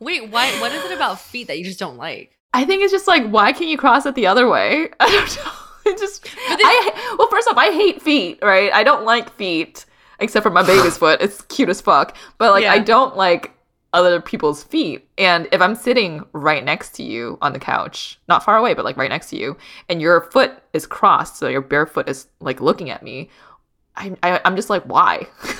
Wait, 0.00 0.30
why? 0.30 0.52
What 0.60 0.72
is 0.72 0.84
it 0.84 0.92
about 0.92 1.20
feet 1.20 1.48
that 1.48 1.58
you 1.58 1.64
just 1.64 1.80
don't 1.80 1.96
like? 1.96 2.38
I 2.54 2.64
think 2.64 2.82
it's 2.82 2.92
just 2.92 3.08
like, 3.08 3.26
why 3.26 3.52
can't 3.52 3.68
you 3.68 3.76
cross 3.76 4.06
it 4.06 4.14
the 4.14 4.28
other 4.28 4.48
way? 4.48 4.88
I 5.00 5.10
don't 5.10 5.36
know. 5.36 5.52
It 5.90 5.98
just, 5.98 6.26
I, 6.48 7.14
well, 7.18 7.28
first 7.28 7.48
off, 7.48 7.56
I 7.56 7.70
hate 7.70 8.02
feet, 8.02 8.38
right? 8.42 8.72
I 8.72 8.82
don't 8.82 9.04
like 9.04 9.32
feet, 9.34 9.84
except 10.18 10.42
for 10.42 10.50
my 10.50 10.64
baby's 10.64 10.98
foot. 10.98 11.20
It's 11.20 11.42
cute 11.42 11.68
as 11.68 11.80
fuck. 11.80 12.16
But 12.38 12.52
like, 12.52 12.64
I 12.64 12.78
don't 12.78 13.16
like 13.16 13.52
other 13.96 14.20
people's 14.20 14.62
feet. 14.62 15.08
And 15.18 15.48
if 15.50 15.60
I'm 15.60 15.74
sitting 15.74 16.22
right 16.32 16.64
next 16.64 16.94
to 16.96 17.02
you 17.02 17.38
on 17.42 17.52
the 17.52 17.58
couch, 17.58 18.20
not 18.28 18.44
far 18.44 18.56
away, 18.56 18.74
but 18.74 18.84
like 18.84 18.96
right 18.96 19.10
next 19.10 19.30
to 19.30 19.36
you, 19.36 19.56
and 19.88 20.00
your 20.00 20.20
foot 20.30 20.52
is 20.72 20.86
crossed, 20.86 21.36
so 21.38 21.48
your 21.48 21.62
bare 21.62 21.86
foot 21.86 22.08
is 22.08 22.28
like 22.40 22.60
looking 22.60 22.90
at 22.90 23.02
me, 23.02 23.30
I, 23.96 24.14
I, 24.22 24.40
I'm 24.44 24.54
just 24.54 24.70
like, 24.70 24.84
why? 24.84 25.26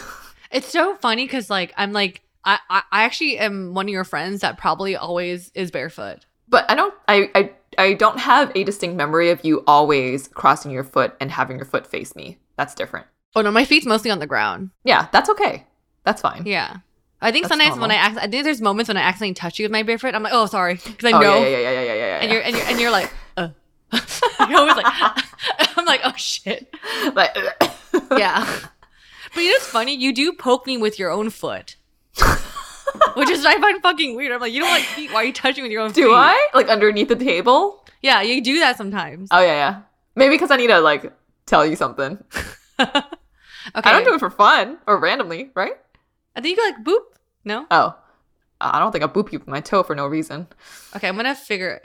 It's 0.50 0.68
so 0.68 0.94
funny 0.96 1.24
because 1.24 1.50
like 1.50 1.72
I'm 1.76 1.92
like 1.92 2.22
I, 2.44 2.58
I 2.70 2.82
I 2.92 3.02
actually 3.04 3.38
am 3.38 3.74
one 3.74 3.86
of 3.86 3.90
your 3.90 4.04
friends 4.04 4.40
that 4.40 4.58
probably 4.58 4.96
always 4.96 5.50
is 5.54 5.70
barefoot. 5.70 6.24
But 6.48 6.70
I 6.70 6.74
don't 6.74 6.94
I, 7.08 7.30
I 7.34 7.50
I 7.78 7.92
don't 7.94 8.18
have 8.18 8.52
a 8.54 8.64
distinct 8.64 8.96
memory 8.96 9.30
of 9.30 9.44
you 9.44 9.64
always 9.66 10.28
crossing 10.28 10.70
your 10.70 10.84
foot 10.84 11.14
and 11.20 11.30
having 11.30 11.56
your 11.56 11.66
foot 11.66 11.86
face 11.86 12.14
me. 12.14 12.38
That's 12.56 12.74
different. 12.74 13.06
Oh 13.34 13.42
no, 13.42 13.50
my 13.50 13.64
feet's 13.64 13.86
mostly 13.86 14.10
on 14.10 14.18
the 14.18 14.26
ground. 14.26 14.70
Yeah, 14.84 15.08
that's 15.12 15.28
okay. 15.30 15.66
That's 16.04 16.22
fine. 16.22 16.44
Yeah. 16.46 16.78
I 17.20 17.32
think 17.32 17.44
That's 17.44 17.52
sometimes 17.54 17.80
when. 17.80 17.90
I 17.90 17.94
act, 17.94 18.18
I 18.18 18.28
think 18.28 18.44
there's 18.44 18.60
moments 18.60 18.88
when 18.88 18.96
I 18.96 19.00
accidentally 19.00 19.34
touch 19.34 19.58
you 19.58 19.64
with 19.64 19.72
my 19.72 19.82
bare 19.82 19.98
foot. 19.98 20.14
I'm 20.14 20.22
like, 20.22 20.34
oh, 20.34 20.46
sorry, 20.46 20.74
because 20.74 21.12
I 21.12 21.16
Oh 21.16 21.20
know, 21.20 21.38
yeah, 21.42 21.48
yeah, 21.48 21.58
yeah, 21.58 21.70
yeah, 21.70 21.80
yeah, 21.80 21.94
yeah, 21.94 21.94
yeah. 21.94 22.18
and 22.20 22.32
you're 22.32 22.42
and 22.42 22.56
you're 22.56 22.66
and 22.66 22.80
you're 22.80 22.90
like, 22.90 23.12
uh. 23.36 23.48
you're 24.48 24.58
always 24.58 24.76
like, 24.76 24.86
I'm 25.76 25.84
like, 25.86 26.00
oh 26.04 26.12
shit, 26.16 26.74
like, 27.14 27.34
yeah. 28.18 28.44
But 29.34 29.40
you 29.40 29.50
know, 29.50 29.56
it's 29.56 29.66
funny. 29.66 29.94
You 29.94 30.12
do 30.12 30.32
poke 30.32 30.66
me 30.66 30.76
with 30.76 30.98
your 30.98 31.10
own 31.10 31.30
foot, 31.30 31.76
which 33.14 33.30
is 33.30 33.44
I 33.46 33.58
find 33.60 33.80
fucking 33.82 34.14
weird. 34.16 34.32
I'm 34.32 34.40
like, 34.40 34.52
you 34.52 34.60
don't 34.60 34.70
like 34.70 34.84
feet. 34.84 35.10
Why 35.12 35.22
are 35.22 35.24
you 35.24 35.32
touching 35.32 35.62
with 35.62 35.72
your 35.72 35.82
own 35.82 35.92
feet? 35.92 36.02
Do 36.02 36.12
I 36.12 36.48
like 36.52 36.68
underneath 36.68 37.08
the 37.08 37.16
table? 37.16 37.86
Yeah, 38.02 38.20
you 38.22 38.42
do 38.42 38.58
that 38.60 38.76
sometimes. 38.76 39.28
Oh 39.30 39.40
yeah, 39.40 39.52
yeah. 39.52 39.80
Maybe 40.16 40.34
because 40.34 40.50
I 40.50 40.56
need 40.56 40.68
to 40.68 40.80
like 40.80 41.12
tell 41.46 41.64
you 41.64 41.76
something. 41.76 42.22
Okay. 43.74 43.90
I 43.90 43.92
don't 43.92 44.04
do 44.04 44.14
it 44.14 44.20
for 44.20 44.30
fun 44.30 44.78
or 44.86 44.98
randomly, 44.98 45.50
right? 45.54 45.72
I 46.36 46.40
think 46.40 46.56
you 46.56 46.62
go 46.62 46.70
like 46.70 46.84
boop. 46.84 47.00
No. 47.44 47.66
Oh, 47.70 47.96
I 48.60 48.78
don't 48.78 48.92
think 48.92 49.02
I 49.02 49.08
boop 49.08 49.32
you 49.32 49.38
with 49.40 49.48
my 49.48 49.60
toe 49.60 49.82
for 49.82 49.94
no 49.96 50.06
reason. 50.06 50.46
Okay, 50.94 51.08
I'm 51.08 51.16
gonna 51.16 51.34
figure 51.34 51.80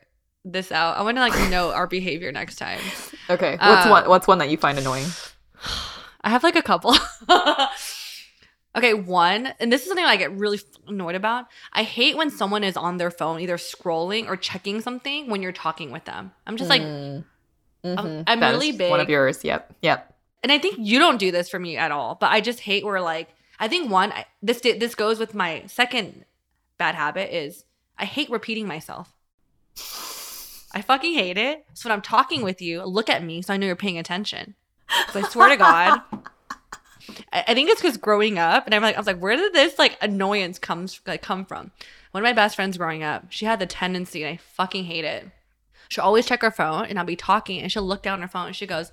this 0.46 0.72
out. 0.72 0.98
I 0.98 1.02
want 1.04 1.18
to 1.18 1.22
like 1.22 1.50
know 1.50 1.72
our 1.72 1.88
behavior 1.88 2.32
next 2.32 2.58
time. 2.58 2.80
Okay, 3.30 3.52
what's 3.58 3.86
Uh, 3.86 3.90
one? 3.90 4.10
What's 4.10 4.28
one 4.28 4.38
that 4.40 4.50
you 4.50 4.58
find 4.58 4.78
annoying? 4.78 5.08
I 6.24 6.30
have 6.30 6.44
like 6.44 6.56
a 6.56 6.62
couple. 6.62 6.96
okay, 8.76 8.94
one, 8.94 9.48
and 9.60 9.72
this 9.72 9.82
is 9.82 9.88
something 9.88 10.06
I 10.06 10.16
get 10.18 10.32
really 10.32 10.60
annoyed 10.88 11.16
about. 11.16 11.46
I 11.74 11.84
hate 11.84 12.16
when 12.18 12.30
someone 12.30 12.64
is 12.64 12.78
on 12.78 12.98
their 12.98 13.12
phone, 13.12 13.40
either 13.40 13.58
scrolling 13.58 14.28
or 14.28 14.36
checking 14.38 14.82
something 14.82 15.30
when 15.30 15.42
you're 15.42 15.52
talking 15.52 15.92
with 15.92 16.06
them. 16.06 16.32
I'm 16.48 16.58
just 16.58 16.70
like, 16.70 16.82
Mhm. 16.82 17.24
I'm 17.84 18.40
That 18.40 18.52
really 18.52 18.72
big. 18.72 18.92
One 18.92 19.00
of 19.00 19.10
yours. 19.10 19.44
Yep. 19.44 19.76
Yep. 19.82 20.08
and 20.44 20.52
I 20.52 20.58
think 20.60 20.76
you 20.80 20.98
don't 21.00 21.18
do 21.18 21.32
this 21.32 21.50
for 21.50 21.60
me 21.60 21.78
at 21.78 21.92
all, 21.92 22.16
but 22.16 22.32
I 22.32 22.42
just 22.42 22.60
hate 22.62 22.84
where 22.86 23.00
like 23.02 23.30
I 23.62 23.67
think 23.67 23.89
one 23.91 24.12
I, 24.12 24.26
this 24.41 24.60
this 24.60 24.95
goes 24.95 25.19
with 25.19 25.34
my 25.36 25.63
second 25.67 26.26
bad 26.78 26.95
habit 26.95 27.34
is 27.34 27.63
I 27.97 28.06
hate 28.06 28.30
repeating 28.30 28.67
myself. 28.67 29.13
I 30.74 30.82
fucking 30.82 31.13
hate 31.13 31.38
it. 31.38 31.65
So 31.74 31.88
when 31.88 31.93
I'm 31.95 32.02
talking 32.02 32.43
with 32.43 32.62
you, 32.62 32.84
look 32.84 33.10
at 33.10 33.24
me 33.24 33.41
so 33.41 33.54
I 33.54 33.58
know 33.58 33.67
you're 33.67 33.76
paying 33.76 33.97
attention. 34.00 34.56
'Cause 35.08 35.24
I 35.24 35.30
swear 35.30 35.50
to 35.50 35.58
God, 35.58 36.02
I, 37.32 37.43
I 37.50 37.54
think 37.54 37.69
it's 37.69 37.82
because 37.82 37.97
growing 37.97 38.38
up, 38.39 38.65
and 38.65 38.74
I'm 38.76 38.82
like, 38.82 38.95
I 38.95 39.00
was 39.00 39.08
like, 39.08 39.19
where 39.19 39.36
did 39.38 39.54
this 39.54 39.78
like 39.80 39.97
annoyance 40.02 40.58
comes 40.60 41.00
like 41.06 41.21
come 41.21 41.45
from? 41.45 41.71
One 42.12 42.24
of 42.24 42.28
my 42.28 42.34
best 42.34 42.56
friends 42.56 42.78
growing 42.78 43.04
up, 43.04 43.26
she 43.30 43.45
had 43.45 43.60
the 43.60 43.65
tendency, 43.67 44.24
and 44.24 44.34
I 44.34 44.38
fucking 44.38 44.86
hate 44.86 45.06
it. 45.06 45.30
She'll 45.88 46.04
always 46.04 46.26
check 46.26 46.41
her 46.41 46.52
phone, 46.52 46.86
and 46.86 46.97
I'll 46.97 47.06
be 47.06 47.15
talking, 47.15 47.60
and 47.62 47.71
she'll 47.71 47.84
look 47.84 48.02
down 48.02 48.21
her 48.21 48.28
phone, 48.28 48.47
and 48.47 48.56
she 48.56 48.65
goes, 48.65 48.91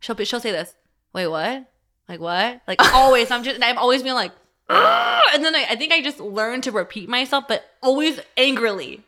she'll 0.00 0.16
she'll 0.16 0.40
say 0.40 0.50
this, 0.50 0.74
wait, 1.14 1.28
what? 1.28 1.69
Like 2.10 2.18
what? 2.20 2.60
Like 2.66 2.82
always, 2.92 3.30
I'm 3.30 3.44
just, 3.44 3.62
I'm 3.62 3.78
always 3.78 4.02
being 4.02 4.16
like, 4.16 4.32
"Ugh," 4.68 5.24
and 5.32 5.44
then 5.44 5.54
I, 5.54 5.64
I 5.70 5.76
think 5.76 5.92
I 5.92 6.02
just 6.02 6.18
learned 6.18 6.64
to 6.64 6.72
repeat 6.72 7.08
myself, 7.08 7.44
but 7.46 7.64
always 7.82 8.18
angrily. 8.36 9.04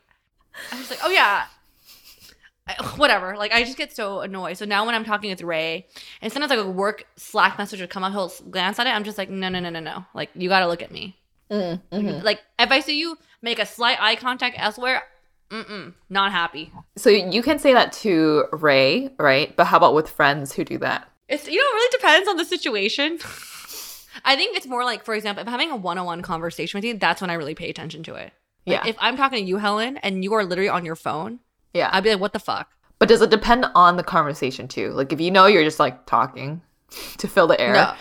I 0.71 0.79
was 0.79 0.89
like, 0.89 1.01
oh 1.03 1.11
yeah, 1.11 1.47
I- 2.69 2.75
whatever. 2.97 3.37
Like 3.37 3.51
I 3.53 3.65
just 3.65 3.77
get 3.77 3.95
so 3.95 4.21
annoyed. 4.21 4.57
So 4.57 4.65
now 4.67 4.87
when 4.87 4.95
I'm 4.95 5.05
talking 5.05 5.31
with 5.31 5.43
Ray, 5.43 5.87
and 6.21 6.33
sometimes 6.33 6.51
like 6.51 6.61
a 6.61 6.71
work 6.71 7.07
Slack 7.17 7.59
message 7.59 7.81
would 7.81 7.91
come 7.91 8.05
up, 8.05 8.13
he'll 8.13 8.33
glance 8.51 8.79
at 8.79 8.87
it. 8.87 8.91
I'm 8.91 9.03
just 9.03 9.19
like, 9.19 9.29
no, 9.29 9.49
no, 9.49 9.59
no, 9.59 9.71
no, 9.71 9.81
no. 9.81 10.05
Like 10.15 10.31
you 10.37 10.49
got 10.49 10.61
to 10.61 10.69
look 10.69 10.81
at 10.83 10.93
me. 10.93 11.17
Mm-hmm. 11.51 12.25
Like 12.25 12.41
if 12.61 12.71
I 12.71 12.79
see 12.81 13.01
you 13.01 13.19
make 13.43 13.59
a 13.59 13.67
slight 13.67 13.99
eye 14.01 14.15
contact 14.15 14.55
elsewhere, 14.61 15.03
mm-mm, 15.51 15.93
not 16.09 16.31
happy. 16.31 16.73
So 16.97 17.11
you 17.11 17.43
can 17.43 17.59
say 17.59 17.75
that 17.75 17.93
to 17.95 18.45
Ray, 18.53 19.11
right? 19.19 19.55
But 19.57 19.65
how 19.65 19.79
about 19.79 19.95
with 19.95 20.09
friends 20.09 20.53
who 20.53 20.65
do 20.65 20.79
that? 20.79 21.09
It's 21.33 21.49
you 21.49 21.57
know 21.57 21.63
it 21.63 21.75
really 21.75 21.99
depends 21.99 22.29
on 22.29 22.37
the 22.37 22.45
situation. 22.45 23.19
I 24.25 24.37
think 24.37 24.57
it's 24.57 24.67
more 24.67 24.85
like, 24.85 25.05
for 25.05 25.15
example, 25.15 25.41
if 25.41 25.49
I'm 25.49 25.53
having 25.53 25.71
a 25.71 25.77
one-on-one 25.77 26.21
conversation 26.23 26.77
with 26.79 26.85
you, 26.85 26.99
that's 26.99 27.21
when 27.23 27.31
I 27.31 27.35
really 27.35 27.55
pay 27.55 27.71
attention 27.71 28.03
to 28.05 28.15
it. 28.15 28.33
Like, 28.67 28.85
Yeah. 28.85 28.87
If 28.87 28.97
I'm 29.01 29.17
talking 29.17 29.39
to 29.39 29.45
you, 29.49 29.57
Helen, 29.57 29.97
and 29.97 30.23
you 30.23 30.35
are 30.35 30.45
literally 30.45 30.69
on 30.69 30.85
your 30.85 30.95
phone, 30.97 31.41
Yeah. 31.73 31.89
I'd 31.93 32.05
be 32.05 32.11
like, 32.11 32.21
"What 32.21 32.35
the 32.35 32.39
fuck?" 32.39 32.69
But 32.99 33.09
does 33.09 33.23
it 33.23 33.31
depend 33.31 33.65
on 33.75 33.97
the 33.97 34.05
conversation 34.05 34.69
too? 34.69 34.91
Like 34.93 35.13
if 35.13 35.21
you 35.21 35.31
know 35.31 35.47
you're 35.47 35.65
just 35.65 35.81
like 35.81 36.05
talking 36.07 36.61
to 37.19 37.27
fill 37.27 37.47
the 37.47 37.59
air, 37.61 37.73
No. 37.73 37.95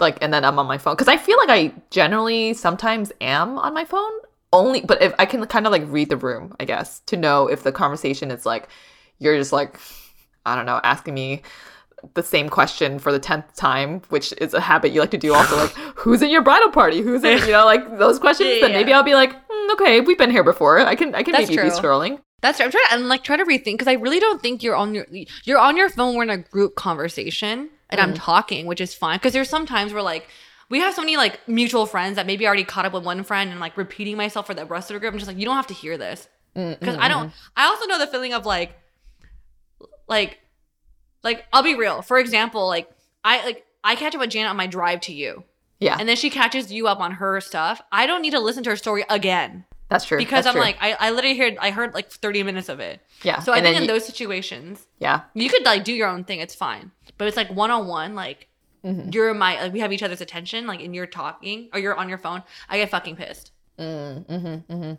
like 0.00 0.16
and 0.22 0.32
then 0.32 0.44
I'm 0.44 0.58
on 0.58 0.66
my 0.66 0.78
phone 0.78 0.94
because 0.94 1.08
I 1.08 1.18
feel 1.18 1.36
like 1.36 1.50
I 1.50 1.72
generally 1.90 2.54
sometimes 2.54 3.12
am 3.20 3.58
on 3.58 3.74
my 3.74 3.84
phone 3.84 4.12
only, 4.52 4.80
but 4.80 5.02
if 5.02 5.12
I 5.18 5.26
can 5.26 5.44
kind 5.46 5.66
of 5.66 5.72
like 5.72 5.84
read 5.86 6.08
the 6.08 6.16
room, 6.16 6.56
I 6.58 6.64
guess 6.64 7.00
to 7.00 7.16
know 7.18 7.46
if 7.48 7.62
the 7.62 7.70
conversation 7.72 8.30
is 8.30 8.46
like 8.46 8.68
you're 9.18 9.36
just 9.36 9.52
like 9.52 9.78
I 10.46 10.56
don't 10.56 10.64
know 10.66 10.80
asking 10.82 11.12
me 11.14 11.42
the 12.14 12.22
same 12.22 12.48
question 12.48 12.98
for 12.98 13.12
the 13.12 13.18
tenth 13.18 13.54
time, 13.54 14.02
which 14.08 14.32
is 14.38 14.54
a 14.54 14.60
habit 14.60 14.92
you 14.92 15.00
like 15.00 15.10
to 15.10 15.18
do. 15.18 15.34
Also, 15.34 15.56
like 15.56 15.70
who's 15.96 16.22
in 16.22 16.30
your 16.30 16.42
bridal 16.42 16.70
party? 16.70 17.00
Who's 17.00 17.24
in 17.24 17.38
you 17.38 17.52
know 17.52 17.64
like 17.64 17.98
those 17.98 18.18
questions? 18.18 18.50
Yeah, 18.50 18.60
then 18.62 18.72
maybe 18.72 18.92
I'll 18.92 19.02
be 19.02 19.14
like, 19.14 19.34
"Hmm, 19.48 19.72
okay, 19.72 20.00
we've 20.00 20.18
been 20.18 20.30
here 20.30 20.44
before. 20.44 20.80
I 20.80 20.94
can 20.94 21.14
I 21.14 21.22
can 21.22 21.32
That's 21.32 21.48
maybe 21.48 21.62
be 21.62 21.68
scrolling. 21.70 22.20
That's 22.40 22.58
true. 22.58 22.66
I'm 22.66 22.70
trying 22.70 22.84
to 22.88 22.94
and 22.94 23.08
like 23.08 23.24
try 23.24 23.36
to 23.36 23.44
rethink 23.44 23.74
because 23.74 23.88
I 23.88 23.94
really 23.94 24.20
don't 24.20 24.40
think 24.40 24.62
you're 24.62 24.76
on 24.76 24.94
your 24.94 25.06
you're 25.44 25.58
on 25.58 25.76
your 25.76 25.88
phone. 25.88 26.14
We're 26.14 26.22
in 26.24 26.30
a 26.30 26.38
group 26.38 26.76
conversation 26.76 27.70
and 27.90 28.00
I'm 28.00 28.10
mm-hmm. 28.10 28.18
talking, 28.18 28.66
which 28.66 28.80
is 28.80 28.94
fine 28.94 29.18
because 29.18 29.32
there's 29.32 29.48
some 29.48 29.66
times 29.66 29.92
where 29.92 30.02
like 30.02 30.28
we 30.70 30.80
have 30.80 30.94
so 30.94 31.02
many 31.02 31.16
like 31.16 31.40
mutual 31.48 31.86
friends 31.86 32.16
that 32.16 32.26
maybe 32.26 32.46
I 32.46 32.48
already 32.48 32.64
caught 32.64 32.84
up 32.84 32.92
with 32.92 33.04
one 33.04 33.24
friend 33.24 33.50
and 33.50 33.60
like 33.60 33.76
repeating 33.76 34.16
myself 34.16 34.46
for 34.46 34.54
the 34.54 34.66
rest 34.66 34.90
of 34.90 34.94
the 34.94 35.00
group. 35.00 35.12
I'm 35.12 35.18
just 35.18 35.28
like, 35.28 35.38
you 35.38 35.44
don't 35.44 35.56
have 35.56 35.66
to 35.68 35.74
hear 35.74 35.96
this 35.96 36.28
mm, 36.54 36.78
because 36.78 36.96
mm, 36.96 37.00
I 37.00 37.08
don't. 37.08 37.28
Mm-hmm. 37.28 37.52
I 37.56 37.64
also 37.64 37.86
know 37.86 37.98
the 37.98 38.06
feeling 38.06 38.34
of 38.34 38.44
like, 38.44 38.74
like, 40.08 40.38
like 41.22 41.46
I'll 41.52 41.62
be 41.62 41.74
real. 41.74 42.02
For 42.02 42.18
example, 42.18 42.66
like 42.66 42.90
I 43.24 43.44
like 43.44 43.64
I 43.84 43.96
catch 43.96 44.14
up 44.14 44.20
with 44.20 44.30
Janet 44.30 44.50
on 44.50 44.56
my 44.56 44.66
drive 44.66 45.00
to 45.02 45.12
you, 45.12 45.44
Yeah, 45.80 45.96
and 45.98 46.08
then 46.08 46.16
she 46.16 46.30
catches 46.30 46.72
you 46.72 46.88
up 46.88 47.00
on 47.00 47.12
her 47.12 47.40
stuff. 47.40 47.80
I 47.92 48.06
don't 48.06 48.22
need 48.22 48.30
to 48.32 48.40
listen 48.40 48.62
to 48.64 48.70
her 48.70 48.76
story 48.76 49.04
again 49.08 49.64
that's 49.88 50.04
true. 50.04 50.18
because 50.18 50.44
That's 50.44 50.48
I'm 50.48 50.52
true. 50.54 50.60
like 50.62 50.76
I, 50.80 50.92
I 50.98 51.10
literally 51.12 51.38
heard 51.38 51.56
I 51.60 51.70
heard 51.70 51.94
like 51.94 52.10
30 52.10 52.42
minutes 52.42 52.68
of 52.68 52.78
it. 52.80 53.00
yeah. 53.22 53.40
So 53.40 53.52
I 53.52 53.56
and 53.58 53.64
think 53.64 53.76
in 53.76 53.82
you- 53.84 53.88
those 53.88 54.04
situations, 54.04 54.86
yeah. 54.98 55.22
you 55.34 55.48
could 55.48 55.64
like 55.64 55.84
do 55.84 55.92
your 55.94 56.08
own 56.08 56.24
thing. 56.24 56.40
It's 56.40 56.54
fine. 56.54 56.90
But 57.16 57.26
it's 57.28 57.36
like 57.36 57.50
one 57.50 57.70
on 57.70 57.86
one, 57.86 58.14
like 58.14 58.46
Mm-hmm. 58.84 59.10
you're 59.12 59.34
my 59.34 59.60
like 59.60 59.72
we 59.72 59.80
have 59.80 59.92
each 59.92 60.04
other's 60.04 60.20
attention, 60.20 60.66
like 60.68 60.80
and 60.80 60.94
you're 60.94 61.04
talking 61.06 61.68
or 61.72 61.80
you're 61.80 61.96
on 61.96 62.08
your 62.08 62.16
phone. 62.16 62.44
I 62.68 62.78
get 62.78 62.90
fucking 62.90 63.16
pissed. 63.16 63.50
Mm, 63.76 64.24
mm-hmm, 64.24 64.72
mm-hmm. 64.72 64.92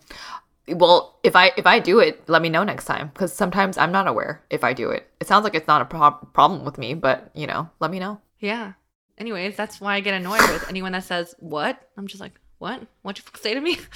Well, 0.73 1.19
if 1.23 1.35
I 1.35 1.51
if 1.57 1.65
I 1.65 1.79
do 1.79 1.99
it, 1.99 2.27
let 2.27 2.41
me 2.41 2.49
know 2.49 2.63
next 2.63 2.85
time 2.85 3.09
because 3.13 3.33
sometimes 3.33 3.77
I'm 3.77 3.91
not 3.91 4.07
aware 4.07 4.43
if 4.49 4.63
I 4.63 4.73
do 4.73 4.89
it. 4.91 5.07
It 5.19 5.27
sounds 5.27 5.43
like 5.43 5.55
it's 5.55 5.67
not 5.67 5.81
a 5.81 5.85
prob- 5.85 6.33
problem 6.33 6.65
with 6.65 6.77
me, 6.77 6.93
but 6.93 7.31
you 7.33 7.47
know, 7.47 7.69
let 7.79 7.91
me 7.91 7.99
know. 7.99 8.19
Yeah. 8.39 8.73
Anyways, 9.17 9.55
that's 9.57 9.81
why 9.81 9.95
I 9.95 9.99
get 9.99 10.13
annoyed 10.13 10.41
with 10.53 10.69
anyone 10.69 10.93
that 10.93 11.03
says 11.03 11.35
what. 11.39 11.77
I'm 11.97 12.07
just 12.07 12.21
like, 12.21 12.39
what? 12.57 12.81
What'd 13.01 13.23
you 13.25 13.39
say 13.39 13.53
to 13.53 13.61
me? 13.61 13.77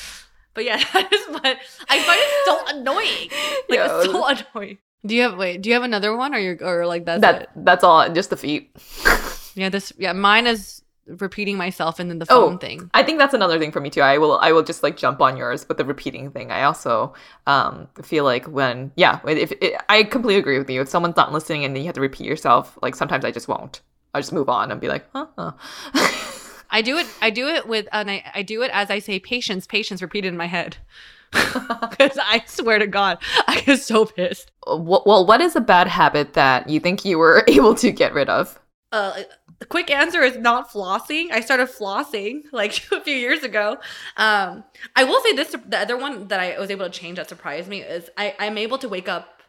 But 0.55 0.65
yeah, 0.65 0.77
that 0.93 1.11
is 1.11 1.25
what 1.33 1.57
I 1.89 1.99
find 1.99 2.19
it 2.21 2.45
so 2.45 2.77
annoying. 2.77 3.29
Like 3.69 3.79
Yeah. 3.79 4.01
it's 4.01 4.05
so 4.05 4.23
annoying. 4.27 4.77
Do 5.03 5.15
you 5.15 5.23
have 5.23 5.35
wait? 5.35 5.63
Do 5.63 5.69
you 5.69 5.73
have 5.73 5.81
another 5.81 6.15
one, 6.15 6.35
or 6.35 6.37
you're 6.37 6.57
or 6.61 6.85
like 6.85 7.05
that's 7.05 7.21
that 7.21 7.41
it? 7.41 7.49
that's 7.55 7.83
all. 7.83 8.07
Just 8.13 8.29
the 8.29 8.37
feet. 8.37 8.69
Yeah, 9.55 9.69
this 9.69 9.91
yeah, 9.97 10.13
mine 10.13 10.45
is 10.45 10.82
repeating 11.07 11.57
myself 11.57 11.99
and 11.99 12.09
then 12.09 12.19
the 12.19 12.25
phone 12.25 12.53
Oh, 12.53 12.57
thing. 12.57 12.89
I 12.93 13.03
think 13.03 13.19
that's 13.19 13.33
another 13.33 13.59
thing 13.59 13.71
for 13.71 13.81
me 13.81 13.89
too. 13.89 14.01
I 14.01 14.17
will 14.17 14.37
I 14.39 14.51
will 14.51 14.63
just 14.63 14.83
like 14.83 14.97
jump 14.97 15.21
on 15.21 15.37
yours 15.37 15.67
with 15.67 15.77
the 15.77 15.85
repeating 15.85 16.31
thing. 16.31 16.51
I 16.51 16.63
also 16.63 17.13
um 17.47 17.87
feel 18.01 18.23
like 18.23 18.45
when 18.45 18.91
yeah, 18.95 19.19
if 19.27 19.51
it, 19.51 19.75
I 19.89 20.03
completely 20.03 20.39
agree 20.39 20.57
with 20.57 20.69
you. 20.69 20.81
If 20.81 20.89
someone's 20.89 21.17
not 21.17 21.33
listening 21.33 21.65
and 21.65 21.75
then 21.75 21.83
you 21.83 21.87
have 21.87 21.95
to 21.95 22.01
repeat 22.01 22.25
yourself, 22.25 22.77
like 22.81 22.95
sometimes 22.95 23.25
I 23.25 23.31
just 23.31 23.47
won't. 23.47 23.81
I 24.13 24.19
just 24.19 24.33
move 24.33 24.47
on 24.49 24.71
and 24.71 24.79
be 24.79 24.87
like, 24.87 25.05
huh. 25.13 25.27
huh. 25.37 25.53
I 26.69 26.81
do 26.81 26.97
it. 26.97 27.07
I 27.21 27.29
do 27.29 27.47
it 27.47 27.67
with, 27.67 27.87
and 27.91 28.09
I, 28.09 28.23
I 28.33 28.41
do 28.41 28.63
it 28.63 28.71
as 28.73 28.89
I 28.89 28.97
say 28.99 29.19
patience, 29.19 29.67
patience 29.67 30.01
repeated 30.01 30.29
in 30.29 30.37
my 30.37 30.47
head. 30.47 30.77
Because 31.33 32.17
I 32.21 32.43
swear 32.45 32.79
to 32.79 32.87
God, 32.87 33.17
I 33.47 33.61
get 33.61 33.79
so 33.79 34.05
pissed. 34.05 34.51
Well, 34.67 35.25
what 35.25 35.41
is 35.41 35.55
a 35.55 35.61
bad 35.61 35.87
habit 35.87 36.33
that 36.33 36.69
you 36.69 36.79
think 36.79 37.05
you 37.05 37.17
were 37.17 37.43
able 37.47 37.75
to 37.75 37.91
get 37.91 38.13
rid 38.13 38.29
of? 38.29 38.59
Uh, 38.91 39.23
the 39.63 39.67
quick 39.67 39.89
answer 39.89 40.21
is 40.21 40.37
not 40.37 40.69
flossing. 40.69 41.31
I 41.31 41.39
started 41.39 41.69
flossing 41.69 42.43
like 42.51 42.85
a 42.91 42.99
few 42.99 43.15
years 43.15 43.43
ago. 43.43 43.77
Um, 44.17 44.65
I 44.93 45.05
will 45.05 45.21
say 45.21 45.31
this: 45.31 45.55
the 45.65 45.79
other 45.79 45.95
one 45.95 46.27
that 46.27 46.41
I 46.41 46.59
was 46.59 46.69
able 46.69 46.85
to 46.85 46.91
change 46.91 47.15
that 47.15 47.29
surprised 47.29 47.69
me 47.69 47.81
is 47.81 48.09
I, 48.17 48.35
I'm 48.39 48.57
able 48.57 48.77
to 48.79 48.89
wake 48.89 49.07
up. 49.07 49.41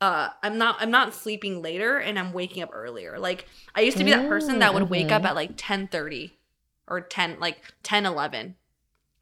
Uh, 0.00 0.30
I'm 0.42 0.58
not. 0.58 0.78
I'm 0.80 0.90
not 0.90 1.14
sleeping 1.14 1.62
later, 1.62 1.98
and 1.98 2.18
I'm 2.18 2.32
waking 2.32 2.64
up 2.64 2.70
earlier. 2.72 3.20
Like 3.20 3.46
I 3.72 3.82
used 3.82 3.98
to 3.98 4.04
be 4.04 4.10
that 4.10 4.28
person 4.28 4.58
that 4.58 4.74
would 4.74 4.90
wake 4.90 5.12
up 5.12 5.24
at 5.24 5.36
like 5.36 5.56
10:30 5.56 6.32
or 6.88 7.00
10, 7.00 7.38
like 7.38 7.58
10, 7.84 8.04
11. 8.04 8.56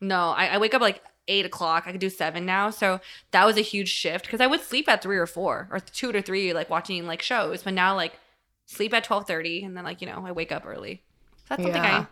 No, 0.01 0.31
I, 0.31 0.47
I 0.47 0.59
wake 0.59 0.73
up 0.73 0.81
like 0.81 1.03
eight 1.27 1.45
o'clock. 1.45 1.85
I 1.87 1.93
could 1.93 2.01
do 2.01 2.09
seven 2.09 2.47
now. 2.47 2.71
So 2.71 3.01
that 3.33 3.45
was 3.45 3.59
a 3.59 3.63
huge 3.63 3.91
shift 3.91 4.25
because 4.25 4.41
I 4.41 4.47
would 4.47 4.63
sleep 4.63 4.89
at 4.89 5.03
three 5.03 5.19
or 5.19 5.27
four 5.27 5.69
or 5.71 5.81
two 5.81 6.13
to 6.13 6.23
three, 6.23 6.55
like 6.55 6.71
watching 6.71 7.07
like 7.07 7.21
shows. 7.21 7.63
But 7.63 7.75
now 7.75 7.95
like 7.95 8.15
sleep 8.69 8.95
at 8.95 9.03
twelve 9.03 9.27
thirty 9.27 9.65
and 9.65 9.77
then 9.77 9.85
like 9.85 10.01
you 10.01 10.07
know 10.07 10.23
I 10.25 10.33
wake 10.33 10.53
up 10.53 10.65
early. 10.67 11.03
So 11.37 11.45
that's 11.51 11.63
something 11.63 11.83
Yeah. 11.83 12.01
I 12.01 12.07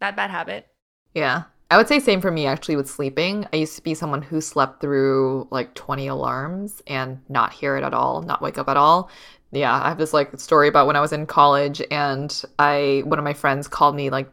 that 0.00 0.16
bad 0.16 0.30
habit. 0.30 0.68
Yeah. 1.14 1.44
I 1.70 1.78
would 1.78 1.88
say 1.88 1.98
same 1.98 2.20
for 2.20 2.30
me 2.30 2.46
actually 2.46 2.76
with 2.76 2.88
sleeping. 2.88 3.46
I 3.52 3.56
used 3.56 3.74
to 3.76 3.82
be 3.82 3.94
someone 3.94 4.22
who 4.22 4.40
slept 4.40 4.80
through 4.80 5.48
like 5.50 5.74
20 5.74 6.06
alarms 6.06 6.82
and 6.86 7.20
not 7.28 7.52
hear 7.54 7.76
it 7.76 7.82
at 7.82 7.94
all, 7.94 8.22
not 8.22 8.42
wake 8.42 8.58
up 8.58 8.68
at 8.68 8.76
all. 8.76 9.10
Yeah, 9.50 9.72
I 9.72 9.88
have 9.88 9.98
this 9.98 10.12
like 10.12 10.38
story 10.38 10.68
about 10.68 10.86
when 10.86 10.94
I 10.94 11.00
was 11.00 11.12
in 11.12 11.26
college 11.26 11.80
and 11.90 12.44
I 12.58 13.02
one 13.06 13.18
of 13.18 13.24
my 13.24 13.32
friends 13.32 13.66
called 13.66 13.96
me 13.96 14.10
like 14.10 14.30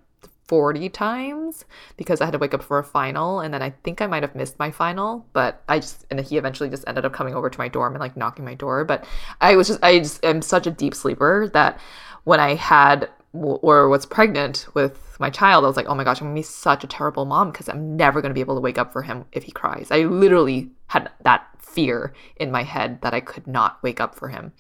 40 0.52 0.90
times 0.90 1.64
because 1.96 2.20
I 2.20 2.26
had 2.26 2.34
to 2.34 2.38
wake 2.38 2.54
up 2.54 2.62
for 2.62 2.78
a 2.78 2.84
final 2.84 3.40
and 3.40 3.54
then 3.54 3.62
I 3.62 3.70
think 3.70 4.02
I 4.02 4.08
might 4.08 4.22
have 4.22 4.36
missed 4.36 4.60
my 4.60 4.70
final, 4.70 5.26
but 5.32 5.64
I 5.70 5.80
just 5.80 6.06
and 6.12 6.20
he 6.20 6.36
eventually 6.36 6.70
just 6.70 6.84
ended 6.88 7.06
up 7.06 7.14
coming 7.14 7.34
over 7.34 7.50
to 7.50 7.58
my 7.58 7.70
dorm 7.70 7.94
and 7.94 8.02
like 8.02 8.18
knocking 8.18 8.44
my 8.44 8.56
door, 8.56 8.84
but 8.84 9.06
I 9.40 9.56
was 9.56 9.70
just 9.70 9.82
I 9.82 10.00
just 10.00 10.26
am 10.26 10.42
such 10.42 10.68
a 10.68 10.72
deep 10.72 10.94
sleeper 10.94 11.50
that 11.54 11.80
when 12.26 12.42
I 12.42 12.56
had 12.56 13.08
or 13.32 13.88
was 13.88 14.06
pregnant 14.06 14.68
with 14.74 15.16
my 15.22 15.30
child, 15.30 15.64
I 15.64 15.68
was 15.68 15.78
like, 15.78 15.88
oh 15.88 15.96
my 15.96 16.04
gosh, 16.04 16.20
I'm 16.20 16.28
gonna 16.28 16.36
be 16.36 16.42
such 16.42 16.84
a 16.84 16.88
terrible 16.88 17.24
mom 17.24 17.52
because 17.52 17.70
I'm 17.70 17.96
never 17.96 18.22
gonna 18.22 18.34
be 18.34 18.42
able 18.42 18.56
to 18.56 18.62
wake 18.62 18.78
up 18.78 18.92
for 18.92 19.04
him 19.04 19.24
if 19.32 19.44
he 19.44 19.54
cries. 19.54 19.88
I 19.90 20.00
literally 20.00 20.70
had 20.88 21.10
that 21.24 21.48
fear 21.60 22.12
in 22.36 22.52
my 22.52 22.64
head 22.64 23.02
that 23.04 23.14
I 23.14 23.22
could 23.22 23.48
not 23.48 23.82
wake 23.84 24.02
up 24.02 24.16
for 24.16 24.28
him. 24.28 24.52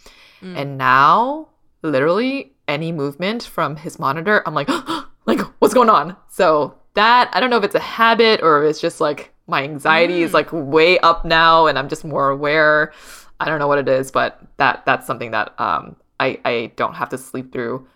Mm. 0.42 0.58
And 0.58 0.78
now, 0.78 1.50
literally, 1.82 2.54
any 2.66 2.94
movement 2.94 3.44
from 3.44 3.76
his 3.76 4.00
monitor, 4.00 4.42
I'm 4.46 4.54
like, 4.54 4.68
oh, 4.70 5.11
like, 5.26 5.40
what's 5.60 5.74
going 5.74 5.90
on? 5.90 6.16
So 6.30 6.76
that 6.94 7.30
I 7.34 7.40
don't 7.40 7.50
know 7.50 7.58
if 7.58 7.64
it's 7.64 7.76
a 7.76 7.80
habit 7.80 8.42
or 8.44 8.64
if 8.64 8.70
it's 8.70 8.82
just 8.82 9.00
like 9.02 9.34
my 9.48 9.64
anxiety 9.64 10.22
is 10.24 10.34
like 10.34 10.50
way 10.52 11.00
up 11.00 11.26
now 11.26 11.68
and 11.68 11.78
I'm 11.78 11.90
just 11.90 12.04
more 12.06 12.30
aware. 12.30 12.92
I 13.40 13.46
don't 13.46 13.60
know 13.60 13.68
what 13.68 13.80
it 13.80 13.88
is, 13.90 14.12
but 14.12 14.40
that 14.58 14.84
that's 14.86 15.08
something 15.08 15.32
that 15.32 15.54
um 15.60 15.96
I 16.20 16.40
I 16.46 16.72
don't 16.76 16.94
have 16.96 17.10
to 17.10 17.18
sleep 17.18 17.52
through 17.52 17.88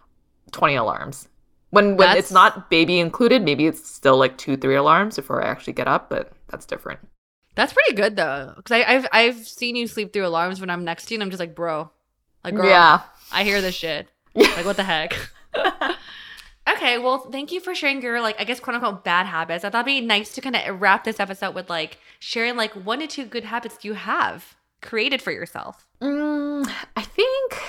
20 0.51 0.76
alarms. 0.76 1.28
When 1.71 1.97
when 1.97 2.07
That's- 2.07 2.17
it's 2.26 2.32
not 2.32 2.69
baby 2.69 2.99
included, 2.99 3.43
maybe 3.43 3.67
it's 3.67 3.89
still 3.89 4.17
like 4.17 4.38
2 4.38 4.57
3 4.57 4.76
alarms 4.76 5.15
before 5.17 5.43
I 5.43 5.47
actually 5.47 5.73
get 5.73 5.88
up, 5.88 6.09
but 6.09 6.32
that's 6.49 6.65
different. 6.65 6.99
That's 7.55 7.73
pretty 7.73 7.93
good 7.95 8.15
though, 8.15 8.53
because 8.55 8.84
I've 8.86 9.07
I've 9.11 9.47
seen 9.47 9.76
you 9.76 9.88
sleep 9.88 10.13
through 10.13 10.26
alarms 10.28 10.59
when 10.59 10.69
I'm 10.69 10.84
next 10.84 11.05
to 11.05 11.13
you, 11.13 11.17
and 11.17 11.23
I'm 11.23 11.30
just 11.30 11.39
like, 11.39 11.55
bro, 11.55 11.89
like, 12.43 12.55
girl, 12.55 12.65
Yeah. 12.67 13.01
I 13.32 13.43
hear 13.43 13.61
this 13.61 13.76
shit. 13.76 14.07
Like, 14.36 14.65
what 14.65 14.76
the 14.78 14.84
heck? 14.84 15.15
okay, 16.76 16.97
well, 16.97 17.19
thank 17.19 17.51
you 17.51 17.59
for 17.59 17.73
sharing 17.73 18.01
your 18.01 18.21
like, 18.21 18.39
I 18.39 18.43
guess, 18.43 18.59
quote 18.59 18.76
unquote, 18.76 19.03
bad 19.03 19.26
habits. 19.26 19.63
I 19.63 19.69
thought 19.69 19.88
it'd 19.88 20.01
be 20.01 20.05
nice 20.05 20.34
to 20.34 20.41
kind 20.41 20.55
of 20.55 20.82
wrap 20.82 21.03
this 21.03 21.19
episode 21.19 21.55
with 21.55 21.69
like 21.69 21.97
sharing 22.19 22.55
like 22.55 22.73
one 22.73 22.99
to 22.99 23.07
two 23.07 23.26
good 23.26 23.45
habits 23.45 23.84
you 23.84 23.93
have 23.93 24.55
created 24.82 25.21
for 25.21 25.32
yourself. 25.32 25.88
Mm, 26.01 26.69
I 26.95 27.01
think 27.01 27.61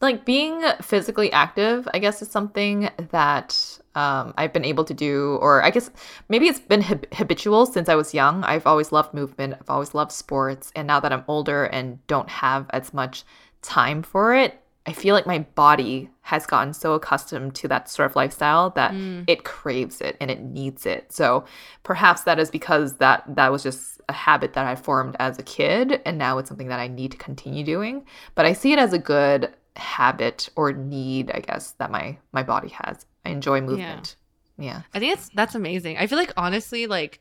like 0.00 0.24
being 0.24 0.62
physically 0.82 1.32
active, 1.32 1.88
I 1.94 1.98
guess, 1.98 2.20
is 2.22 2.30
something 2.30 2.90
that 3.10 3.78
um, 3.94 4.34
I've 4.36 4.52
been 4.52 4.64
able 4.64 4.84
to 4.84 4.94
do, 4.94 5.38
or 5.40 5.62
I 5.62 5.70
guess 5.70 5.90
maybe 6.28 6.48
it's 6.48 6.58
been 6.58 6.82
hab- 6.82 7.12
habitual 7.14 7.66
since 7.66 7.88
I 7.88 7.94
was 7.94 8.12
young. 8.12 8.42
I've 8.44 8.66
always 8.66 8.90
loved 8.90 9.14
movement, 9.14 9.54
I've 9.60 9.70
always 9.70 9.94
loved 9.94 10.12
sports, 10.12 10.72
and 10.74 10.86
now 10.86 11.00
that 11.00 11.12
I'm 11.12 11.24
older 11.28 11.64
and 11.64 12.04
don't 12.08 12.28
have 12.28 12.66
as 12.70 12.92
much 12.92 13.24
time 13.62 14.02
for 14.02 14.34
it, 14.34 14.61
I 14.84 14.92
feel 14.92 15.14
like 15.14 15.26
my 15.26 15.40
body 15.40 16.10
has 16.22 16.46
gotten 16.46 16.72
so 16.72 16.94
accustomed 16.94 17.54
to 17.56 17.68
that 17.68 17.88
sort 17.88 18.10
of 18.10 18.16
lifestyle 18.16 18.70
that 18.70 18.92
mm. 18.92 19.24
it 19.28 19.44
craves 19.44 20.00
it 20.00 20.16
and 20.20 20.30
it 20.30 20.40
needs 20.40 20.86
it. 20.86 21.12
So 21.12 21.44
perhaps 21.84 22.22
that 22.22 22.40
is 22.40 22.50
because 22.50 22.96
that 22.96 23.22
that 23.36 23.52
was 23.52 23.62
just 23.62 24.00
a 24.08 24.12
habit 24.12 24.54
that 24.54 24.66
I 24.66 24.74
formed 24.74 25.16
as 25.20 25.38
a 25.38 25.42
kid 25.42 26.00
and 26.04 26.18
now 26.18 26.38
it's 26.38 26.48
something 26.48 26.68
that 26.68 26.80
I 26.80 26.88
need 26.88 27.12
to 27.12 27.16
continue 27.16 27.62
doing. 27.62 28.04
But 28.34 28.46
I 28.46 28.52
see 28.54 28.72
it 28.72 28.78
as 28.78 28.92
a 28.92 28.98
good 28.98 29.54
habit 29.76 30.48
or 30.56 30.72
need, 30.72 31.30
I 31.32 31.40
guess, 31.40 31.72
that 31.72 31.90
my 31.90 32.18
my 32.32 32.42
body 32.42 32.68
has. 32.68 33.06
I 33.24 33.30
enjoy 33.30 33.60
movement. 33.60 34.16
Yeah. 34.58 34.82
I 34.92 34.98
think 34.98 35.14
that's 35.14 35.30
that's 35.34 35.54
amazing. 35.54 35.96
I 35.98 36.08
feel 36.08 36.18
like 36.18 36.32
honestly, 36.36 36.86
like 36.86 37.20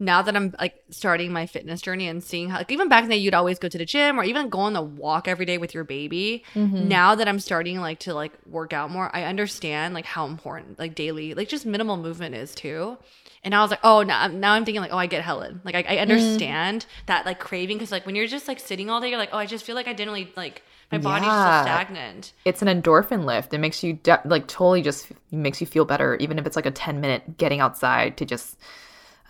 now 0.00 0.22
that 0.22 0.34
I'm 0.34 0.54
like 0.58 0.82
starting 0.88 1.32
my 1.32 1.46
fitness 1.46 1.82
journey 1.82 2.08
and 2.08 2.24
seeing 2.24 2.48
how 2.48 2.58
like 2.58 2.72
even 2.72 2.88
back 2.88 3.04
in 3.04 3.10
the 3.10 3.16
day 3.16 3.20
you'd 3.20 3.34
always 3.34 3.58
go 3.58 3.68
to 3.68 3.78
the 3.78 3.84
gym 3.84 4.18
or 4.18 4.24
even 4.24 4.48
go 4.48 4.60
on 4.60 4.72
the 4.72 4.82
walk 4.82 5.28
every 5.28 5.44
day 5.44 5.58
with 5.58 5.74
your 5.74 5.84
baby. 5.84 6.42
Mm-hmm. 6.54 6.88
Now 6.88 7.14
that 7.14 7.28
I'm 7.28 7.38
starting 7.38 7.78
like 7.80 8.00
to 8.00 8.14
like 8.14 8.32
work 8.46 8.72
out 8.72 8.90
more, 8.90 9.14
I 9.14 9.24
understand 9.24 9.94
like 9.94 10.06
how 10.06 10.26
important 10.26 10.78
like 10.78 10.94
daily 10.94 11.34
like 11.34 11.48
just 11.48 11.66
minimal 11.66 11.98
movement 11.98 12.34
is 12.34 12.54
too. 12.54 12.96
And 13.42 13.54
I 13.54 13.62
was 13.62 13.70
like, 13.70 13.80
oh, 13.82 14.02
now, 14.02 14.26
now 14.26 14.52
I'm 14.52 14.64
thinking 14.64 14.82
like, 14.82 14.92
oh, 14.92 14.98
I 14.98 15.06
get 15.06 15.22
Helen. 15.22 15.62
Like, 15.64 15.74
I, 15.74 15.78
I 15.78 15.96
mm. 15.96 16.00
understand 16.02 16.84
that 17.06 17.24
like 17.24 17.40
craving 17.40 17.78
because 17.78 17.90
like 17.90 18.04
when 18.04 18.14
you're 18.14 18.26
just 18.26 18.46
like 18.48 18.60
sitting 18.60 18.90
all 18.90 19.00
day, 19.00 19.08
you're 19.08 19.18
like, 19.18 19.30
oh, 19.32 19.38
I 19.38 19.46
just 19.46 19.64
feel 19.64 19.74
like 19.74 19.88
I 19.88 19.94
didn't 19.94 20.12
really 20.12 20.30
like 20.36 20.62
my 20.92 20.98
body's 20.98 21.26
Yeah. 21.26 21.60
so 21.60 21.66
stagnant. 21.66 22.32
It's 22.44 22.62
an 22.62 22.68
endorphin 22.68 23.24
lift. 23.24 23.54
It 23.54 23.58
makes 23.58 23.82
you 23.82 23.94
de- 23.94 24.20
like 24.24 24.46
totally 24.46 24.82
just 24.82 25.10
makes 25.30 25.60
you 25.60 25.66
feel 25.66 25.84
better 25.84 26.16
even 26.16 26.38
if 26.38 26.46
it's 26.46 26.56
like 26.56 26.66
a 26.66 26.70
10 26.70 27.00
minute 27.00 27.38
getting 27.38 27.60
outside 27.60 28.16
to 28.18 28.24
just 28.24 28.58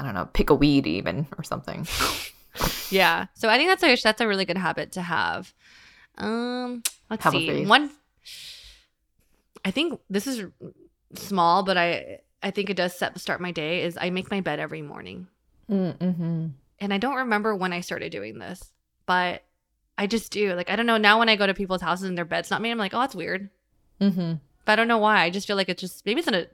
I 0.01 0.05
don't 0.05 0.15
know, 0.15 0.25
pick 0.33 0.49
a 0.51 0.55
weed 0.55 0.87
even 0.87 1.27
or 1.37 1.45
something. 1.45 1.87
Yeah. 2.91 3.27
So 3.35 3.49
I 3.49 3.57
think 3.57 3.71
that's 3.71 3.85
a 3.85 4.03
that's 4.03 4.21
a 4.21 4.27
really 4.27 4.45
good 4.45 4.59
habit 4.59 4.91
to 4.93 5.03
have. 5.03 5.55
Um, 6.19 6.83
let's 7.09 7.23
Have 7.23 7.33
see. 7.33 7.65
One. 7.65 7.91
I 9.65 9.71
think 9.71 10.01
this 10.11 10.27
is 10.27 10.45
small, 11.15 11.63
but 11.63 11.77
I 11.77 12.19
I 12.43 12.51
think 12.51 12.69
it 12.69 12.77
does 12.77 12.99
set 12.99 13.19
start 13.21 13.41
my 13.41 13.53
day. 13.53 13.85
Is 13.85 13.97
I 14.01 14.11
make 14.11 14.31
my 14.33 14.41
bed 14.41 14.59
every 14.59 14.83
morning, 14.83 15.29
Mm-hmm. 15.71 16.47
and 16.81 16.93
I 16.95 16.99
don't 16.99 17.17
remember 17.17 17.55
when 17.55 17.73
I 17.73 17.81
started 17.83 18.11
doing 18.11 18.41
this, 18.41 18.73
but 19.07 19.45
I 19.97 20.09
just 20.09 20.33
do. 20.33 20.55
Like 20.55 20.69
I 20.69 20.75
don't 20.75 20.87
know 20.87 20.97
now 20.99 21.21
when 21.21 21.29
I 21.29 21.37
go 21.37 21.47
to 21.47 21.55
people's 21.55 21.83
houses 21.83 22.09
and 22.09 22.19
their 22.19 22.25
bed's 22.25 22.51
not 22.51 22.61
made, 22.63 22.73
I'm 22.73 22.79
like, 22.79 22.95
oh, 22.95 23.01
that's 23.01 23.15
weird. 23.15 23.49
Mm-hmm. 24.01 24.35
But 24.65 24.73
I 24.73 24.77
don't 24.77 24.89
know 24.89 24.99
why. 24.99 25.23
I 25.23 25.31
just 25.31 25.47
feel 25.47 25.57
like 25.57 25.69
it's 25.69 25.81
just 25.81 26.05
maybe 26.05 26.19
it's 26.19 26.29
in 26.29 26.35
a. 26.35 26.47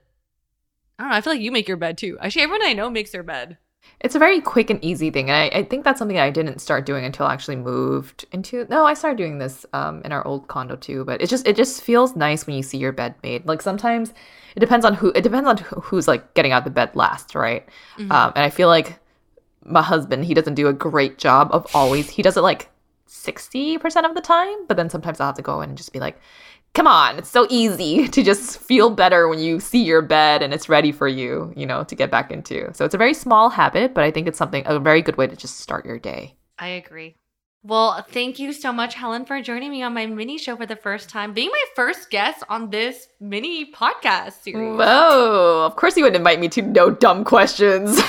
I 0.97 1.03
don't 1.03 1.11
know. 1.11 1.17
I 1.17 1.21
feel 1.21 1.33
like 1.33 1.41
you 1.41 1.51
make 1.51 1.67
your 1.67 1.77
bed 1.77 1.97
too. 1.97 2.17
Actually, 2.21 2.43
everyone 2.43 2.65
I 2.65 2.73
know 2.73 2.89
makes 2.89 3.11
their 3.11 3.23
bed. 3.23 3.57
It's 4.01 4.15
a 4.15 4.19
very 4.19 4.41
quick 4.41 4.69
and 4.69 4.83
easy 4.83 5.09
thing. 5.11 5.29
And 5.29 5.37
I, 5.53 5.59
I 5.59 5.63
think 5.63 5.83
that's 5.83 5.97
something 5.97 6.19
I 6.19 6.29
didn't 6.29 6.59
start 6.59 6.85
doing 6.85 7.05
until 7.05 7.25
I 7.25 7.33
actually 7.33 7.55
moved 7.55 8.25
into 8.31 8.65
no, 8.69 8.85
I 8.85 8.93
started 8.93 9.17
doing 9.17 9.37
this 9.37 9.65
um 9.73 10.01
in 10.03 10.11
our 10.11 10.25
old 10.27 10.47
condo 10.47 10.75
too, 10.75 11.05
but 11.05 11.21
it 11.21 11.29
just 11.29 11.47
it 11.47 11.55
just 11.55 11.81
feels 11.81 12.15
nice 12.15 12.45
when 12.45 12.55
you 12.55 12.63
see 12.63 12.77
your 12.77 12.91
bed 12.91 13.15
made. 13.23 13.45
Like 13.45 13.61
sometimes 13.61 14.13
it 14.55 14.59
depends 14.59 14.85
on 14.85 14.93
who 14.93 15.11
it 15.11 15.21
depends 15.21 15.47
on 15.47 15.57
who's 15.83 16.07
like 16.07 16.33
getting 16.33 16.51
out 16.51 16.59
of 16.59 16.63
the 16.65 16.69
bed 16.71 16.95
last, 16.95 17.35
right? 17.35 17.67
Um 18.11 18.33
and 18.35 18.43
I 18.43 18.49
feel 18.49 18.67
like 18.67 18.99
my 19.63 19.81
husband, 19.81 20.25
he 20.25 20.33
doesn't 20.33 20.55
do 20.55 20.67
a 20.67 20.73
great 20.73 21.17
job 21.17 21.49
of 21.51 21.67
always 21.73 22.09
he 22.09 22.21
does 22.21 22.37
it 22.37 22.41
like 22.41 22.69
60% 23.07 24.05
of 24.05 24.15
the 24.15 24.21
time, 24.21 24.65
but 24.67 24.77
then 24.77 24.89
sometimes 24.89 25.19
I'll 25.19 25.27
have 25.27 25.35
to 25.35 25.41
go 25.41 25.61
in 25.61 25.69
and 25.69 25.77
just 25.77 25.93
be 25.93 25.99
like, 25.99 26.19
come 26.73 26.87
on, 26.87 27.17
it's 27.17 27.29
so 27.29 27.47
easy 27.49 28.07
to 28.15 28.23
just 28.23 28.59
feel 28.59 28.89
better 28.89 29.27
when 29.27 29.39
you 29.39 29.59
see 29.59 29.83
your 29.83 30.01
bed 30.01 30.41
and 30.41 30.53
it's 30.53 30.69
ready 30.69 30.91
for 30.91 31.07
you, 31.07 31.53
you 31.55 31.65
know, 31.65 31.83
to 31.85 31.95
get 31.95 32.11
back 32.11 32.31
into. 32.31 32.71
So 32.73 32.85
it's 32.85 32.95
a 32.95 32.97
very 32.97 33.13
small 33.13 33.49
habit, 33.49 33.93
but 33.93 34.03
I 34.03 34.11
think 34.11 34.27
it's 34.27 34.37
something 34.37 34.63
a 34.65 34.79
very 34.79 35.01
good 35.01 35.17
way 35.17 35.27
to 35.27 35.35
just 35.35 35.59
start 35.59 35.85
your 35.85 35.99
day. 35.99 36.35
I 36.59 36.67
agree. 36.69 37.15
Well, 37.63 38.05
thank 38.09 38.39
you 38.39 38.53
so 38.53 38.71
much, 38.71 38.93
Helen, 38.93 39.25
for 39.25 39.41
joining 39.41 39.71
me 39.71 39.83
on 39.83 39.93
my 39.93 40.05
mini 40.05 40.37
show 40.37 40.55
for 40.55 40.65
the 40.65 40.75
first 40.77 41.09
time, 41.09 41.33
being 41.33 41.49
my 41.49 41.63
first 41.75 42.09
guest 42.09 42.43
on 42.47 42.69
this 42.69 43.07
mini 43.19 43.69
podcast 43.71 44.43
series. 44.43 44.77
Whoa, 44.77 45.65
of 45.65 45.75
course 45.75 45.97
you 45.97 46.03
would 46.03 46.15
invite 46.15 46.39
me 46.39 46.47
to 46.49 46.61
no 46.61 46.89
dumb 46.89 47.25
questions. 47.25 47.99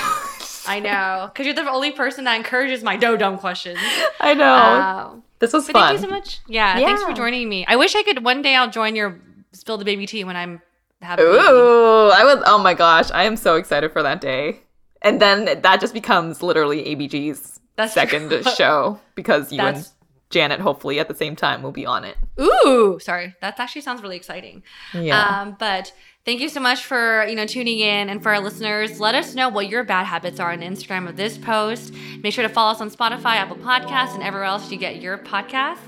I 0.65 0.79
know, 0.79 1.29
because 1.33 1.45
you're 1.45 1.55
the 1.55 1.69
only 1.69 1.91
person 1.91 2.25
that 2.25 2.35
encourages 2.35 2.83
my 2.83 2.95
no 2.95 3.17
dumb 3.17 3.37
questions. 3.37 3.79
I 4.19 4.33
know. 4.35 4.45
Uh, 4.45 5.15
this 5.39 5.53
was 5.53 5.65
but 5.67 5.73
fun. 5.73 5.81
thank 5.89 6.01
you 6.01 6.07
so 6.07 6.09
much. 6.13 6.39
Yeah, 6.47 6.77
yeah, 6.77 6.85
thanks 6.85 7.03
for 7.03 7.13
joining 7.13 7.47
me. 7.49 7.65
I 7.67 7.75
wish 7.75 7.95
I 7.95 8.03
could 8.03 8.23
one 8.23 8.41
day 8.41 8.55
I'll 8.55 8.69
join 8.69 8.95
your 8.95 9.19
spill 9.53 9.77
the 9.77 9.85
baby 9.85 10.05
tea 10.05 10.23
when 10.23 10.35
I'm 10.35 10.61
having. 11.01 11.25
Ooh, 11.25 12.09
I 12.13 12.21
would. 12.23 12.43
Oh 12.45 12.57
my 12.61 12.73
gosh, 12.73 13.09
I 13.11 13.23
am 13.23 13.35
so 13.37 13.55
excited 13.55 13.91
for 13.91 14.03
that 14.03 14.21
day. 14.21 14.61
And 15.01 15.21
then 15.21 15.45
that 15.61 15.79
just 15.79 15.93
becomes 15.93 16.43
literally 16.43 16.83
ABG's 16.83 17.59
That's 17.77 17.93
second 17.93 18.29
true. 18.29 18.43
show 18.57 18.99
because 19.15 19.51
you 19.51 19.57
That's- 19.57 19.87
and 19.87 19.95
Janet, 20.29 20.59
hopefully 20.59 20.99
at 20.99 21.07
the 21.07 21.15
same 21.15 21.35
time, 21.35 21.63
will 21.63 21.71
be 21.71 21.87
on 21.87 22.03
it. 22.05 22.15
Ooh, 22.39 22.99
sorry. 23.01 23.33
That 23.41 23.59
actually 23.59 23.81
sounds 23.81 24.03
really 24.03 24.15
exciting. 24.17 24.61
Yeah. 24.93 25.19
Um, 25.41 25.55
but 25.57 25.91
thank 26.29 26.41
you 26.41 26.49
so 26.49 26.59
much 26.59 26.85
for 26.85 27.25
you 27.25 27.35
know 27.35 27.47
tuning 27.47 27.79
in, 27.79 28.07
and 28.07 28.21
for 28.21 28.29
our 28.31 28.39
listeners, 28.39 28.99
let 28.99 29.15
us 29.15 29.33
know 29.33 29.49
what 29.49 29.67
your 29.67 29.83
bad 29.83 30.05
habits 30.05 30.39
are 30.39 30.51
on 30.51 30.59
Instagram 30.59 31.09
of 31.09 31.15
this 31.15 31.39
post. 31.39 31.91
Make 32.21 32.35
sure 32.35 32.47
to 32.47 32.53
follow 32.53 32.71
us 32.71 32.81
on 32.81 32.91
Spotify, 32.91 33.37
Apple 33.37 33.55
Podcasts, 33.55 34.13
and 34.13 34.21
everywhere 34.21 34.45
else 34.45 34.71
you 34.71 34.77
get 34.77 35.01
your 35.01 35.17
podcasts. 35.17 35.79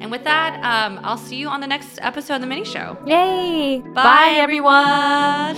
And 0.00 0.10
with 0.10 0.24
that, 0.24 0.54
um, 0.64 0.98
I'll 1.04 1.16
see 1.16 1.36
you 1.36 1.46
on 1.46 1.60
the 1.60 1.68
next 1.68 2.00
episode 2.02 2.34
of 2.34 2.40
the 2.40 2.48
mini 2.48 2.64
show. 2.64 2.98
Yay! 3.06 3.84
Bye 3.94 4.34
everyone. 4.38 5.54